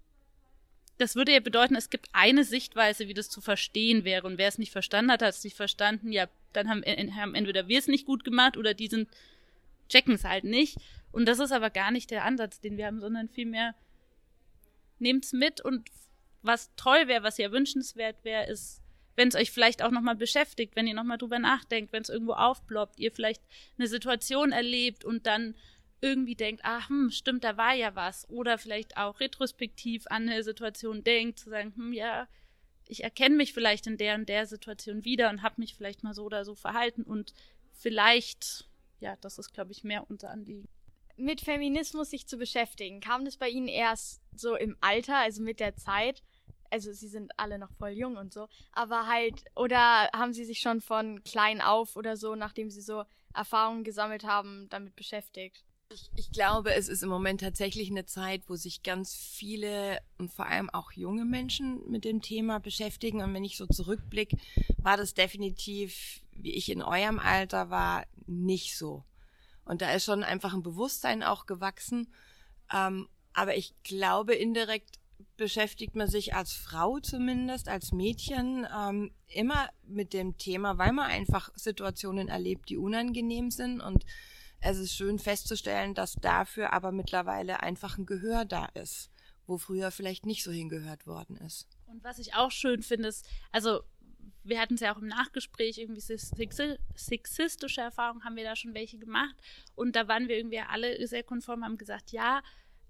das 0.98 1.16
würde 1.16 1.34
ja 1.34 1.40
bedeuten, 1.40 1.76
es 1.76 1.90
gibt 1.90 2.08
eine 2.14 2.44
Sichtweise, 2.44 3.08
wie 3.08 3.14
das 3.14 3.30
zu 3.30 3.42
verstehen 3.42 4.04
wäre. 4.04 4.28
Und 4.28 4.38
wer 4.38 4.48
es 4.48 4.58
nicht 4.58 4.72
verstanden 4.72 5.12
hat, 5.12 5.22
hat 5.22 5.34
es 5.34 5.44
nicht 5.44 5.58
verstanden. 5.58 6.12
Ja, 6.12 6.28
dann 6.54 6.70
haben, 6.70 6.84
haben 6.84 7.36
entweder 7.36 7.68
wir 7.68 7.80
es 7.80 7.88
nicht 7.88 8.06
gut 8.06 8.24
gemacht 8.24 8.58
oder 8.58 8.74
die 8.74 8.88
sind, 8.88 9.10
checken 9.90 10.16
es 10.16 10.24
halt 10.24 10.44
nicht. 10.44 10.78
Und 11.12 11.26
das 11.26 11.40
ist 11.40 11.52
aber 11.52 11.70
gar 11.70 11.92
nicht 11.92 12.12
der 12.12 12.26
Ansatz, 12.26 12.60
den 12.60 12.78
wir 12.78 12.86
haben, 12.86 13.00
sondern 13.00 13.30
vielmehr 13.30 13.76
nehmt's 15.00 15.34
mit 15.34 15.62
und 15.62 15.90
was 16.42 16.70
toll 16.76 17.08
wäre, 17.08 17.24
was 17.24 17.38
ja 17.38 17.52
wünschenswert 17.52 18.24
wäre, 18.24 18.48
ist 18.48 18.84
wenn 19.16 19.28
es 19.28 19.36
euch 19.36 19.52
vielleicht 19.52 19.84
auch 19.84 19.92
nochmal 19.92 20.16
beschäftigt, 20.16 20.76
wenn 20.76 20.88
ihr 20.88 20.96
nochmal 20.96 21.18
drüber 21.18 21.40
nachdenkt, 21.40 21.94
wenn 21.94 22.02
es 22.02 22.10
irgendwo 22.10 22.34
aufploppt, 22.34 23.00
ihr 23.00 23.12
vielleicht 23.12 23.44
eine 23.78 23.88
Situation 23.88 24.52
erlebt 24.52 25.06
und 25.06 25.28
dann 25.28 25.56
irgendwie 26.04 26.36
denkt, 26.36 26.62
ach, 26.66 26.90
hm, 26.90 27.10
stimmt, 27.12 27.46
da 27.46 27.56
war 27.56 27.74
ja 27.74 27.96
was. 27.96 28.30
Oder 28.30 28.58
vielleicht 28.58 28.98
auch 28.98 29.22
retrospektiv 29.22 30.06
an 30.08 30.28
eine 30.28 30.44
Situation 30.44 31.04
denkt, 31.04 31.40
zu 31.40 31.50
sagen, 31.50 31.74
hm, 31.76 31.94
ja, 31.94 32.28
ich 32.88 33.04
erkenne 33.04 33.38
mich 33.38 33.54
vielleicht 33.54 33.88
in 33.88 33.98
der 33.98 34.16
und 34.16 34.28
der 34.28 34.46
Situation 34.46 35.06
wieder 35.06 35.30
und 35.30 35.42
habe 35.42 35.56
mich 35.62 35.76
vielleicht 35.76 36.04
mal 36.04 36.14
so 36.14 36.26
oder 36.26 36.44
so 36.44 36.56
verhalten 36.56 37.04
und 37.04 37.34
vielleicht, 37.72 38.68
ja, 39.00 39.16
das 39.22 39.40
ist, 39.40 39.54
glaube 39.54 39.72
ich, 39.72 39.86
mehr 39.86 40.06
unser 40.10 40.30
Anliegen. 40.30 40.68
Mit 41.16 41.40
Feminismus 41.40 42.10
sich 42.10 42.28
zu 42.28 42.38
beschäftigen, 42.38 43.00
kam 43.00 43.24
das 43.24 43.38
bei 43.38 43.48
Ihnen 43.48 43.70
erst 43.70 44.22
so 44.36 44.56
im 44.56 44.76
Alter, 44.82 45.18
also 45.18 45.42
mit 45.42 45.62
der 45.62 45.78
Zeit? 45.78 46.22
also 46.74 46.92
sie 46.92 47.08
sind 47.08 47.32
alle 47.38 47.60
noch 47.60 47.72
voll 47.78 47.92
jung 47.92 48.18
und 48.18 48.34
so, 48.34 48.48
aber 48.72 49.06
halt, 49.06 49.46
oder 49.56 50.10
haben 50.12 50.34
sie 50.34 50.44
sich 50.44 50.60
schon 50.60 50.82
von 50.82 51.24
klein 51.24 51.62
auf 51.62 51.96
oder 51.96 52.18
so, 52.18 52.34
nachdem 52.34 52.72
sie 52.72 52.82
so 52.82 53.04
Erfahrungen 53.36 53.84
gesammelt 53.84 54.24
haben, 54.24 54.68
damit 54.70 54.96
beschäftigt? 54.96 55.64
Ich, 55.94 56.10
ich 56.16 56.32
glaube, 56.32 56.74
es 56.74 56.88
ist 56.88 57.04
im 57.04 57.10
Moment 57.10 57.42
tatsächlich 57.42 57.92
eine 57.92 58.06
Zeit, 58.06 58.44
wo 58.48 58.56
sich 58.56 58.82
ganz 58.82 59.14
viele 59.14 60.00
und 60.18 60.32
vor 60.32 60.48
allem 60.48 60.70
auch 60.72 60.92
junge 60.94 61.24
Menschen 61.24 61.88
mit 61.88 62.04
dem 62.04 62.22
Thema 62.22 62.60
beschäftigen. 62.60 63.22
Und 63.22 63.34
wenn 63.34 63.44
ich 63.44 63.58
so 63.58 63.68
zurückblicke, 63.68 64.38
war 64.78 64.98
das 64.98 65.14
definitiv, 65.14 66.22
wie 66.32 66.54
ich 66.54 66.72
in 66.72 66.82
eurem 66.82 67.20
Alter 67.20 67.70
war, 67.70 68.06
nicht 68.26 68.76
so. 68.76 69.04
Und 69.66 69.82
da 69.82 69.92
ist 69.92 70.06
schon 70.06 70.24
einfach 70.24 70.54
ein 70.54 70.64
Bewusstsein 70.64 71.22
auch 71.22 71.46
gewachsen. 71.46 72.12
Ähm, 72.74 73.08
aber 73.34 73.56
ich 73.56 73.76
glaube 73.84 74.34
indirekt 74.34 75.00
beschäftigt 75.38 75.96
man 75.96 76.08
sich 76.08 76.34
als 76.34 76.54
Frau 76.54 77.00
zumindest, 77.00 77.68
als 77.68 77.92
Mädchen 77.92 78.68
ähm, 78.76 79.12
immer 79.28 79.70
mit 79.88 80.14
dem 80.14 80.38
Thema, 80.38 80.78
weil 80.78 80.92
man 80.92 81.10
einfach 81.10 81.52
Situationen 81.56 82.30
erlebt, 82.30 82.70
die 82.70 82.78
unangenehm 82.78 83.52
sind 83.52 83.80
und 83.80 84.06
es 84.64 84.78
ist 84.78 84.96
schön 84.96 85.20
festzustellen, 85.20 85.94
dass 85.94 86.14
dafür 86.16 86.74
aber 86.74 86.92
mittlerweile 86.92 87.62
einfach 87.62 87.98
ein 87.98 88.06
Gehör 88.06 88.46
da 88.46 88.66
ist, 88.74 89.12
wo 89.46 89.58
früher 89.58 89.92
vielleicht 89.92 90.26
nicht 90.26 90.44
so 90.44 90.52
hingehört 90.52 91.06
worden 91.06 91.38
ist. 91.38 91.68
Und 91.86 92.04
was 92.04 92.18
ich 92.20 92.34
auch 92.34 92.52
schön 92.52 92.82
finde, 92.82 93.10
ist, 93.10 93.28
also 93.52 93.82
wir 94.44 94.60
hatten 94.60 94.76
es 94.76 94.82
ja 94.82 94.94
auch 94.94 95.00
im 95.00 95.08
Nachgespräch, 95.08 95.78
irgendwie 95.78 96.02
sexistische 96.96 97.82
Erfahrungen 97.82 98.24
haben 98.24 98.36
wir 98.36 98.44
da 98.44 98.56
schon 98.56 98.74
welche 98.74 98.98
gemacht. 98.98 99.36
Und 99.76 99.96
da 99.96 100.08
waren 100.08 100.28
wir 100.28 100.38
irgendwie 100.38 100.60
alle 100.60 101.08
sehr 101.08 101.24
konform, 101.24 101.64
haben 101.64 101.78
gesagt, 101.78 102.12
ja, 102.12 102.42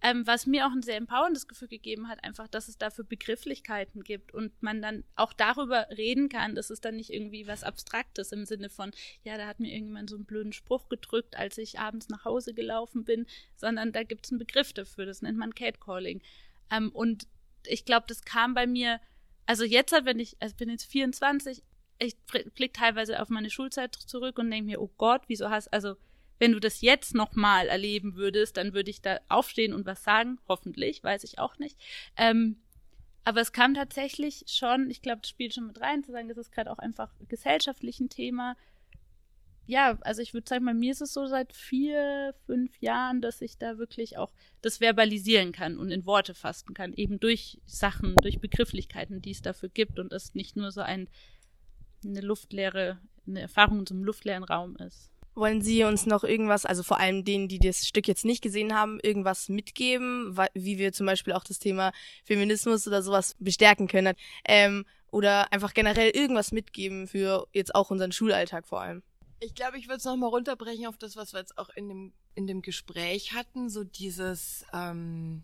ähm, 0.06 0.28
was 0.28 0.46
mir 0.46 0.68
auch 0.68 0.72
ein 0.72 0.82
sehr 0.82 0.98
empowerndes 0.98 1.48
Gefühl 1.48 1.70
gegeben 1.70 2.10
hat, 2.10 2.22
einfach, 2.26 2.50
dass 2.50 2.68
es 2.68 2.78
dafür 2.78 3.06
Begrifflichkeiten 3.06 4.04
gibt 4.04 4.34
und 4.34 4.52
man 4.62 4.82
dann 4.82 5.06
auch 5.16 5.32
darüber 5.32 5.88
reden 5.92 6.28
kann. 6.28 6.56
Das 6.56 6.70
ist 6.70 6.84
dann 6.84 6.98
nicht 6.98 7.10
irgendwie 7.10 7.48
was 7.48 7.64
Abstraktes 7.64 8.34
im 8.34 8.46
Sinne 8.46 8.70
von, 8.70 8.92
ja, 9.24 9.38
da 9.38 9.48
hat 9.48 9.62
mir 9.62 9.72
irgendjemand 9.72 10.10
so 10.10 10.18
einen 10.18 10.26
blöden 10.26 10.52
Spruch 10.52 10.90
gedrückt, 10.90 11.38
als 11.38 11.58
ich 11.58 11.80
abends 11.80 12.10
nach 12.10 12.26
Hause 12.26 12.54
gelaufen 12.54 13.06
bin, 13.06 13.26
sondern 13.56 13.94
da 13.94 14.04
gibt 14.04 14.26
es 14.26 14.32
einen 14.34 14.40
Begriff 14.40 14.74
dafür, 14.74 15.06
das 15.06 15.22
nennt 15.22 15.38
man 15.38 15.56
Catcalling. 15.56 16.22
Ähm, 16.70 16.90
und 16.90 17.28
ich 17.66 17.86
glaube, 17.86 18.06
das 18.10 18.26
kam 18.26 18.54
bei 18.54 18.68
mir, 18.68 19.00
also 19.46 19.64
jetzt, 19.64 19.94
wenn 19.94 20.20
ich, 20.20 20.36
also 20.42 20.54
bin 20.58 20.70
jetzt 20.70 20.84
24, 20.84 21.64
ich 22.00 22.18
blicke 22.26 22.74
teilweise 22.74 23.22
auf 23.22 23.30
meine 23.30 23.50
Schulzeit 23.50 23.96
zurück 23.96 24.38
und 24.38 24.52
denke 24.52 24.66
mir, 24.66 24.82
oh 24.82 24.92
Gott, 24.98 25.22
wieso 25.28 25.50
hast, 25.50 25.72
also 25.72 25.96
wenn 26.44 26.52
du 26.52 26.60
das 26.60 26.82
jetzt 26.82 27.16
nochmal 27.16 27.68
erleben 27.68 28.18
würdest, 28.18 28.58
dann 28.58 28.74
würde 28.74 28.90
ich 28.90 29.02
da 29.02 29.18
aufstehen 29.30 29.74
und 29.74 29.86
was 29.86 30.04
sagen. 30.04 30.40
Hoffentlich, 30.50 31.02
weiß 31.02 31.24
ich 31.24 31.40
auch 31.40 31.58
nicht. 31.58 31.80
Ähm, 32.18 32.58
aber 33.24 33.40
es 33.40 33.54
kam 33.54 33.76
tatsächlich 33.76 34.44
schon, 34.48 34.90
ich 34.90 35.02
glaube, 35.02 35.22
das 35.22 35.30
spielt 35.30 35.54
schon 35.54 35.68
mit 35.68 35.80
rein, 35.80 36.04
zu 36.04 36.12
sagen, 36.12 36.28
das 36.28 36.38
ist 36.38 36.52
gerade 36.52 36.70
auch 36.70 36.80
einfach 36.80 37.14
gesellschaftlich 37.30 38.02
ein 38.02 38.10
Thema. 38.10 38.58
Ja, 39.68 39.98
also 40.02 40.22
ich 40.22 40.34
würde 40.34 40.50
sagen, 40.50 40.66
bei 40.66 40.74
mir 40.74 40.92
ist 40.92 41.00
es 41.00 41.14
so 41.14 41.28
seit 41.28 41.54
vier, 41.54 42.36
fünf 42.46 42.78
Jahren, 42.82 43.22
dass 43.22 43.40
ich 43.40 43.58
da 43.58 43.78
wirklich 43.78 44.18
auch 44.18 44.34
das 44.62 44.82
verbalisieren 44.82 45.54
kann 45.54 45.78
und 45.78 45.92
in 45.92 46.06
Worte 46.06 46.36
fassen 46.36 46.74
kann, 46.74 46.92
eben 46.92 47.22
durch 47.22 47.62
Sachen, 47.66 48.16
durch 48.16 48.42
Begrifflichkeiten, 48.42 49.22
die 49.22 49.32
es 49.32 49.42
dafür 49.42 49.70
gibt 49.70 49.98
und 49.98 50.12
es 50.12 50.36
nicht 50.36 50.58
nur 50.58 50.72
so 50.72 50.82
ein, 50.82 51.08
eine 52.04 52.20
luftleere, 52.20 53.00
eine 53.26 53.40
Erfahrung 53.40 53.80
in 53.80 53.88
so 53.88 53.96
einem 53.96 54.04
luftleeren 54.04 54.44
Raum 54.44 54.76
ist. 54.76 55.13
Wollen 55.36 55.62
Sie 55.62 55.84
uns 55.84 56.06
noch 56.06 56.24
irgendwas, 56.24 56.66
also 56.66 56.84
vor 56.84 57.00
allem 57.00 57.26
denen, 57.26 57.48
die 57.48 57.60
das 57.60 57.88
Stück 57.88 58.08
jetzt 58.08 58.24
nicht 58.24 58.44
gesehen 58.44 58.76
haben, 58.76 59.00
irgendwas 59.02 59.50
mitgeben, 59.50 60.38
wie 60.54 60.78
wir 60.78 60.94
zum 60.94 61.08
Beispiel 61.08 61.34
auch 61.34 61.44
das 61.44 61.58
Thema 61.60 61.92
Feminismus 62.24 62.88
oder 62.88 63.02
sowas 63.02 63.36
bestärken 63.40 63.88
können? 63.88 64.16
Ähm, 64.46 64.86
oder 65.12 65.52
einfach 65.54 65.74
generell 65.74 66.10
irgendwas 66.10 66.52
mitgeben 66.52 67.08
für 67.08 67.48
jetzt 67.54 67.76
auch 67.76 67.92
unseren 67.92 68.12
Schulalltag 68.12 68.68
vor 68.68 68.82
allem? 68.82 69.04
Ich 69.40 69.54
glaube, 69.54 69.78
ich 69.78 69.88
würde 69.88 69.98
es 69.98 70.06
nochmal 70.06 70.30
runterbrechen 70.30 70.88
auf 70.88 70.98
das, 70.98 71.16
was 71.16 71.34
wir 71.34 71.40
jetzt 71.40 71.58
auch 71.58 71.70
in 71.76 71.90
dem, 71.90 72.14
in 72.34 72.48
dem 72.48 72.62
Gespräch 72.62 73.34
hatten, 73.34 73.70
so 73.70 73.84
dieses 73.84 74.66
ähm, 74.74 75.44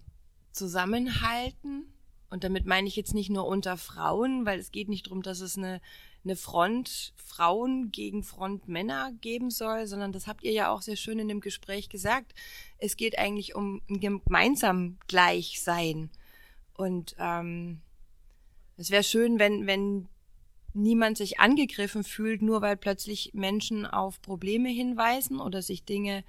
Zusammenhalten. 0.52 1.94
Und 2.30 2.44
damit 2.44 2.66
meine 2.66 2.88
ich 2.88 2.96
jetzt 2.96 3.14
nicht 3.14 3.30
nur 3.30 3.48
unter 3.48 3.78
Frauen, 3.78 4.46
weil 4.46 4.60
es 4.60 4.72
geht 4.72 4.90
nicht 4.90 5.08
darum, 5.08 5.24
dass 5.24 5.40
es 5.40 5.58
eine 5.58 5.82
eine 6.24 6.36
Front 6.36 7.14
Frauen 7.16 7.92
gegen 7.92 8.24
Front 8.24 8.68
Männer 8.68 9.12
geben 9.22 9.50
soll, 9.50 9.88
sondern 9.88 10.12
das 10.12 10.28
habt 10.28 10.44
ihr 10.44 10.52
ja 10.52 10.70
auch 10.70 10.82
sehr 10.82 10.96
schön 10.96 11.20
in 11.20 11.28
dem 11.28 11.40
Gespräch 11.40 11.90
gesagt. 11.90 12.34
Es 12.78 12.98
geht 12.98 13.18
eigentlich 13.18 13.56
um 13.56 13.82
ein 13.90 14.00
gemeinsam 14.00 14.98
Gleichsein. 15.08 16.10
Und 16.76 17.16
ähm, 17.20 17.82
es 18.78 18.92
wäre 18.92 19.04
schön, 19.04 19.40
wenn, 19.40 19.66
wenn 19.66 20.08
niemand 20.74 21.18
sich 21.18 21.40
angegriffen 21.40 22.04
fühlt, 22.04 22.42
nur 22.42 22.62
weil 22.62 22.78
plötzlich 22.78 23.32
Menschen 23.34 23.86
auf 23.86 24.22
Probleme 24.22 24.70
hinweisen 24.70 25.40
oder 25.40 25.62
sich 25.62 25.84
Dinge 25.84 26.24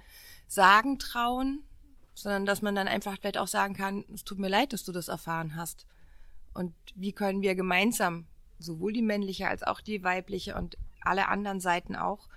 sagen 0.47 0.99
trauen, 0.99 1.63
sondern 2.21 2.45
dass 2.45 2.61
man 2.61 2.75
dann 2.75 2.87
einfach 2.87 3.17
vielleicht 3.17 3.37
auch 3.37 3.47
sagen 3.47 3.73
kann, 3.73 4.05
es 4.13 4.23
tut 4.23 4.39
mir 4.39 4.49
leid, 4.49 4.73
dass 4.73 4.83
du 4.83 4.91
das 4.91 5.07
erfahren 5.07 5.55
hast. 5.55 5.85
Und 6.53 6.73
wie 6.95 7.13
können 7.13 7.41
wir 7.41 7.55
gemeinsam 7.55 8.27
sowohl 8.59 8.93
die 8.93 9.01
männliche 9.01 9.47
als 9.47 9.63
auch 9.63 9.81
die 9.81 10.03
weibliche 10.03 10.55
und 10.55 10.77
alle 11.01 11.27
anderen 11.27 11.59
Seiten 11.59 11.95
auch, 11.95 12.27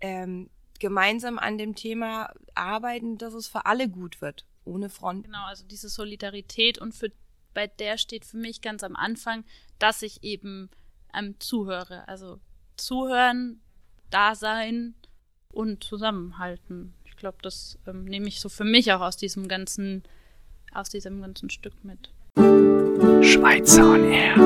ähm, 0.00 0.50
gemeinsam 0.78 1.38
an 1.38 1.58
dem 1.58 1.74
Thema 1.74 2.32
arbeiten, 2.54 3.18
dass 3.18 3.34
es 3.34 3.48
für 3.48 3.66
alle 3.66 3.88
gut 3.88 4.20
wird, 4.20 4.46
ohne 4.64 4.88
Front. 4.88 5.24
Genau, 5.24 5.44
also 5.44 5.64
diese 5.66 5.88
Solidarität 5.88 6.78
und 6.78 6.94
für, 6.94 7.12
bei 7.54 7.66
der 7.66 7.98
steht 7.98 8.24
für 8.24 8.38
mich 8.38 8.60
ganz 8.60 8.82
am 8.82 8.96
Anfang, 8.96 9.44
dass 9.78 10.02
ich 10.02 10.22
eben 10.22 10.70
ähm, 11.14 11.36
zuhöre. 11.38 12.08
Also 12.08 12.40
zuhören, 12.76 13.60
da 14.10 14.34
sein 14.34 14.94
und 15.52 15.84
zusammenhalten. 15.84 16.94
Ich 17.20 17.22
glaube, 17.22 17.36
das 17.42 17.78
ähm, 17.86 18.04
nehme 18.06 18.28
ich 18.28 18.40
so 18.40 18.48
für 18.48 18.64
mich 18.64 18.90
auch 18.94 19.02
aus 19.02 19.18
diesem 19.18 19.46
ganzen, 19.46 20.04
aus 20.72 20.88
diesem 20.88 21.20
ganzen 21.20 21.50
Stück 21.50 21.74
mit. 21.84 22.08
Schweizer 23.22 23.90
on 23.92 24.04
Air. 24.04 24.36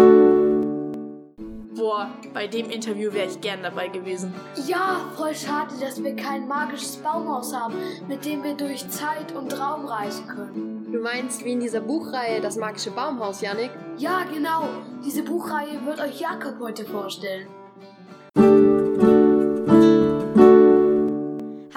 Boah, 1.76 2.10
bei 2.32 2.48
dem 2.48 2.70
Interview 2.70 3.12
wäre 3.12 3.30
ich 3.30 3.40
gern 3.40 3.62
dabei 3.62 3.86
gewesen. 3.86 4.34
Ja, 4.66 5.08
voll 5.16 5.36
schade, 5.36 5.72
dass 5.80 6.02
wir 6.02 6.16
kein 6.16 6.48
magisches 6.48 6.96
Baumhaus 6.96 7.54
haben, 7.54 7.76
mit 8.08 8.24
dem 8.24 8.42
wir 8.42 8.56
durch 8.56 8.88
Zeit 8.88 9.30
und 9.30 9.56
Raum 9.56 9.86
reisen 9.86 10.26
können. 10.26 10.90
Du 10.90 10.98
meinst 10.98 11.44
wie 11.44 11.52
in 11.52 11.60
dieser 11.60 11.80
Buchreihe 11.80 12.40
Das 12.40 12.56
magische 12.56 12.90
Baumhaus, 12.90 13.40
Yannick? 13.40 13.70
Ja, 13.98 14.24
genau. 14.24 14.68
Diese 15.04 15.22
Buchreihe 15.22 15.86
wird 15.86 16.00
euch 16.00 16.18
Jakob 16.18 16.58
heute 16.58 16.84
vorstellen. 16.84 17.46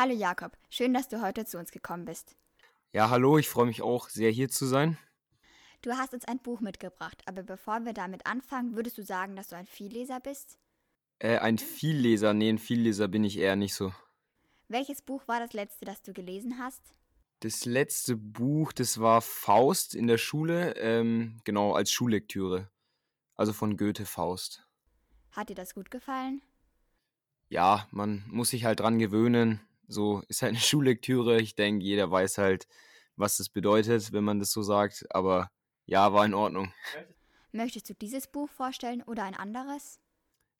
Hallo 0.07 0.17
Jakob, 0.17 0.57
schön, 0.69 0.93
dass 0.93 1.09
du 1.09 1.21
heute 1.21 1.43
zu 1.43 1.57
uns 1.57 1.69
gekommen 1.69 2.05
bist. 2.05 2.37
Ja, 2.93 3.09
hallo, 3.09 3.37
ich 3.39 3.49
freue 3.49 3.65
mich 3.65 3.81
auch 3.81 4.07
sehr 4.07 4.31
hier 4.31 4.47
zu 4.47 4.65
sein. 4.65 4.97
Du 5.81 5.91
hast 5.91 6.13
uns 6.13 6.23
ein 6.23 6.39
Buch 6.39 6.61
mitgebracht, 6.61 7.21
aber 7.25 7.43
bevor 7.43 7.83
wir 7.83 7.91
damit 7.91 8.25
anfangen, 8.25 8.77
würdest 8.77 8.97
du 8.97 9.03
sagen, 9.03 9.35
dass 9.35 9.49
du 9.49 9.57
ein 9.57 9.65
Vielleser 9.65 10.21
bist? 10.21 10.59
Äh, 11.19 11.39
ein 11.39 11.57
Vielleser, 11.57 12.33
nee, 12.33 12.47
ein 12.47 12.57
Vielleser 12.57 13.09
bin 13.09 13.25
ich 13.25 13.37
eher 13.37 13.57
nicht 13.57 13.73
so. 13.73 13.93
Welches 14.69 15.01
Buch 15.01 15.27
war 15.27 15.41
das 15.41 15.51
letzte, 15.51 15.83
das 15.83 16.01
du 16.03 16.13
gelesen 16.13 16.57
hast? 16.57 16.83
Das 17.41 17.65
letzte 17.65 18.15
Buch, 18.15 18.71
das 18.71 19.01
war 19.01 19.21
Faust 19.21 19.93
in 19.93 20.07
der 20.07 20.17
Schule, 20.17 20.77
ähm, 20.77 21.41
genau, 21.43 21.73
als 21.73 21.91
Schullektüre. 21.91 22.71
Also 23.35 23.51
von 23.51 23.75
Goethe 23.75 24.05
Faust. 24.05 24.65
Hat 25.31 25.49
dir 25.49 25.55
das 25.55 25.75
gut 25.75 25.91
gefallen? 25.91 26.41
Ja, 27.49 27.89
man 27.91 28.23
muss 28.29 28.51
sich 28.51 28.63
halt 28.63 28.79
dran 28.79 28.99
gewöhnen. 28.99 29.66
So 29.87 30.21
ist 30.27 30.41
halt 30.41 30.51
eine 30.51 30.59
Schullektüre. 30.61 31.39
Ich 31.41 31.55
denke, 31.55 31.85
jeder 31.85 32.11
weiß 32.11 32.37
halt, 32.37 32.67
was 33.15 33.37
das 33.37 33.49
bedeutet, 33.49 34.11
wenn 34.13 34.23
man 34.23 34.39
das 34.39 34.51
so 34.51 34.61
sagt. 34.61 35.05
Aber 35.09 35.51
ja, 35.85 36.13
war 36.13 36.25
in 36.25 36.33
Ordnung. 36.33 36.73
Möchtest 37.51 37.89
du 37.89 37.93
dieses 37.93 38.27
Buch 38.27 38.49
vorstellen 38.49 39.01
oder 39.03 39.23
ein 39.23 39.35
anderes? 39.35 39.99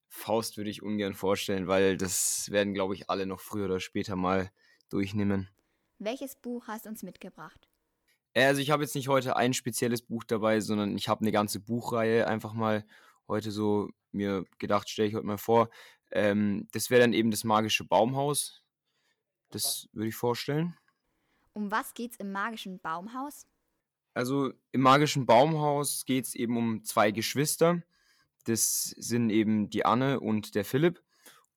Faust 0.10 0.58
würde 0.58 0.70
ich 0.70 0.82
ungern 0.82 1.14
vorstellen, 1.14 1.68
weil 1.68 1.98
das 1.98 2.50
werden, 2.50 2.74
glaube 2.74 2.96
ich, 2.96 3.10
alle 3.10 3.26
noch 3.26 3.42
früher 3.42 3.66
oder 3.66 3.80
später 3.80 4.16
mal 4.16 4.52
durchnehmen. 4.90 5.50
Welches 6.00 6.36
Buch 6.36 6.68
hast 6.68 6.86
du 6.86 6.90
uns 6.90 7.04
mitgebracht? 7.04 7.68
Äh, 8.34 8.46
also 8.46 8.62
ich 8.62 8.72
habe 8.72 8.84
jetzt 8.84 8.96
nicht 8.96 9.10
heute 9.10 9.36
ein 9.36 9.54
spezielles 9.54 10.02
Buch 10.02 10.24
dabei, 10.24 10.60
sondern 10.62 10.96
ich 10.96 11.10
habe 11.10 11.22
eine 11.22 11.32
ganze 11.32 11.60
Buchreihe 11.60 12.28
einfach 12.28 12.54
mal 12.54 12.86
heute 13.28 13.52
so 13.52 13.90
mir 14.12 14.46
gedacht, 14.60 14.90
stelle 14.90 15.10
ich 15.10 15.16
heute 15.16 15.26
mal 15.26 15.38
vor. 15.38 15.70
Ähm, 16.12 16.68
das 16.72 16.90
wäre 16.90 17.02
dann 17.02 17.14
eben 17.14 17.32
das 17.32 17.44
magische 17.44 17.84
Baumhaus. 17.84 18.64
Das 19.50 19.88
würde 19.94 20.10
ich 20.10 20.16
vorstellen. 20.16 20.76
Um 21.54 21.72
was 21.72 21.94
geht's 21.94 22.18
im 22.18 22.32
magischen 22.32 22.80
Baumhaus? 22.80 23.48
Also 24.14 24.52
im 24.72 24.82
magischen 24.82 25.26
Baumhaus 25.26 26.06
geht 26.06 26.26
es 26.26 26.36
eben 26.36 26.58
um 26.58 26.84
zwei 26.84 27.12
Geschwister. 27.12 27.84
Das 28.46 28.96
sind 28.98 29.30
eben 29.30 29.70
die 29.70 29.86
Anne 29.86 30.20
und 30.20 30.56
der 30.56 30.66
Philipp. 30.66 31.04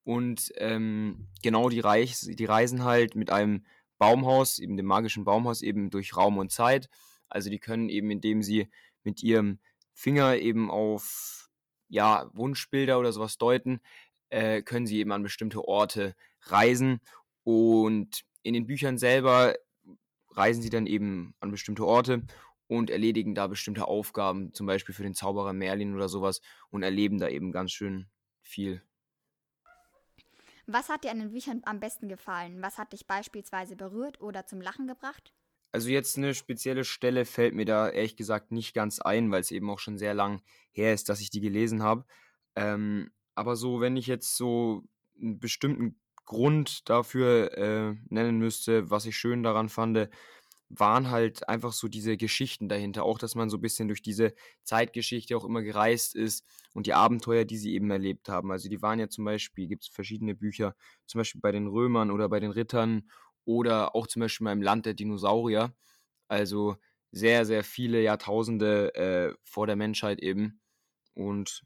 Und 0.03 0.51
ähm, 0.57 1.27
genau 1.43 1.69
die, 1.69 1.79
Reich, 1.79 2.19
die 2.21 2.45
reisen 2.45 2.83
halt 2.83 3.15
mit 3.15 3.29
einem 3.29 3.65
Baumhaus, 3.97 4.59
eben 4.59 4.77
dem 4.77 4.87
magischen 4.87 5.23
Baumhaus, 5.23 5.61
eben 5.61 5.89
durch 5.89 6.15
Raum 6.15 6.37
und 6.37 6.51
Zeit. 6.51 6.89
Also 7.29 7.49
die 7.49 7.59
können 7.59 7.89
eben, 7.89 8.11
indem 8.11 8.41
sie 8.41 8.67
mit 9.03 9.23
ihrem 9.23 9.59
Finger 9.93 10.37
eben 10.37 10.71
auf 10.71 11.49
ja, 11.87 12.29
Wunschbilder 12.33 12.99
oder 12.99 13.11
sowas 13.11 13.37
deuten, 13.37 13.81
äh, 14.29 14.61
können 14.61 14.87
sie 14.87 14.99
eben 14.99 15.11
an 15.11 15.23
bestimmte 15.23 15.67
Orte 15.67 16.15
reisen. 16.43 17.01
Und 17.43 18.23
in 18.43 18.53
den 18.53 18.67
Büchern 18.67 18.97
selber 18.97 19.55
reisen 20.31 20.61
sie 20.61 20.69
dann 20.69 20.87
eben 20.87 21.35
an 21.39 21.51
bestimmte 21.51 21.85
Orte 21.85 22.23
und 22.67 22.89
erledigen 22.89 23.35
da 23.35 23.47
bestimmte 23.47 23.87
Aufgaben, 23.87 24.53
zum 24.53 24.65
Beispiel 24.65 24.95
für 24.95 25.03
den 25.03 25.13
Zauberer 25.13 25.53
Merlin 25.53 25.93
oder 25.93 26.07
sowas 26.07 26.41
und 26.69 26.83
erleben 26.83 27.17
da 27.19 27.27
eben 27.27 27.51
ganz 27.51 27.71
schön 27.71 28.07
viel. 28.41 28.81
Was 30.67 30.89
hat 30.89 31.03
dir 31.03 31.11
an 31.11 31.19
den 31.19 31.31
Büchern 31.31 31.61
am 31.65 31.79
besten 31.79 32.07
gefallen? 32.07 32.61
Was 32.61 32.77
hat 32.77 32.93
dich 32.93 33.07
beispielsweise 33.07 33.75
berührt 33.75 34.21
oder 34.21 34.45
zum 34.45 34.61
Lachen 34.61 34.87
gebracht? 34.87 35.33
Also 35.73 35.89
jetzt 35.89 36.17
eine 36.17 36.33
spezielle 36.33 36.83
Stelle 36.83 37.25
fällt 37.25 37.55
mir 37.55 37.65
da 37.65 37.89
ehrlich 37.89 38.15
gesagt 38.15 38.51
nicht 38.51 38.73
ganz 38.73 38.99
ein, 38.99 39.31
weil 39.31 39.41
es 39.41 39.51
eben 39.51 39.69
auch 39.69 39.79
schon 39.79 39.97
sehr 39.97 40.13
lang 40.13 40.41
her 40.71 40.93
ist, 40.93 41.09
dass 41.09 41.21
ich 41.21 41.29
die 41.29 41.41
gelesen 41.41 41.81
habe. 41.81 42.05
Ähm, 42.55 43.11
aber 43.35 43.55
so, 43.55 43.79
wenn 43.79 43.95
ich 43.95 44.07
jetzt 44.07 44.35
so 44.35 44.83
einen 45.19 45.39
bestimmten 45.39 45.99
Grund 46.31 46.89
dafür 46.89 47.57
äh, 47.57 47.95
nennen 48.09 48.37
müsste, 48.39 48.89
was 48.89 49.05
ich 49.05 49.17
schön 49.17 49.43
daran 49.43 49.67
fand, 49.67 50.09
waren 50.69 51.09
halt 51.11 51.49
einfach 51.49 51.73
so 51.73 51.89
diese 51.89 52.15
Geschichten 52.15 52.69
dahinter. 52.69 53.03
Auch, 53.03 53.17
dass 53.19 53.35
man 53.35 53.49
so 53.49 53.57
ein 53.57 53.61
bisschen 53.61 53.89
durch 53.89 54.01
diese 54.01 54.33
Zeitgeschichte 54.63 55.35
auch 55.35 55.43
immer 55.43 55.61
gereist 55.61 56.15
ist 56.15 56.45
und 56.73 56.87
die 56.87 56.93
Abenteuer, 56.93 57.43
die 57.43 57.57
sie 57.57 57.73
eben 57.73 57.91
erlebt 57.91 58.29
haben. 58.29 58.49
Also 58.51 58.69
die 58.69 58.81
waren 58.81 58.97
ja 58.97 59.09
zum 59.09 59.25
Beispiel, 59.25 59.67
gibt 59.67 59.83
es 59.83 59.89
verschiedene 59.89 60.33
Bücher, 60.33 60.73
zum 61.05 61.19
Beispiel 61.19 61.41
bei 61.41 61.51
den 61.51 61.67
Römern 61.67 62.11
oder 62.11 62.29
bei 62.29 62.39
den 62.39 62.51
Rittern 62.51 63.09
oder 63.43 63.93
auch 63.93 64.07
zum 64.07 64.21
Beispiel 64.21 64.45
mal 64.45 64.53
im 64.53 64.61
Land 64.61 64.85
der 64.85 64.93
Dinosaurier. 64.93 65.75
Also 66.29 66.77
sehr, 67.11 67.45
sehr 67.45 67.65
viele 67.65 68.01
Jahrtausende 68.01 68.95
äh, 68.95 69.35
vor 69.43 69.67
der 69.67 69.75
Menschheit 69.75 70.19
eben. 70.21 70.61
Und 71.13 71.63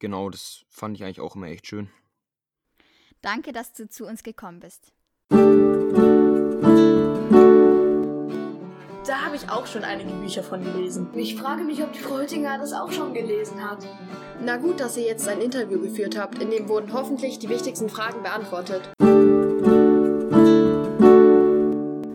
genau, 0.00 0.30
das 0.30 0.64
fand 0.70 0.96
ich 0.96 1.04
eigentlich 1.04 1.20
auch 1.20 1.36
immer 1.36 1.46
echt 1.46 1.68
schön. 1.68 1.88
Danke, 3.20 3.52
dass 3.52 3.72
du 3.72 3.88
zu 3.88 4.06
uns 4.06 4.22
gekommen 4.22 4.60
bist. 4.60 4.92
Da 9.08 9.24
habe 9.24 9.36
ich 9.36 9.48
auch 9.50 9.66
schon 9.66 9.84
einige 9.84 10.12
Bücher 10.12 10.42
von 10.42 10.62
gelesen. 10.62 11.08
Ich 11.14 11.34
frage 11.34 11.64
mich, 11.64 11.82
ob 11.82 11.92
die 11.92 11.98
Frau 11.98 12.18
Hüttinger 12.18 12.58
das 12.58 12.72
auch 12.72 12.92
schon 12.92 13.14
gelesen 13.14 13.62
hat. 13.68 13.84
Na 14.40 14.56
gut, 14.56 14.80
dass 14.80 14.96
ihr 14.96 15.04
jetzt 15.04 15.26
ein 15.26 15.40
Interview 15.40 15.80
geführt 15.80 16.16
habt, 16.18 16.40
in 16.40 16.50
dem 16.50 16.68
wurden 16.68 16.92
hoffentlich 16.92 17.38
die 17.38 17.48
wichtigsten 17.48 17.88
Fragen 17.88 18.22
beantwortet. 18.22 18.88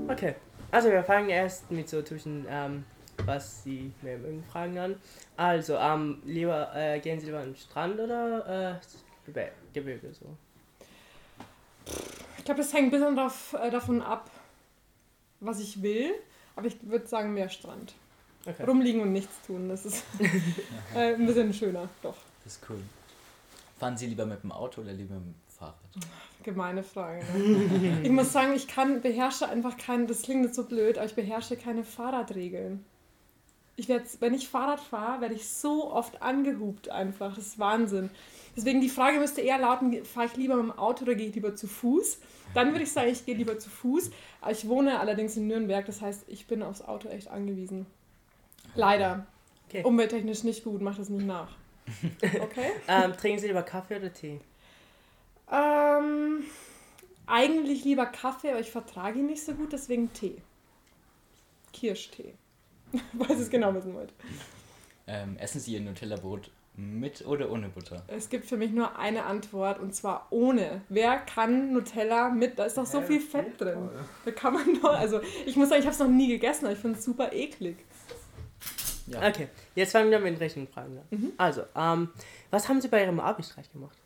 Okay, 0.07 0.35
also 0.71 0.89
wir 0.89 1.03
fangen 1.03 1.29
erst 1.29 1.69
mit 1.69 1.89
so 1.89 2.01
zwischen, 2.01 2.45
ähm, 2.49 2.85
was 3.25 3.63
Sie 3.63 3.91
mehr 4.01 4.19
mögen, 4.19 4.43
Fragen 4.51 4.77
an. 4.77 4.95
Also, 5.35 5.75
ähm, 5.75 6.21
lieber, 6.25 6.73
äh, 6.75 6.99
gehen 6.99 7.19
Sie 7.19 7.25
lieber 7.25 7.39
an 7.39 7.49
den 7.49 7.55
Strand 7.55 7.99
oder 7.99 8.79
äh, 9.27 9.49
Gebirge 9.73 10.13
so? 10.13 10.37
Ich 12.37 12.45
glaube, 12.45 12.61
das 12.61 12.73
hängt 12.73 12.85
ein 12.87 12.91
bisschen 12.91 13.15
drauf, 13.15 13.55
äh, 13.61 13.71
davon 13.71 14.01
ab, 14.01 14.29
was 15.39 15.59
ich 15.59 15.81
will. 15.81 16.13
Aber 16.55 16.67
ich 16.67 16.77
würde 16.83 17.07
sagen, 17.07 17.33
mehr 17.33 17.49
Strand. 17.49 17.93
Okay. 18.45 18.63
Rumliegen 18.63 19.01
und 19.01 19.13
nichts 19.13 19.33
tun, 19.47 19.69
das 19.69 19.85
ist 19.85 20.03
äh, 20.95 21.15
ein 21.15 21.25
bisschen 21.25 21.53
schöner, 21.53 21.87
doch. 22.01 22.17
Das 22.43 22.53
ist 22.53 22.69
cool. 22.69 22.81
Fahren 23.79 23.97
Sie 23.97 24.07
lieber 24.07 24.25
mit 24.25 24.43
dem 24.43 24.51
Auto 24.51 24.81
oder 24.81 24.91
lieber 24.91 25.15
mit 25.15 25.25
dem 25.25 25.35
Fahrrad? 25.47 25.75
Gemeine 26.43 26.83
Frage. 26.83 27.23
Ne? 27.33 28.01
ich 28.03 28.09
muss 28.09 28.33
sagen, 28.33 28.53
ich 28.53 28.67
kann, 28.67 29.01
beherrsche 29.01 29.47
einfach 29.47 29.77
kein, 29.77 30.07
das 30.07 30.23
klingt 30.23 30.45
jetzt 30.45 30.55
so 30.55 30.65
blöd, 30.65 30.97
aber 30.97 31.05
ich 31.05 31.15
beherrsche 31.15 31.55
keine 31.55 31.85
Fahrradregeln. 31.85 32.85
Ich 33.75 33.89
werd, 33.89 34.03
wenn 34.19 34.33
ich 34.33 34.47
Fahrrad 34.47 34.79
fahre, 34.79 35.21
werde 35.21 35.35
ich 35.35 35.49
so 35.49 35.91
oft 35.91 36.21
angehupt 36.21 36.89
einfach. 36.89 37.35
Das 37.35 37.47
ist 37.47 37.59
Wahnsinn. 37.59 38.09
Deswegen 38.55 38.81
die 38.81 38.89
Frage 38.89 39.19
müsste 39.19 39.41
eher 39.41 39.57
lauten, 39.57 40.05
fahre 40.05 40.27
ich 40.27 40.35
lieber 40.35 40.55
mit 40.55 40.65
dem 40.65 40.77
Auto 40.77 41.03
oder 41.03 41.15
gehe 41.15 41.29
ich 41.29 41.35
lieber 41.35 41.55
zu 41.55 41.67
Fuß? 41.67 42.19
Dann 42.53 42.71
würde 42.71 42.83
ich 42.83 42.91
sagen, 42.91 43.09
ich 43.09 43.25
gehe 43.25 43.35
lieber 43.35 43.57
zu 43.57 43.69
Fuß. 43.69 44.11
Ich 44.51 44.67
wohne 44.67 44.99
allerdings 44.99 45.35
in 45.37 45.47
Nürnberg, 45.47 45.85
das 45.85 46.01
heißt, 46.01 46.25
ich 46.27 46.45
bin 46.45 46.61
aufs 46.61 46.83
Auto 46.83 47.09
echt 47.09 47.29
angewiesen. 47.29 47.87
Leider. 48.75 49.25
Okay. 49.67 49.83
Umwelttechnisch 49.83 50.43
nicht 50.43 50.63
gut, 50.63 50.81
mach 50.81 50.97
das 50.97 51.09
nicht 51.09 51.25
nach. 51.25 51.49
Okay? 52.21 52.71
ähm, 52.87 53.13
trinken 53.17 53.39
Sie 53.39 53.47
lieber 53.47 53.63
Kaffee 53.63 53.97
oder 53.97 54.13
Tee? 54.13 54.39
Ähm, 55.51 56.43
eigentlich 57.25 57.83
lieber 57.83 58.05
Kaffee, 58.05 58.51
aber 58.51 58.59
ich 58.59 58.71
vertrage 58.71 59.19
ihn 59.19 59.25
nicht 59.25 59.43
so 59.43 59.53
gut, 59.53 59.73
deswegen 59.73 60.13
Tee. 60.13 60.37
Kirschtee. 61.73 62.35
Falls 63.17 63.31
ihr 63.31 63.39
es 63.39 63.49
genau 63.49 63.73
wissen 63.73 63.93
wollt. 63.93 64.13
Ähm, 65.07 65.37
essen 65.37 65.59
Sie 65.59 65.73
Ihr 65.73 65.81
Nutella-Brot 65.81 66.49
mit 66.75 67.25
oder 67.25 67.51
ohne 67.51 67.69
Butter? 67.69 68.03
Es 68.07 68.29
gibt 68.29 68.45
für 68.45 68.57
mich 68.57 68.71
nur 68.71 68.97
eine 68.97 69.25
Antwort 69.25 69.79
und 69.79 69.93
zwar 69.93 70.27
ohne. 70.29 70.81
Wer 70.89 71.17
kann 71.17 71.73
Nutella 71.73 72.29
mit? 72.29 72.57
Da 72.57 72.65
ist 72.65 72.77
doch 72.77 72.85
so 72.85 73.01
viel 73.01 73.19
Fett 73.19 73.59
drin. 73.59 73.89
Da 74.25 74.31
kann 74.31 74.53
man 74.53 74.81
doch. 74.81 74.93
Also, 74.93 75.21
ich 75.45 75.55
muss 75.55 75.69
sagen, 75.69 75.81
ich 75.81 75.85
habe 75.85 75.93
es 75.93 75.99
noch 75.99 76.07
nie 76.07 76.29
gegessen, 76.29 76.65
aber 76.65 76.73
ich 76.73 76.79
finde 76.79 76.97
es 76.97 77.05
super 77.05 77.33
eklig. 77.33 77.77
Ja. 79.07 79.27
Okay, 79.27 79.49
jetzt 79.75 79.91
fangen 79.91 80.09
wir 80.09 80.19
mit 80.19 80.33
den 80.33 80.37
rechten 80.37 80.67
Fragen 80.67 80.97
an. 80.97 81.05
Mhm. 81.09 81.33
Also, 81.37 81.63
ähm, 81.75 82.09
was 82.49 82.69
haben 82.69 82.79
Sie 82.79 82.87
bei 82.87 83.03
Ihrem 83.03 83.19
Abi-Streich 83.19 83.71
gemacht? 83.71 83.97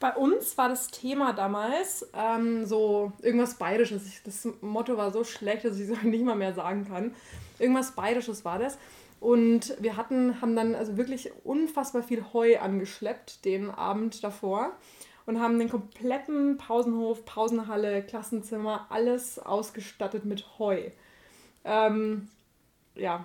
Bei 0.00 0.14
uns 0.14 0.56
war 0.56 0.68
das 0.68 0.88
Thema 0.88 1.32
damals 1.32 2.08
ähm, 2.14 2.66
so 2.66 3.12
irgendwas 3.20 3.54
Bayerisches. 3.54 4.22
Das 4.24 4.46
Motto 4.60 4.96
war 4.96 5.10
so 5.10 5.24
schlecht, 5.24 5.64
dass 5.64 5.78
ich 5.78 5.88
es 5.88 6.02
nicht 6.02 6.24
mal 6.24 6.36
mehr 6.36 6.54
sagen 6.54 6.86
kann. 6.86 7.14
Irgendwas 7.58 7.92
Bayerisches 7.92 8.44
war 8.44 8.58
das. 8.58 8.78
Und 9.20 9.74
wir 9.80 9.96
hatten, 9.96 10.40
haben 10.40 10.54
dann 10.54 10.74
also 10.74 10.96
wirklich 10.96 11.32
unfassbar 11.44 12.02
viel 12.02 12.24
Heu 12.32 12.58
angeschleppt 12.58 13.44
den 13.44 13.70
Abend 13.70 14.22
davor 14.22 14.72
und 15.26 15.40
haben 15.40 15.58
den 15.58 15.68
kompletten 15.68 16.56
Pausenhof, 16.56 17.24
Pausenhalle, 17.24 18.02
Klassenzimmer, 18.02 18.86
alles 18.90 19.38
ausgestattet 19.38 20.24
mit 20.24 20.58
Heu. 20.58 20.90
Ähm, 21.64 22.28
ja. 22.94 23.24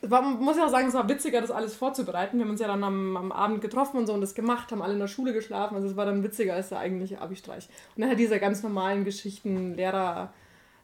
war, 0.00 0.22
muss 0.22 0.56
ich 0.56 0.62
auch 0.62 0.68
sagen, 0.68 0.88
es 0.88 0.94
war 0.94 1.08
witziger, 1.08 1.42
das 1.42 1.50
alles 1.50 1.76
vorzubereiten. 1.76 2.38
Wir 2.38 2.44
haben 2.44 2.50
uns 2.50 2.60
ja 2.60 2.66
dann 2.66 2.82
am, 2.82 3.16
am 3.16 3.32
Abend 3.32 3.60
getroffen 3.60 3.98
und 3.98 4.06
so 4.06 4.14
und 4.14 4.22
das 4.22 4.34
gemacht, 4.34 4.72
haben 4.72 4.82
alle 4.82 4.94
in 4.94 4.98
der 4.98 5.08
Schule 5.08 5.34
geschlafen. 5.34 5.76
Also 5.76 5.88
es 5.88 5.96
war 5.96 6.06
dann 6.06 6.24
witziger 6.24 6.54
als 6.54 6.70
der 6.70 6.78
eigentliche 6.78 7.20
Abi-Streich. 7.20 7.68
Und 7.94 8.00
dann 8.00 8.08
halt 8.08 8.18
diese 8.18 8.40
ganz 8.40 8.62
normalen 8.62 9.04
Geschichten, 9.04 9.74
Lehrer 9.74 10.32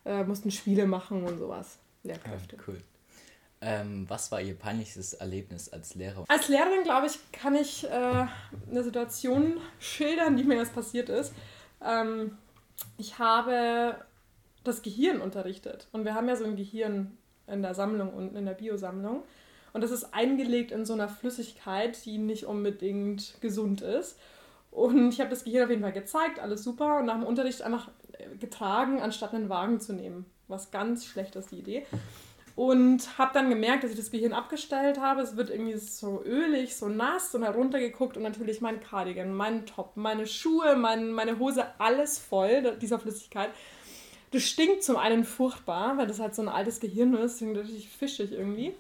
äh, 0.05 0.23
mussten 0.23 0.51
Spiele 0.51 0.87
machen 0.87 1.25
und 1.25 1.39
sowas. 1.39 1.79
Lehrkräfte. 2.03 2.57
Ja, 2.57 2.63
cool. 2.67 2.83
Ähm, 3.61 4.07
was 4.09 4.33
war 4.33 4.41
Ihr 4.41 4.59
peinlichstes 4.59 5.15
Erlebnis 5.15 5.69
als 5.69 5.95
Lehrer? 5.95 6.25
Als 6.27 6.49
Lehrerin, 6.49 6.83
glaube 6.83 7.07
ich, 7.07 7.19
kann 7.31 7.55
ich 7.55 7.85
äh, 7.85 8.27
eine 8.71 8.83
Situation 8.83 9.59
schildern, 9.79 10.37
die 10.37 10.43
mir 10.43 10.57
erst 10.57 10.75
passiert 10.75 11.09
ist. 11.09 11.33
Ähm, 11.81 12.37
ich 12.99 13.21
habe 13.21 13.97
das 14.65 14.83
Gehirn 14.83 15.21
unterrichtet. 15.21 15.87
Und 15.93 16.05
wir 16.05 16.15
haben 16.15 16.29
ja 16.29 16.35
so 16.35 16.45
ein 16.45 16.57
Gehirn 16.57 17.17
in 17.47 17.63
der 17.63 17.75
Sammlung 17.75 18.13
und 18.13 18.35
in 18.37 18.47
der 18.47 18.55
Biosammlung. 18.55 19.23
Und 19.73 19.81
das 19.81 19.91
ist 19.91 20.13
eingelegt 20.13 20.73
in 20.73 20.85
so 20.85 20.93
einer 20.93 21.09
Flüssigkeit, 21.09 22.05
die 22.05 22.19
nicht 22.19 22.45
unbedingt 22.45 23.41
gesund 23.41 23.81
ist. 23.81 24.19
Und 24.71 25.11
ich 25.11 25.21
habe 25.21 25.31
das 25.31 25.45
Gehirn 25.45 25.65
auf 25.65 25.71
jeden 25.71 25.83
Fall 25.83 25.93
gezeigt, 25.93 26.41
alles 26.41 26.65
super. 26.65 26.99
Und 26.99 27.07
nach 27.07 27.15
dem 27.15 27.25
Unterricht 27.25 27.63
einfach 27.63 27.91
getragen, 28.41 29.01
anstatt 29.01 29.35
einen 29.35 29.49
Wagen 29.49 29.81
zu 29.81 29.93
nehmen. 29.93 30.27
Was 30.49 30.71
ganz 30.71 31.05
schlecht 31.07 31.37
ist, 31.37 31.51
die 31.51 31.59
Idee. 31.59 31.87
Und 32.55 33.17
habe 33.17 33.31
dann 33.33 33.49
gemerkt, 33.49 33.83
dass 33.83 33.93
ich 33.93 33.97
das 33.97 34.11
Gehirn 34.11 34.35
abgestellt 34.35 35.01
habe. 35.01 35.23
Es 35.23 35.37
wird 35.37 35.49
irgendwie 35.49 35.79
so 35.79 36.23
ölig, 36.23 36.77
so 36.77 36.89
nass 36.89 37.35
und 37.35 37.43
heruntergeguckt 37.43 38.17
und 38.17 38.23
natürlich 38.23 38.61
mein 38.61 38.81
Cardigan, 38.81 39.33
mein 39.33 39.65
Top, 39.65 39.97
meine 39.97 40.27
Schuhe, 40.27 40.77
mein, 40.77 41.13
meine 41.13 41.39
Hose, 41.39 41.65
alles 41.79 42.19
voll 42.19 42.77
dieser 42.77 42.99
Flüssigkeit. 42.99 43.51
Das 44.33 44.43
stinkt 44.43 44.83
zum 44.83 44.97
einen 44.97 45.25
furchtbar, 45.25 45.97
weil 45.97 46.07
das 46.07 46.19
halt 46.19 46.35
so 46.35 46.43
ein 46.43 46.49
altes 46.49 46.81
Gehirn 46.81 47.15
ist, 47.15 47.41
deswegen 47.41 47.57
richtig 47.57 47.89
fischig 47.89 48.33
irgendwie. 48.33 48.75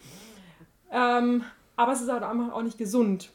Ähm, 0.90 1.44
aber 1.77 1.92
es 1.92 2.03
ist 2.03 2.11
halt 2.11 2.22
einfach 2.22 2.53
auch 2.53 2.62
nicht 2.62 2.79
gesund. 2.79 3.31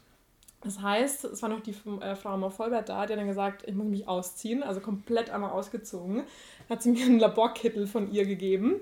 Das 0.62 0.82
heißt, 0.82 1.26
es 1.26 1.42
war 1.42 1.50
noch 1.50 1.62
die 1.62 1.76
äh, 2.02 2.16
Frau 2.16 2.50
Vollbert 2.50 2.90
da, 2.90 3.06
die 3.06 3.14
hat 3.14 3.20
dann 3.20 3.28
gesagt, 3.28 3.64
ich 3.68 3.76
muss 3.76 3.88
mich 3.88 4.08
ausziehen, 4.08 4.64
also 4.64 4.80
komplett 4.80 5.30
einmal 5.30 5.52
ausgezogen. 5.52 6.24
Dann 6.68 6.78
hat 6.78 6.84
sie 6.84 6.92
mir 6.92 7.06
einen 7.06 7.20
Laborkittel 7.20 7.86
von 7.86 8.12
ihr 8.12 8.26
gegeben. 8.26 8.82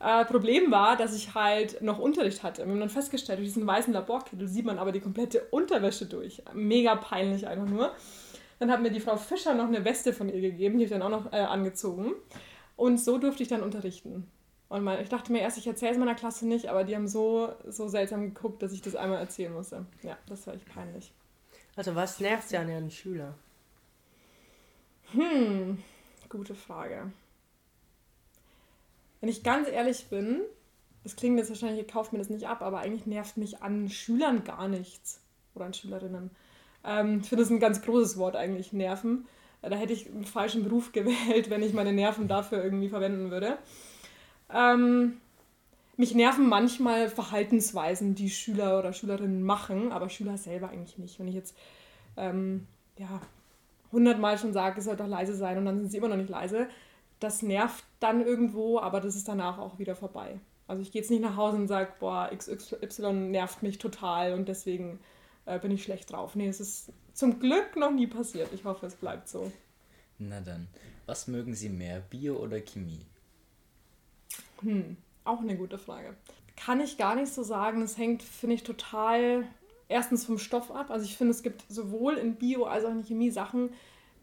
Äh, 0.00 0.24
Problem 0.24 0.70
war, 0.70 0.96
dass 0.96 1.14
ich 1.14 1.34
halt 1.34 1.82
noch 1.82 1.98
Unterricht 1.98 2.42
hatte. 2.42 2.64
Wir 2.64 2.72
haben 2.72 2.80
dann 2.80 2.88
festgestellt, 2.88 3.38
durch 3.38 3.48
diesen 3.48 3.66
weißen 3.66 3.92
Laborkittel 3.92 4.48
sieht 4.48 4.64
man 4.64 4.78
aber 4.78 4.92
die 4.92 5.00
komplette 5.00 5.42
Unterwäsche 5.50 6.06
durch. 6.06 6.42
Mega 6.54 6.96
peinlich 6.96 7.46
einfach 7.46 7.68
nur. 7.68 7.92
Dann 8.58 8.70
hat 8.70 8.80
mir 8.80 8.90
die 8.90 9.00
Frau 9.00 9.16
Fischer 9.16 9.54
noch 9.54 9.68
eine 9.68 9.84
Weste 9.84 10.14
von 10.14 10.28
ihr 10.28 10.40
gegeben, 10.40 10.78
die 10.78 10.84
habe 10.86 10.94
ich 10.94 11.00
dann 11.00 11.02
auch 11.02 11.24
noch 11.24 11.32
äh, 11.32 11.36
angezogen. 11.36 12.12
Und 12.76 12.98
so 12.98 13.18
durfte 13.18 13.42
ich 13.42 13.48
dann 13.48 13.62
unterrichten. 13.62 14.26
Und 14.70 14.84
mein, 14.84 15.02
ich 15.02 15.08
dachte 15.08 15.32
mir 15.32 15.40
erst, 15.40 15.58
ich 15.58 15.66
erzähle 15.66 15.92
es 15.92 15.98
meiner 15.98 16.14
Klasse 16.14 16.46
nicht, 16.46 16.68
aber 16.68 16.84
die 16.84 16.94
haben 16.94 17.08
so, 17.08 17.52
so 17.66 17.88
seltsam 17.88 18.32
geguckt, 18.32 18.62
dass 18.62 18.72
ich 18.72 18.80
das 18.80 18.94
einmal 18.94 19.18
erzählen 19.18 19.52
musste. 19.52 19.84
Ja, 20.02 20.16
das 20.28 20.46
war 20.46 20.54
echt 20.54 20.72
peinlich. 20.72 21.12
Also 21.74 21.96
was 21.96 22.20
nervt 22.20 22.48
Sie 22.48 22.56
an 22.56 22.68
Ihren 22.68 22.88
Schülern? 22.88 23.34
Hm, 25.10 25.82
gute 26.28 26.54
Frage. 26.54 27.10
Wenn 29.18 29.28
ich 29.28 29.42
ganz 29.42 29.68
ehrlich 29.68 30.06
bin, 30.06 30.40
das 31.02 31.16
klingt 31.16 31.38
jetzt 31.38 31.50
wahrscheinlich, 31.50 31.80
ihr 31.80 31.92
kauft 31.92 32.12
mir 32.12 32.20
das 32.20 32.30
nicht 32.30 32.46
ab, 32.46 32.62
aber 32.62 32.78
eigentlich 32.78 33.06
nervt 33.06 33.38
mich 33.38 33.62
an 33.62 33.88
Schülern 33.88 34.44
gar 34.44 34.68
nichts. 34.68 35.20
Oder 35.56 35.64
an 35.64 35.74
Schülerinnen. 35.74 36.30
Ähm, 36.84 37.18
ich 37.22 37.28
finde 37.28 37.42
das 37.42 37.50
ein 37.50 37.58
ganz 37.58 37.82
großes 37.82 38.18
Wort 38.18 38.36
eigentlich, 38.36 38.72
nerven. 38.72 39.26
Da 39.62 39.74
hätte 39.74 39.92
ich 39.92 40.06
einen 40.06 40.24
falschen 40.24 40.62
Beruf 40.62 40.92
gewählt, 40.92 41.50
wenn 41.50 41.64
ich 41.64 41.72
meine 41.72 41.92
Nerven 41.92 42.28
dafür 42.28 42.62
irgendwie 42.62 42.88
verwenden 42.88 43.32
würde. 43.32 43.58
Ähm, 44.52 45.18
mich 45.96 46.14
nerven 46.14 46.48
manchmal 46.48 47.08
Verhaltensweisen, 47.08 48.14
die 48.14 48.30
Schüler 48.30 48.78
oder 48.78 48.92
Schülerinnen 48.92 49.42
machen, 49.42 49.92
aber 49.92 50.08
Schüler 50.08 50.38
selber 50.38 50.70
eigentlich 50.70 50.98
nicht. 50.98 51.18
Wenn 51.18 51.28
ich 51.28 51.34
jetzt 51.34 51.56
ähm, 52.16 52.66
ja, 52.96 53.20
hundertmal 53.92 54.38
schon 54.38 54.52
sage, 54.52 54.78
es 54.78 54.86
soll 54.86 54.96
doch 54.96 55.06
leise 55.06 55.34
sein 55.34 55.58
und 55.58 55.66
dann 55.66 55.80
sind 55.80 55.90
sie 55.90 55.98
immer 55.98 56.08
noch 56.08 56.16
nicht 56.16 56.30
leise, 56.30 56.68
das 57.18 57.42
nervt 57.42 57.84
dann 58.00 58.24
irgendwo, 58.24 58.80
aber 58.80 59.00
das 59.00 59.14
ist 59.14 59.28
danach 59.28 59.58
auch 59.58 59.78
wieder 59.78 59.94
vorbei. 59.94 60.40
Also 60.66 60.82
ich 60.82 60.92
gehe 60.92 61.02
jetzt 61.02 61.10
nicht 61.10 61.22
nach 61.22 61.36
Hause 61.36 61.56
und 61.58 61.68
sage, 61.68 61.92
boah, 62.00 62.30
XY 62.34 63.12
nervt 63.12 63.62
mich 63.62 63.78
total 63.78 64.34
und 64.34 64.48
deswegen 64.48 65.00
äh, 65.44 65.58
bin 65.58 65.70
ich 65.70 65.82
schlecht 65.82 66.12
drauf. 66.12 66.34
Nee, 66.34 66.48
es 66.48 66.60
ist 66.60 66.92
zum 67.12 67.40
Glück 67.40 67.76
noch 67.76 67.90
nie 67.90 68.06
passiert. 68.06 68.48
Ich 68.54 68.64
hoffe, 68.64 68.86
es 68.86 68.94
bleibt 68.94 69.28
so. 69.28 69.50
Na 70.18 70.40
dann, 70.40 70.68
was 71.06 71.26
mögen 71.26 71.54
Sie 71.54 71.68
mehr, 71.68 72.00
Bio 72.00 72.36
oder 72.36 72.60
Chemie? 72.60 73.04
Hm, 74.62 74.96
auch 75.24 75.40
eine 75.40 75.56
gute 75.56 75.78
Frage. 75.78 76.14
Kann 76.56 76.80
ich 76.80 76.98
gar 76.98 77.14
nicht 77.14 77.32
so 77.32 77.42
sagen. 77.42 77.82
Es 77.82 77.96
hängt, 77.96 78.22
finde 78.22 78.56
ich, 78.56 78.62
total 78.62 79.46
erstens 79.88 80.24
vom 80.24 80.38
Stoff 80.38 80.70
ab. 80.70 80.90
Also 80.90 81.04
ich 81.04 81.16
finde, 81.16 81.32
es 81.32 81.42
gibt 81.42 81.64
sowohl 81.68 82.14
in 82.14 82.36
Bio 82.36 82.64
als 82.64 82.84
auch 82.84 82.90
in 82.90 83.04
Chemie 83.04 83.30
Sachen, 83.30 83.72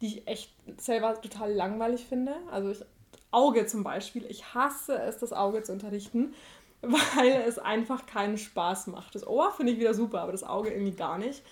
die 0.01 0.07
ich 0.07 0.27
echt 0.27 0.51
selber 0.77 1.19
total 1.21 1.51
langweilig 1.53 2.05
finde. 2.05 2.35
Also 2.51 2.71
ich, 2.71 2.83
Auge 3.31 3.65
zum 3.65 3.83
Beispiel. 3.83 4.25
Ich 4.29 4.53
hasse 4.53 4.97
es, 4.99 5.17
das 5.17 5.33
Auge 5.33 5.63
zu 5.63 5.73
unterrichten, 5.73 6.33
weil 6.81 7.43
es 7.47 7.59
einfach 7.59 8.05
keinen 8.05 8.37
Spaß 8.37 8.87
macht. 8.87 9.15
Das 9.15 9.25
Ohr 9.27 9.51
finde 9.51 9.73
ich 9.73 9.79
wieder 9.79 9.93
super, 9.93 10.21
aber 10.21 10.31
das 10.31 10.43
Auge 10.43 10.71
irgendwie 10.71 10.95
gar 10.95 11.17
nicht. 11.17 11.43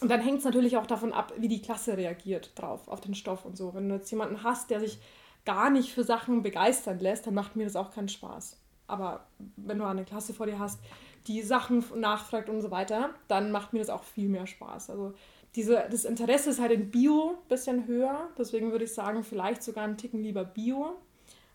Und 0.00 0.10
dann 0.10 0.20
hängt 0.20 0.38
es 0.38 0.44
natürlich 0.44 0.76
auch 0.76 0.86
davon 0.86 1.12
ab, 1.12 1.32
wie 1.38 1.48
die 1.48 1.62
Klasse 1.62 1.96
reagiert 1.96 2.50
drauf, 2.56 2.88
auf 2.88 3.00
den 3.00 3.14
Stoff 3.14 3.44
und 3.44 3.56
so. 3.56 3.74
Wenn 3.74 3.88
du 3.88 3.94
jetzt 3.94 4.10
jemanden 4.10 4.42
hast, 4.42 4.70
der 4.70 4.80
sich 4.80 4.98
gar 5.44 5.70
nicht 5.70 5.92
für 5.92 6.04
Sachen 6.04 6.42
begeistern 6.42 6.98
lässt, 6.98 7.26
dann 7.26 7.34
macht 7.34 7.56
mir 7.56 7.64
das 7.64 7.76
auch 7.76 7.90
keinen 7.90 8.08
Spaß. 8.08 8.58
Aber 8.86 9.26
wenn 9.56 9.78
du 9.78 9.84
eine 9.84 10.04
Klasse 10.04 10.34
vor 10.34 10.46
dir 10.46 10.58
hast, 10.58 10.80
die 11.26 11.42
Sachen 11.42 11.84
nachfragt 11.96 12.48
und 12.48 12.60
so 12.60 12.70
weiter, 12.70 13.10
dann 13.28 13.50
macht 13.50 13.72
mir 13.72 13.78
das 13.78 13.88
auch 13.88 14.04
viel 14.04 14.28
mehr 14.28 14.46
Spaß. 14.46 14.90
Also 14.90 15.14
diese, 15.54 15.86
das 15.90 16.04
Interesse 16.04 16.50
ist 16.50 16.60
halt 16.60 16.72
in 16.72 16.90
Bio 16.90 17.38
ein 17.42 17.48
bisschen 17.48 17.86
höher. 17.86 18.28
Deswegen 18.36 18.72
würde 18.72 18.84
ich 18.84 18.92
sagen, 18.92 19.22
vielleicht 19.22 19.62
sogar 19.62 19.84
einen 19.84 19.96
Ticken 19.96 20.22
lieber 20.22 20.44
Bio. 20.44 20.96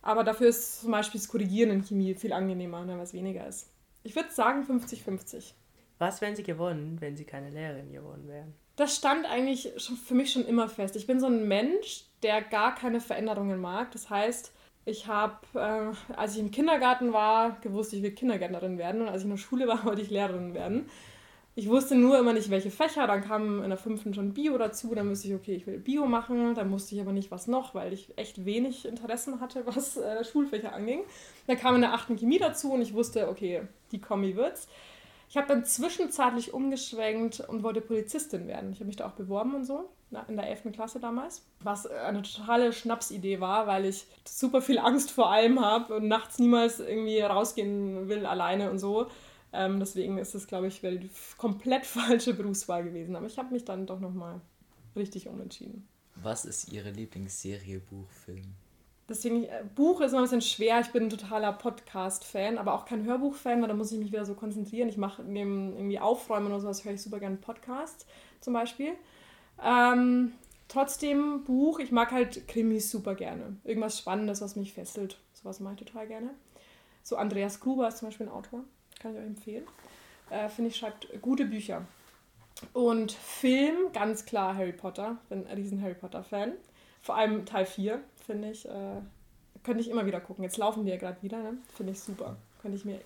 Aber 0.01 0.23
dafür 0.23 0.47
ist 0.47 0.81
zum 0.81 0.91
Beispiel 0.91 1.19
das 1.19 1.27
Korrigieren 1.27 1.71
in 1.71 1.83
Chemie 1.83 2.15
viel 2.15 2.33
angenehmer, 2.33 2.85
ne, 2.85 2.95
weil 2.95 3.03
es 3.03 3.13
weniger 3.13 3.45
ist. 3.45 3.69
Ich 4.03 4.15
würde 4.15 4.31
sagen 4.31 4.63
50-50. 4.63 5.53
Was 5.97 6.21
wären 6.21 6.35
Sie 6.35 6.43
gewonnen, 6.43 6.97
wenn 7.01 7.17
Sie 7.17 7.25
keine 7.25 7.49
Lehrerin 7.49 7.91
geworden 7.91 8.27
wären? 8.27 8.53
Das 8.79 8.95
stand 8.95 9.25
eigentlich 9.25 9.73
schon 9.75 9.97
für 9.97 10.13
mich 10.13 10.31
schon 10.31 10.45
immer 10.45 10.69
fest. 10.69 10.95
Ich 10.95 11.05
bin 11.05 11.19
so 11.19 11.25
ein 11.25 11.49
Mensch, 11.49 12.05
der 12.23 12.41
gar 12.41 12.73
keine 12.75 13.01
Veränderungen 13.01 13.59
mag. 13.59 13.91
Das 13.91 14.09
heißt, 14.09 14.53
ich 14.85 15.05
habe, 15.05 15.35
äh, 15.53 16.13
als 16.15 16.35
ich 16.35 16.39
im 16.39 16.49
Kindergarten 16.49 17.11
war, 17.11 17.57
gewusst, 17.59 17.91
ich 17.91 18.01
will 18.01 18.11
Kindergärtnerin 18.11 18.77
werden. 18.77 19.01
Und 19.01 19.09
als 19.09 19.17
ich 19.17 19.25
in 19.25 19.31
der 19.31 19.37
Schule 19.37 19.67
war, 19.67 19.83
wollte 19.83 20.01
ich 20.01 20.09
Lehrerin 20.09 20.53
werden. 20.53 20.89
Ich 21.55 21.67
wusste 21.67 21.95
nur 21.95 22.17
immer 22.17 22.31
nicht, 22.31 22.51
welche 22.51 22.71
Fächer. 22.71 23.05
Dann 23.05 23.21
kam 23.21 23.61
in 23.63 23.69
der 23.69 23.77
fünften 23.77 24.13
schon 24.13 24.33
Bio 24.33 24.57
dazu. 24.57 24.95
Dann 24.95 25.09
wusste 25.09 25.27
ich, 25.27 25.33
okay, 25.33 25.55
ich 25.55 25.67
will 25.67 25.79
Bio 25.79 26.05
machen. 26.05 26.55
Dann 26.55 26.71
wusste 26.71 26.95
ich 26.95 27.01
aber 27.01 27.11
nicht, 27.11 27.31
was 27.31 27.47
noch, 27.47 27.75
weil 27.75 27.91
ich 27.91 28.17
echt 28.17 28.45
wenig 28.45 28.85
Interessen 28.85 29.41
hatte, 29.41 29.65
was 29.65 29.97
äh, 29.97 30.23
Schulfächer 30.23 30.73
anging. 30.73 31.01
Dann 31.47 31.57
kam 31.57 31.75
in 31.75 31.81
der 31.81 31.93
achten 31.93 32.15
Chemie 32.15 32.39
dazu 32.39 32.71
und 32.71 32.81
ich 32.81 32.93
wusste, 32.93 33.27
okay, 33.27 33.63
die 33.91 33.99
Kommi 33.99 34.37
wird's. 34.37 34.69
Ich 35.29 35.37
habe 35.37 35.47
dann 35.47 35.63
zwischenzeitlich 35.63 36.53
umgeschwenkt 36.53 37.39
und 37.39 37.61
wollte 37.61 37.81
Polizistin 37.81 38.47
werden. 38.47 38.71
Ich 38.71 38.79
habe 38.79 38.87
mich 38.87 38.95
da 38.95 39.07
auch 39.07 39.13
beworben 39.13 39.53
und 39.53 39.63
so, 39.63 39.87
in 40.27 40.35
der 40.35 40.49
11. 40.49 40.71
Klasse 40.73 40.99
damals. 40.99 41.45
Was 41.61 41.85
eine 41.85 42.23
totale 42.23 42.73
Schnapsidee 42.73 43.39
war, 43.39 43.67
weil 43.67 43.85
ich 43.85 44.07
super 44.27 44.59
viel 44.59 44.79
Angst 44.79 45.11
vor 45.11 45.29
allem 45.31 45.63
habe 45.63 45.95
und 45.95 46.07
nachts 46.07 46.39
niemals 46.39 46.79
irgendwie 46.79 47.21
rausgehen 47.21 48.09
will 48.09 48.25
alleine 48.25 48.71
und 48.71 48.79
so. 48.79 49.05
Ähm, 49.53 49.79
deswegen 49.79 50.17
ist 50.17 50.33
es, 50.33 50.47
glaube 50.47 50.67
ich, 50.67 50.81
die 50.81 51.09
komplett 51.37 51.85
falsche 51.85 52.33
Berufswahl 52.33 52.83
gewesen. 52.83 53.15
Aber 53.15 53.27
ich 53.27 53.37
habe 53.37 53.53
mich 53.53 53.65
dann 53.65 53.85
doch 53.85 53.99
nochmal 53.99 54.41
richtig 54.95 55.27
umentschieden. 55.27 55.87
Was 56.15 56.43
ist 56.43 56.73
Ihre 56.73 56.89
Lieblingsserie, 56.89 57.79
Buch, 57.79 58.09
Film? 58.25 58.55
Deswegen, 59.09 59.45
äh, 59.45 59.63
Buch 59.75 60.01
ist 60.01 60.11
immer 60.11 60.21
ein 60.21 60.25
bisschen 60.25 60.41
schwer. 60.41 60.79
Ich 60.81 60.91
bin 60.91 61.03
ein 61.03 61.09
totaler 61.09 61.51
Podcast-Fan, 61.51 62.59
aber 62.59 62.75
auch 62.75 62.85
kein 62.85 63.05
Hörbuch-Fan, 63.05 63.59
weil 63.59 63.67
da 63.67 63.73
muss 63.73 63.91
ich 63.91 63.99
mich 63.99 64.11
wieder 64.11 64.25
so 64.25 64.35
konzentrieren. 64.35 64.87
Ich 64.87 64.97
mache 64.97 65.23
neben 65.23 65.75
irgendwie 65.75 65.99
Aufräumen 65.99 66.47
oder 66.47 66.59
sowas, 66.59 66.85
höre 66.85 66.93
ich 66.93 67.01
super 67.01 67.19
gerne 67.19 67.37
Podcast 67.37 68.05
zum 68.39 68.53
Beispiel. 68.53 68.93
Ähm, 69.63 70.33
trotzdem 70.67 71.43
Buch, 71.43 71.79
ich 71.79 71.91
mag 71.91 72.11
halt 72.11 72.47
Krimis 72.47 72.91
super 72.91 73.15
gerne. 73.15 73.57
Irgendwas 73.63 73.97
Spannendes, 73.97 74.41
was 74.41 74.55
mich 74.55 74.73
fesselt. 74.73 75.17
Sowas 75.33 75.59
mache 75.59 75.73
ich 75.73 75.85
total 75.85 76.07
gerne. 76.07 76.29
So 77.01 77.17
Andreas 77.17 77.59
Gruber 77.59 77.87
ist 77.87 77.97
zum 77.97 78.09
Beispiel 78.09 78.27
ein 78.27 78.31
Autor. 78.31 78.63
Kann 78.99 79.13
ich 79.13 79.19
euch 79.19 79.25
empfehlen. 79.25 79.63
Äh, 80.29 80.49
Finde 80.49 80.69
ich, 80.69 80.77
schreibt 80.77 81.09
gute 81.21 81.45
Bücher. 81.45 81.85
Und 82.73 83.11
Film, 83.11 83.91
ganz 83.93 84.25
klar 84.25 84.55
Harry 84.55 84.73
Potter. 84.73 85.17
Bin 85.29 85.47
ein 85.47 85.55
riesen 85.55 85.81
Harry 85.81 85.95
Potter-Fan. 85.95 86.53
Vor 87.01 87.15
allem 87.15 87.45
Teil 87.45 87.65
4, 87.65 88.01
finde 88.29 88.51
ich. 88.51 88.67
Äh, 88.67 89.01
könnte 89.63 89.81
ich 89.81 89.89
immer 89.89 90.05
wieder 90.05 90.21
gucken. 90.21 90.43
Jetzt 90.43 90.57
laufen 90.57 90.85
die 90.85 90.91
ja 90.91 90.97
gerade 90.97 91.21
wieder, 91.23 91.41
ne? 91.41 91.57
Finde 91.75 91.93
ich 91.93 91.99
super. 91.99 92.37
Könnte 92.61 92.77
ich 92.77 92.85
mir 92.85 93.01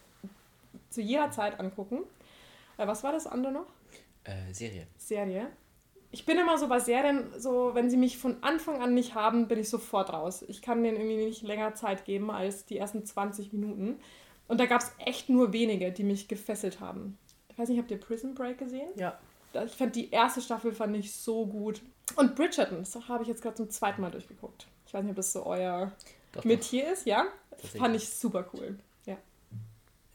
zu 0.90 1.02
jeder 1.02 1.32
Zeit 1.32 1.60
angucken. 1.60 2.02
Äh, 2.78 2.88
was 2.88 3.04
war 3.04 3.14
das 3.14 3.26
andere 3.26 3.54
noch? 3.54 3.68
Äh, 4.26 4.54
Serie. 4.54 4.88
Serie. 4.98 5.48
Ich 6.12 6.26
bin 6.26 6.38
immer 6.38 6.58
so 6.58 6.68
bei 6.68 6.80
Serien, 6.80 7.32
so 7.38 7.72
wenn 7.74 7.90
sie 7.90 7.98
mich 7.98 8.18
von 8.18 8.44
Anfang 8.44 8.82
an 8.82 8.94
nicht 8.94 9.16
haben, 9.16 9.48
bin 9.48 9.60
ich 9.60 9.70
sofort 9.70 10.14
raus. 10.14 10.44
Ich 10.48 10.62
kann 10.62 10.84
denen 10.84 10.98
irgendwie 10.98 11.26
nicht 11.26 11.42
länger 11.42 11.74
Zeit 11.74 12.06
geben 12.06 12.30
als 12.30 12.66
die 12.66 12.78
ersten 12.78 13.04
20 13.04 13.52
Minuten. 13.52 14.00
Und 14.48 14.60
da 14.60 14.66
gab 14.66 14.82
es 14.82 14.92
echt 15.00 15.30
nur 15.30 15.54
wenige, 15.54 15.92
die 15.92 16.04
mich 16.04 16.28
gefesselt 16.28 16.82
haben. 16.82 17.18
Ich 17.50 17.58
weiß 17.58 17.70
nicht, 17.70 17.80
habt 17.80 17.90
ihr 17.90 18.00
Prison 18.00 18.36
Break 18.36 18.60
gesehen? 18.60 18.90
Ja. 18.96 19.18
Ich 19.66 19.74
fand 19.74 19.96
die 19.96 20.12
erste 20.12 20.42
Staffel 20.42 20.72
fand 20.72 20.96
ich 20.98 21.14
so 21.14 21.48
gut. 21.48 21.82
Und 22.16 22.36
Bridgerton, 22.36 22.80
das 22.80 23.08
habe 23.08 23.24
ich 23.24 23.30
jetzt 23.30 23.42
gerade 23.42 23.56
zum 23.56 23.70
zweiten 23.70 24.02
Mal 24.02 24.12
durchgeguckt. 24.12 24.68
Ich 24.94 24.96
weiß 24.96 25.06
nicht, 25.06 25.10
ob 25.14 25.16
das 25.16 25.34
so 25.34 25.44
euer 25.48 25.92
Doch, 26.34 26.44
Metier 26.44 26.94
ist, 26.94 27.08
ja? 27.08 27.26
Tatsächlich. 27.50 27.82
Fand 27.82 27.96
ich 27.96 28.08
super 28.10 28.46
cool. 28.54 28.78
Ja. 29.08 29.18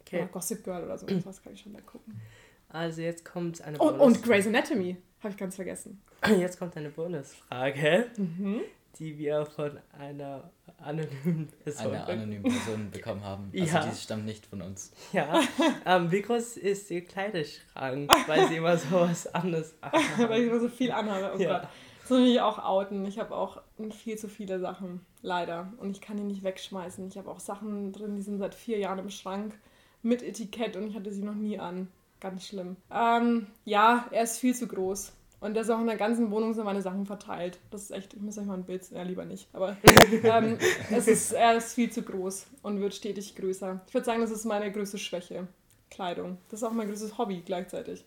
Okay. 0.02 0.20
Ja, 0.20 0.26
Gossip 0.26 0.62
Girl 0.62 0.84
oder 0.84 0.96
so, 0.96 1.04
das 1.24 1.42
kann 1.42 1.52
ich 1.52 1.60
schon 1.62 1.72
mal 1.72 1.82
gucken. 1.82 2.20
Also 2.68 3.00
jetzt 3.02 3.24
kommt 3.24 3.60
eine 3.60 3.76
Und, 3.78 3.98
und 3.98 4.22
Grey's 4.22 4.46
Anatomy, 4.46 4.96
habe 5.20 5.32
ich 5.32 5.36
ganz 5.36 5.56
vergessen. 5.56 6.00
Jetzt 6.38 6.60
kommt 6.60 6.76
eine 6.76 6.90
Bonusfrage, 6.90 8.06
Mhm. 8.18 8.60
die 9.00 9.18
wir 9.18 9.46
von 9.46 9.78
einer 9.98 10.48
anonymen 10.78 11.48
Person 11.64 11.86
Eine 11.94 12.06
anonyme 12.06 12.42
Person 12.48 12.90
bekommen 12.92 13.24
haben. 13.24 13.50
Also 13.52 13.64
Ja. 13.76 13.84
die 13.84 13.96
stammt 13.96 14.26
nicht 14.26 14.46
von 14.46 14.62
uns. 14.62 14.92
Ja. 15.12 15.40
ähm, 15.86 16.12
wie 16.12 16.22
groß 16.22 16.56
ist 16.58 16.88
ihr 16.92 17.04
Kleiderschrank? 17.04 18.12
Weil 18.28 18.46
sie 18.46 18.56
immer 18.58 18.76
sowas 18.76 19.26
anderes 19.34 19.74
Weil 20.18 20.42
ich 20.42 20.48
immer 20.48 20.60
so 20.60 20.68
viel 20.68 20.92
anhabe. 20.92 21.32
Oh 21.34 21.38
Ja. 21.40 21.58
Gott. 21.60 21.68
Das 22.08 22.18
muss 22.18 22.26
ich 22.26 22.40
auch 22.40 22.58
outen. 22.58 23.04
Ich 23.04 23.18
habe 23.18 23.34
auch 23.36 23.60
viel 23.90 24.16
zu 24.16 24.28
viele 24.28 24.58
Sachen, 24.60 25.04
leider. 25.20 25.70
Und 25.76 25.90
ich 25.90 26.00
kann 26.00 26.16
die 26.16 26.22
nicht 26.22 26.42
wegschmeißen. 26.42 27.06
Ich 27.06 27.18
habe 27.18 27.30
auch 27.30 27.38
Sachen 27.38 27.92
drin, 27.92 28.16
die 28.16 28.22
sind 28.22 28.38
seit 28.38 28.54
vier 28.54 28.78
Jahren 28.78 28.98
im 28.98 29.10
Schrank 29.10 29.58
mit 30.02 30.22
Etikett 30.22 30.74
und 30.74 30.86
ich 30.86 30.96
hatte 30.96 31.12
sie 31.12 31.22
noch 31.22 31.34
nie 31.34 31.58
an. 31.58 31.88
Ganz 32.18 32.46
schlimm. 32.46 32.76
Ähm, 32.90 33.48
ja, 33.66 34.06
er 34.10 34.22
ist 34.22 34.38
viel 34.38 34.54
zu 34.54 34.66
groß. 34.66 35.12
Und 35.40 35.54
er 35.54 35.62
ist 35.62 35.70
auch 35.70 35.80
in 35.80 35.86
der 35.86 35.98
ganzen 35.98 36.30
Wohnung 36.30 36.54
sind 36.54 36.64
meine 36.64 36.80
Sachen 36.80 37.04
verteilt. 37.04 37.58
Das 37.70 37.82
ist 37.82 37.90
echt, 37.90 38.14
ich 38.14 38.22
muss 38.22 38.38
euch 38.38 38.46
mal 38.46 38.54
ein 38.54 38.64
Bild, 38.64 38.90
ja 38.90 39.02
lieber 39.02 39.26
nicht. 39.26 39.46
Aber 39.52 39.76
ähm, 40.24 40.56
es 40.90 41.08
ist, 41.08 41.32
er 41.32 41.58
ist 41.58 41.74
viel 41.74 41.92
zu 41.92 42.00
groß 42.00 42.46
und 42.62 42.80
wird 42.80 42.94
stetig 42.94 43.36
größer. 43.36 43.82
Ich 43.86 43.92
würde 43.92 44.06
sagen, 44.06 44.22
das 44.22 44.30
ist 44.30 44.46
meine 44.46 44.72
größte 44.72 44.96
Schwäche. 44.96 45.46
Kleidung. 45.90 46.38
Das 46.48 46.62
ist 46.62 46.64
auch 46.66 46.72
mein 46.72 46.88
größtes 46.88 47.18
Hobby 47.18 47.42
gleichzeitig. 47.44 48.06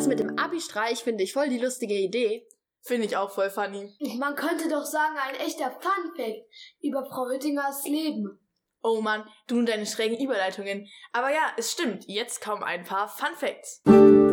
Das 0.00 0.08
mit 0.08 0.18
dem 0.18 0.38
Abi-Streich 0.38 1.04
finde 1.04 1.24
ich 1.24 1.34
voll 1.34 1.50
die 1.50 1.58
lustige 1.58 1.92
Idee. 1.92 2.48
Finde 2.80 3.04
ich 3.04 3.18
auch 3.18 3.30
voll 3.30 3.50
funny. 3.50 3.94
Man 4.18 4.34
könnte 4.34 4.66
doch 4.70 4.86
sagen, 4.86 5.14
ein 5.18 5.34
echter 5.34 5.70
Fun-Fact 5.70 6.40
über 6.80 7.04
Frau 7.04 7.28
Hüttingers 7.28 7.84
Leben. 7.84 8.40
Oh 8.82 9.02
Mann, 9.02 9.28
du 9.46 9.58
und 9.58 9.68
deine 9.68 9.84
schrägen 9.84 10.18
Überleitungen. 10.18 10.88
Aber 11.12 11.28
ja, 11.30 11.52
es 11.58 11.72
stimmt. 11.72 12.06
Jetzt 12.06 12.42
kommen 12.42 12.62
ein 12.62 12.84
paar 12.84 13.10
Fun 13.10 14.29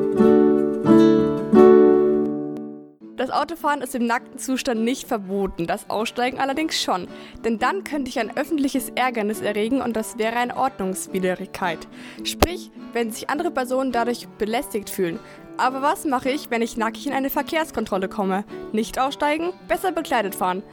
Das 3.27 3.35
Autofahren 3.35 3.81
ist 3.81 3.93
im 3.93 4.05
nackten 4.05 4.39
Zustand 4.39 4.85
nicht 4.85 5.05
verboten, 5.05 5.67
das 5.67 5.89
Aussteigen 5.89 6.39
allerdings 6.39 6.81
schon. 6.81 7.09
Denn 7.43 7.59
dann 7.59 7.83
könnte 7.83 8.07
ich 8.07 8.19
ein 8.19 8.37
öffentliches 8.37 8.89
Ärgernis 8.95 9.41
erregen 9.41 9.81
und 9.81 9.97
das 9.97 10.17
wäre 10.17 10.37
eine 10.37 10.55
Ordnungswidrigkeit. 10.55 11.89
Sprich, 12.23 12.71
wenn 12.93 13.11
sich 13.11 13.29
andere 13.29 13.51
Personen 13.51 13.91
dadurch 13.91 14.29
belästigt 14.37 14.89
fühlen. 14.89 15.19
Aber 15.57 15.81
was 15.81 16.05
mache 16.05 16.29
ich, 16.29 16.49
wenn 16.51 16.61
ich 16.61 16.77
nackig 16.77 17.05
in 17.05 17.11
eine 17.11 17.29
Verkehrskontrolle 17.29 18.07
komme? 18.07 18.45
Nicht 18.71 18.97
aussteigen, 18.97 19.51
besser 19.67 19.91
bekleidet 19.91 20.33
fahren. 20.33 20.63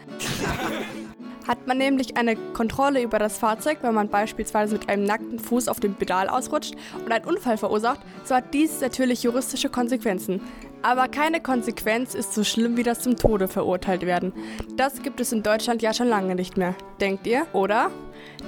Hat 1.47 1.66
man 1.66 1.78
nämlich 1.78 2.16
eine 2.16 2.36
Kontrolle 2.36 3.03
über 3.03 3.18
das 3.18 3.38
Fahrzeug, 3.38 3.78
wenn 3.82 3.95
man 3.95 4.09
beispielsweise 4.09 4.74
mit 4.74 4.88
einem 4.88 5.05
nackten 5.05 5.38
Fuß 5.38 5.68
auf 5.68 5.78
dem 5.78 5.95
Pedal 5.95 6.28
ausrutscht 6.28 6.74
und 7.05 7.12
einen 7.12 7.24
Unfall 7.24 7.59
verursacht, 7.59 8.01
so 8.24 8.34
hat 8.34 8.55
dies 8.55 8.80
natürlich 8.80 9.22
juristische 9.22 9.68
Konsequenzen. 9.68 10.40
Aber 10.82 11.09
keine 11.09 11.40
Konsequenz 11.40 12.14
ist 12.14 12.34
so 12.34 12.45
schlimm 12.45 12.76
wie 12.76 12.82
das 12.82 13.01
zum 13.01 13.16
Tode 13.16 13.49
verurteilt 13.49 14.03
werden. 14.03 14.32
Das 14.76 15.03
gibt 15.03 15.20
es 15.20 15.32
in 15.32 15.42
Deutschland 15.42 15.80
ja 15.80 15.95
schon 15.95 16.09
lange 16.09 16.34
nicht 16.34 16.57
mehr. 16.57 16.74
Denkt 17.01 17.26
ihr, 17.26 17.47
oder? 17.53 17.90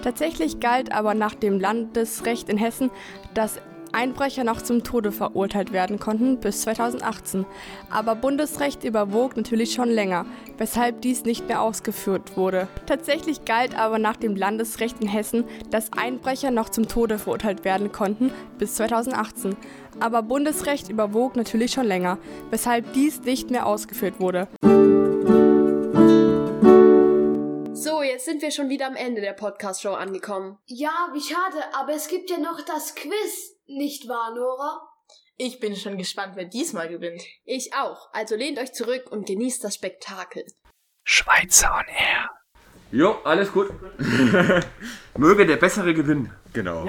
Tatsächlich 0.02 0.60
galt 0.60 0.92
aber 0.92 1.14
nach 1.14 1.34
dem 1.34 1.58
Landesrecht 1.60 2.48
in 2.48 2.58
Hessen, 2.58 2.90
dass 3.34 3.60
Einbrecher 3.92 4.44
noch 4.44 4.62
zum 4.62 4.82
Tode 4.84 5.12
verurteilt 5.12 5.72
werden 5.72 5.98
konnten 5.98 6.38
bis 6.38 6.62
2018. 6.62 7.46
Aber 7.90 8.14
Bundesrecht 8.14 8.84
überwog 8.84 9.36
natürlich 9.36 9.72
schon 9.72 9.88
länger, 9.88 10.26
weshalb 10.58 11.00
dies 11.02 11.24
nicht 11.24 11.48
mehr 11.48 11.62
ausgeführt 11.62 12.36
wurde. 12.36 12.68
Tatsächlich 12.86 13.44
galt 13.44 13.76
aber 13.78 13.98
nach 13.98 14.16
dem 14.16 14.36
Landesrecht 14.36 15.00
in 15.00 15.08
Hessen, 15.08 15.44
dass 15.70 15.92
Einbrecher 15.92 16.50
noch 16.50 16.68
zum 16.68 16.88
Tode 16.88 17.18
verurteilt 17.18 17.64
werden 17.64 17.92
konnten 17.92 18.30
bis 18.58 18.74
2018. 18.74 19.56
Aber 20.00 20.22
Bundesrecht 20.22 20.90
überwog 20.90 21.36
natürlich 21.36 21.72
schon 21.72 21.86
länger, 21.86 22.18
weshalb 22.50 22.92
dies 22.92 23.22
nicht 23.22 23.50
mehr 23.50 23.66
ausgeführt 23.66 24.20
wurde. 24.20 24.48
Jetzt 28.06 28.24
sind 28.24 28.42
wir 28.42 28.50
schon 28.50 28.68
wieder 28.68 28.86
am 28.86 28.96
Ende 28.96 29.20
der 29.20 29.32
Podcast-Show 29.32 29.92
angekommen. 29.92 30.58
Ja, 30.66 31.10
wie 31.12 31.20
schade, 31.20 31.62
aber 31.74 31.92
es 31.92 32.08
gibt 32.08 32.30
ja 32.30 32.38
noch 32.38 32.60
das 32.62 32.94
Quiz, 32.94 33.56
nicht 33.66 34.08
wahr, 34.08 34.34
Nora? 34.34 34.80
Ich 35.36 35.60
bin 35.60 35.76
schon 35.76 35.98
gespannt, 35.98 36.32
wer 36.36 36.46
diesmal 36.46 36.88
gewinnt. 36.88 37.22
Ich 37.44 37.74
auch. 37.74 38.08
Also 38.12 38.36
lehnt 38.36 38.58
euch 38.58 38.72
zurück 38.72 39.10
und 39.10 39.26
genießt 39.26 39.62
das 39.62 39.74
Spektakel. 39.74 40.44
Schweizer 41.04 41.74
on 41.74 41.84
Air. 41.88 42.30
Jo, 42.90 43.18
alles 43.24 43.52
gut. 43.52 43.68
Möge 45.16 45.44
der 45.44 45.56
Bessere 45.56 45.92
gewinnen. 45.92 46.32
Genau. 46.52 46.86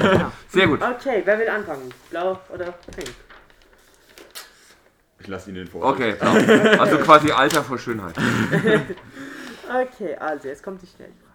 Sehr 0.48 0.66
gut. 0.66 0.80
Okay, 0.80 1.22
wer 1.24 1.38
will 1.38 1.48
anfangen? 1.48 1.92
Blau 2.08 2.40
oder 2.54 2.72
pink? 2.94 3.10
Ich 5.18 5.26
lasse 5.26 5.50
ihn 5.50 5.56
den 5.56 5.66
vor. 5.66 5.82
Okay, 5.84 6.14
blau. 6.14 6.32
Also 6.80 6.96
quasi 6.98 7.30
Alter 7.30 7.62
vor 7.62 7.78
Schönheit. 7.78 8.14
Okay, 9.70 10.16
also 10.16 10.48
jetzt 10.48 10.62
kommt 10.62 10.82
die 10.82 10.86
Schnellfrage. 10.86 11.30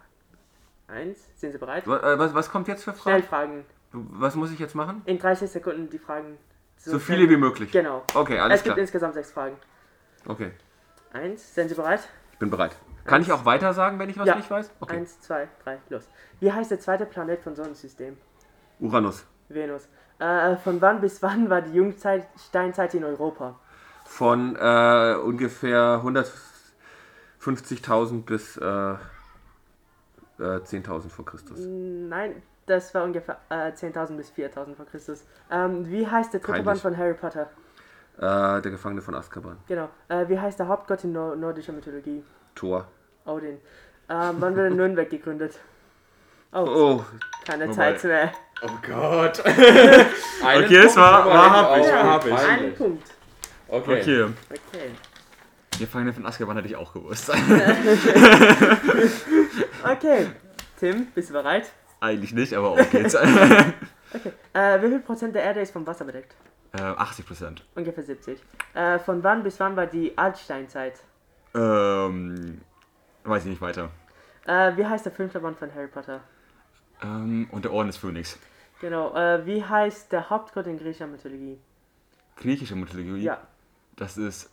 Eins, 0.88 1.18
sind 1.36 1.52
Sie 1.52 1.58
bereit? 1.58 1.86
Was, 1.86 2.02
äh, 2.02 2.18
was, 2.18 2.34
was 2.34 2.50
kommt 2.50 2.68
jetzt 2.68 2.84
für 2.84 2.92
Fragen? 2.92 3.18
Schnellfragen. 3.18 3.64
Was 3.92 4.34
muss 4.34 4.50
ich 4.52 4.58
jetzt 4.58 4.74
machen? 4.74 5.02
In 5.06 5.18
30 5.18 5.50
Sekunden 5.50 5.88
die 5.88 5.98
Fragen. 5.98 6.36
So 6.76 6.98
viele 6.98 7.28
wie 7.30 7.36
möglich. 7.36 7.72
Genau. 7.72 8.04
Okay, 8.14 8.38
alles 8.38 8.58
Es 8.58 8.62
gibt 8.62 8.74
klar. 8.74 8.82
insgesamt 8.82 9.14
sechs 9.14 9.32
Fragen. 9.32 9.56
Okay, 10.28 10.50
Eins, 11.12 11.54
sind 11.54 11.68
Sie 11.68 11.74
bereit? 11.74 12.00
ich 12.32 12.38
bin 12.38 12.50
bereit. 12.50 12.76
Kann 13.04 13.22
ich 13.22 13.32
auch 13.32 13.44
weiter 13.44 13.72
sagen, 13.72 13.98
wenn 13.98 14.10
ich 14.10 14.18
was 14.18 14.26
ja. 14.26 14.34
nicht 14.36 14.50
weiß? 14.50 14.70
Okay. 14.80 14.96
Eins, 14.96 15.20
zwei, 15.20 15.48
drei, 15.64 15.78
los. 15.88 16.08
Wie 16.40 16.52
heißt 16.52 16.70
der 16.70 16.80
zweite 16.80 17.06
Planet 17.06 17.40
vom 17.40 17.54
Sonnensystem? 17.54 18.16
Uranus. 18.80 19.24
Venus. 19.48 19.88
Äh, 20.18 20.56
von 20.56 20.80
wann 20.80 21.00
bis 21.00 21.22
wann 21.22 21.48
war 21.48 21.62
die 21.62 21.72
Jungzeit 21.72 22.26
Steinzeit 22.48 22.94
in 22.94 23.04
Europa? 23.04 23.58
Von 24.04 24.56
äh, 24.56 25.14
ungefähr 25.22 26.00
150.000 27.46 28.22
bis 28.24 28.56
äh, 28.56 28.64
äh, 28.64 28.96
10.000 30.38 31.08
vor 31.08 31.24
Christus. 31.24 31.58
Nein, 31.60 32.42
das 32.66 32.92
war 32.94 33.04
ungefähr 33.04 33.38
äh, 33.48 33.70
10.000 33.72 34.16
bis 34.16 34.30
4.000 34.32 34.74
vor 34.74 34.86
Christus. 34.86 35.24
Ähm, 35.50 35.88
wie 35.90 36.06
heißt 36.06 36.32
der 36.32 36.40
dritte. 36.40 36.62
Band 36.62 36.80
von 36.80 36.96
Harry 36.96 37.14
Potter? 37.14 37.48
Äh, 38.18 38.60
der 38.62 38.70
Gefangene 38.70 39.02
von 39.02 39.14
Azkaban. 39.14 39.58
Genau. 39.68 39.88
Äh, 40.08 40.28
wie 40.28 40.38
heißt 40.38 40.58
der 40.58 40.68
Hauptgott 40.68 41.04
in 41.04 41.12
nor 41.12 41.36
nordischer 41.36 41.72
Mythologie? 41.72 42.22
Thor. 42.54 42.86
Odin. 43.26 43.58
Ähm, 44.08 44.36
wann 44.38 44.56
wurde 44.56 44.70
Nürnberg 44.74 45.08
gegründet? 45.10 45.58
Oh, 46.52 46.64
Oh. 46.66 47.04
keine 47.46 47.64
Wobei- 47.68 47.74
Zeit 47.74 48.04
mehr. 48.04 48.32
Oh 48.62 48.68
Gott. 48.86 49.42
Okay, 50.42 50.76
es 50.76 50.94
Punkt 50.94 50.96
war, 50.96 51.24
wir 51.26 51.32
war 51.34 51.44
hin, 51.44 51.52
hab 51.52 51.76
ich, 51.76 51.82
oh, 51.86 51.92
war 51.92 52.04
hab 52.12 52.26
ich. 52.26 52.32
Einen 52.34 52.74
Punkt. 52.74 53.02
Okay. 53.68 54.00
Okay. 54.00 54.24
Okay. 54.50 54.90
Gefangene 55.78 56.12
von 56.12 56.26
Azkaban 56.26 56.56
hätte 56.56 56.68
ich 56.68 56.76
auch 56.76 56.92
gewusst. 56.92 57.30
Okay. 59.84 60.26
Tim, 60.80 61.06
bist 61.14 61.30
du 61.30 61.34
bereit? 61.34 61.70
Eigentlich 62.00 62.32
nicht, 62.32 62.52
aber 62.54 62.70
auf 62.70 62.90
geht's. 62.90 63.14
Okay. 63.14 64.32
Äh, 64.52 64.82
wie 64.82 64.88
viel 64.88 64.98
Prozent 65.00 65.34
der 65.34 65.42
Erde 65.42 65.60
ist 65.60 65.72
vom 65.72 65.86
Wasser 65.86 66.04
bedeckt? 66.04 66.34
äh, 66.72 66.82
80 66.82 67.26
Prozent. 67.26 67.64
Ungefähr 67.74 68.02
70. 68.02 68.38
Äh, 68.74 68.98
von 68.98 69.22
wann 69.22 69.42
bis 69.42 69.58
wann 69.60 69.76
war 69.76 69.86
die 69.86 70.16
Altsteinzeit? 70.16 71.00
Ähm, 71.54 72.60
weiß 73.24 73.44
ich 73.44 73.50
nicht 73.50 73.60
weiter. 73.60 73.90
Äh, 74.46 74.76
wie 74.76 74.84
heißt 74.86 75.04
der 75.04 75.12
fünfte 75.12 75.40
Band 75.40 75.58
von 75.58 75.74
Harry 75.74 75.88
Potter? 75.88 76.20
Ähm, 77.02 77.48
und 77.50 77.64
der 77.64 77.72
Orden 77.72 77.88
des 77.88 77.96
Phönix. 77.96 78.38
Genau. 78.80 79.14
Äh, 79.14 79.44
wie 79.46 79.64
heißt 79.64 80.12
der 80.12 80.28
Hauptgott 80.30 80.66
in 80.66 80.78
griechischer 80.78 81.06
Mythologie? 81.06 81.58
Griechische 82.36 82.76
Mythologie. 82.76 83.22
Ja. 83.22 83.38
Das 83.96 84.16
ist 84.18 84.50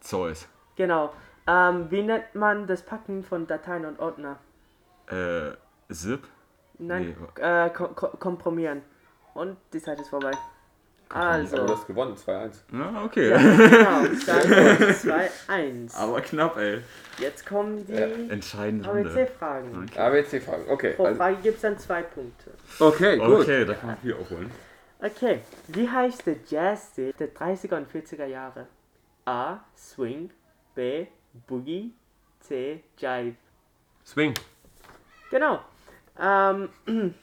Zeus. 0.00 0.48
Genau. 0.76 1.12
Ähm, 1.46 1.90
wie 1.90 2.02
nennt 2.02 2.34
man 2.34 2.66
das 2.66 2.82
Packen 2.82 3.22
von 3.24 3.46
Dateien 3.46 3.84
und 3.84 3.98
Ordner? 4.00 4.38
Äh, 5.08 5.52
Zip? 5.92 6.24
Nein, 6.78 7.14
Nee. 7.36 7.42
äh, 7.42 7.70
ko 7.70 7.88
ko 7.88 8.08
kompromieren. 8.18 8.82
Und 9.34 9.56
die 9.72 9.80
Zeit 9.80 10.00
ist 10.00 10.08
vorbei. 10.08 10.32
Also. 11.08 11.58
Aber 11.58 11.66
du 11.68 11.72
hast 11.74 11.86
gewonnen, 11.86 12.16
2-1. 12.16 12.62
Ja, 12.72 13.04
okay. 13.04 13.30
Ja, 13.30 13.36
genau. 13.38 14.02
Dann 14.26 14.94
2, 14.94 15.30
1. 15.46 15.94
Aber 15.94 16.20
knapp, 16.20 16.56
ey. 16.56 16.80
Jetzt 17.18 17.46
kommen 17.46 17.86
die 17.86 17.92
Ja. 17.92 18.06
Entscheidende 18.28 18.88
Runde. 18.88 19.08
ABC-Fragen. 19.10 19.84
Okay. 19.88 19.98
ABC-Fragen, 20.00 20.64
okay. 20.68 20.92
Pro 20.94 21.04
Also, 21.04 21.16
Frage 21.18 21.36
gibt 21.36 21.56
es 21.56 21.62
dann 21.62 21.78
zwei 21.78 22.02
Punkte. 22.02 22.50
okay, 22.80 23.18
gut. 23.18 23.40
Okay, 23.42 23.64
da 23.64 23.74
kann 23.74 23.90
man 23.90 23.96
viel 23.98 24.14
aufholen. 24.14 24.50
Okay, 25.00 25.40
wie 25.68 25.88
heißt 25.88 26.26
der 26.26 26.36
Jazz-Stil 26.48 27.12
der 27.18 27.32
30er 27.32 27.76
und 27.76 27.88
40er 27.88 28.26
Jahre? 28.26 28.66
A. 29.26 29.58
Swing. 29.76 30.30
B. 30.76 31.08
Boogie. 31.48 31.92
C. 32.40 32.84
Jive. 32.96 33.34
Swing. 34.04 34.34
Genau. 35.30 35.60
Ähm, 36.18 36.68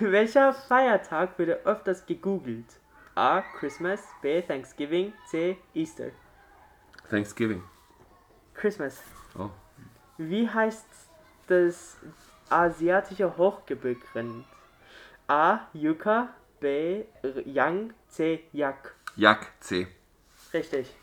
welcher 0.00 0.52
Feiertag 0.52 1.38
wird 1.38 1.64
öfters 1.64 2.04
gegoogelt? 2.06 2.80
A. 3.14 3.42
Christmas, 3.58 4.02
B. 4.22 4.42
Thanksgiving, 4.42 5.12
C. 5.26 5.56
Easter. 5.74 6.10
Thanksgiving. 7.08 7.62
Christmas. 8.54 9.02
Oh. 9.38 9.50
Wie 10.16 10.48
heißt 10.48 10.86
das 11.46 11.96
asiatische 12.50 13.36
Hochgebirgsrind? 13.36 14.44
A. 15.28 15.60
Yucca, 15.72 16.34
B. 16.60 17.04
Yang, 17.44 17.94
C. 18.08 18.44
Yak. 18.52 18.94
Jak, 19.16 19.52
C. 19.60 19.86
Richtig. 20.52 20.97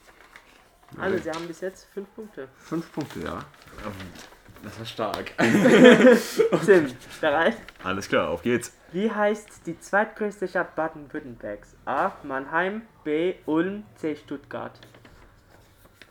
Also. 0.98 1.18
Sie 1.18 1.30
haben 1.32 1.48
bis 1.48 1.62
jetzt 1.62 1.88
fünf 1.94 2.14
Punkte. 2.16 2.48
Fünf 2.58 2.92
Punkte, 2.92 3.20
ja. 3.20 3.46
Das 4.64 4.80
war 4.80 4.86
stark. 4.86 5.34
Tim, 6.66 6.92
bereit? 7.22 7.58
Alles 7.84 8.08
klar, 8.08 8.30
auf 8.30 8.42
geht's. 8.42 8.76
Wie 8.92 9.12
heißt 9.12 9.68
die 9.68 9.80
zweitgrößte 9.80 10.48
Stadt 10.48 10.76
Baden-Württembergs? 10.76 11.76
A. 11.86 12.14
Mannheim, 12.24 12.84
B. 13.04 13.36
Ulm, 13.46 13.84
C. 13.96 14.16
Stuttgart. 14.16 14.80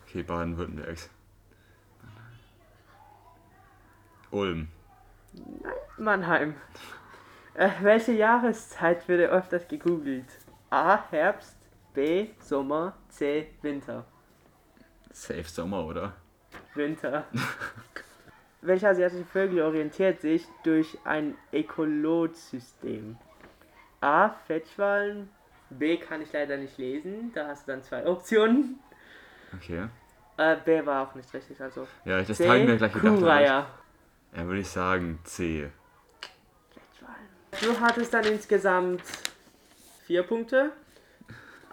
Okay, 0.06 0.22
Baden-Württembergs. 0.22 1.10
Ulm. 4.30 4.68
Nein, 5.32 5.72
Mannheim. 5.96 6.54
Äh, 7.54 7.70
welche 7.82 8.12
Jahreszeit 8.12 9.08
wird 9.08 9.30
öfters 9.30 9.66
gegoogelt? 9.66 10.26
A. 10.70 11.10
Herbst, 11.10 11.56
B. 11.92 12.28
Sommer, 12.40 12.94
C. 13.08 13.48
Winter. 13.62 14.04
Safe 15.14 15.44
Sommer, 15.44 15.84
oder? 15.86 16.12
Winter. 16.74 17.24
Welcher 18.62 18.88
asiatische 18.90 19.24
Vögel 19.24 19.62
orientiert 19.62 20.20
sich 20.20 20.44
durch 20.64 20.98
ein 21.04 21.36
Echolotsystem? 21.52 23.16
A. 24.00 24.30
Fetchwallen. 24.46 25.28
B. 25.70 25.96
kann 25.98 26.20
ich 26.22 26.32
leider 26.32 26.56
nicht 26.56 26.76
lesen. 26.78 27.30
Da 27.34 27.46
hast 27.48 27.66
du 27.68 27.72
dann 27.72 27.82
zwei 27.82 28.04
Optionen. 28.06 28.80
Okay. 29.56 29.86
Äh, 30.36 30.56
B 30.64 30.84
war 30.84 31.08
auch 31.08 31.14
nicht 31.14 31.32
richtig, 31.32 31.60
also. 31.60 31.86
Ja, 32.04 32.20
das 32.20 32.40
habe 32.40 32.58
ich 32.58 32.66
mir 32.66 32.76
gleich 32.76 32.92
gedacht. 32.92 33.14
ich- 33.16 33.22
Ja, 34.36 34.46
würde 34.46 34.60
ich 34.60 34.68
sagen 34.68 35.20
C. 35.24 35.70
Du 37.62 37.78
hattest 37.80 38.12
dann 38.12 38.24
insgesamt 38.24 39.02
vier 40.06 40.24
Punkte. 40.24 40.72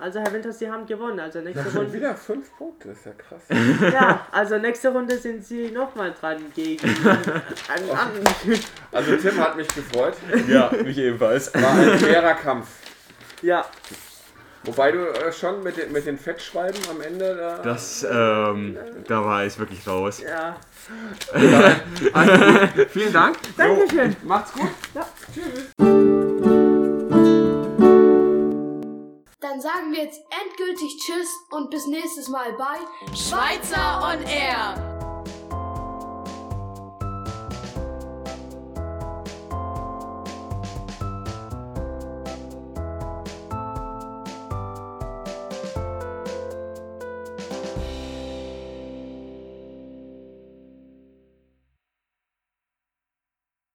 Also 0.01 0.19
Herr 0.19 0.33
Winters, 0.33 0.57
Sie 0.57 0.69
haben 0.69 0.87
gewonnen. 0.87 1.19
Also 1.19 1.39
nächste 1.43 1.63
Schon 1.69 1.83
Runde. 1.83 1.93
wieder 1.93 2.15
fünf 2.15 2.57
Punkte, 2.57 2.89
das 2.89 2.97
ist 2.97 3.05
ja 3.05 3.11
krass. 3.13 3.41
Ja, 3.93 4.25
also 4.31 4.57
nächste 4.57 4.89
Runde 4.89 5.17
sind 5.17 5.45
Sie 5.45 5.69
nochmal 5.69 6.13
dran 6.19 6.37
gegen 6.55 6.87
einen 7.07 7.89
anderen. 7.91 8.59
Also 8.91 9.15
Tim 9.17 9.37
hat 9.39 9.55
mich 9.55 9.67
gefreut. 9.67 10.15
Ja, 10.47 10.71
mich 10.83 10.97
ebenfalls. 10.97 11.53
War 11.53 11.73
ein 11.73 11.99
schwerer 11.99 12.33
Kampf. 12.33 12.67
Ja. 13.43 13.65
Wobei 14.63 14.91
du 14.91 14.99
äh, 15.07 15.31
schon 15.31 15.63
mit 15.63 15.77
den, 15.77 15.91
mit 15.91 16.05
den 16.05 16.17
Fettschwalben 16.17 16.81
am 16.89 17.01
Ende 17.01 17.35
da. 17.35 17.57
Das, 17.63 18.03
ähm, 18.03 18.77
da 19.07 19.25
war 19.25 19.45
ich 19.45 19.57
wirklich 19.57 19.87
raus. 19.87 20.21
Ja. 20.21 20.55
Also 22.13 22.37
gut, 22.75 22.89
vielen 22.89 23.13
Dank. 23.13 23.37
Dankeschön. 23.57 24.11
So, 24.21 24.27
macht's 24.27 24.53
gut. 24.53 24.69
Ja. 24.93 25.07
Tschüss. 25.33 25.90
Dann 29.51 29.59
sagen 29.59 29.91
wir 29.91 30.05
jetzt 30.05 30.23
endgültig 30.45 30.97
Tschüss 30.97 31.27
und 31.49 31.69
bis 31.69 31.85
nächstes 31.85 32.29
Mal 32.29 32.53
bei 32.53 32.77
Schweizer 33.13 34.01
on 34.01 34.25
Air. 34.25 34.90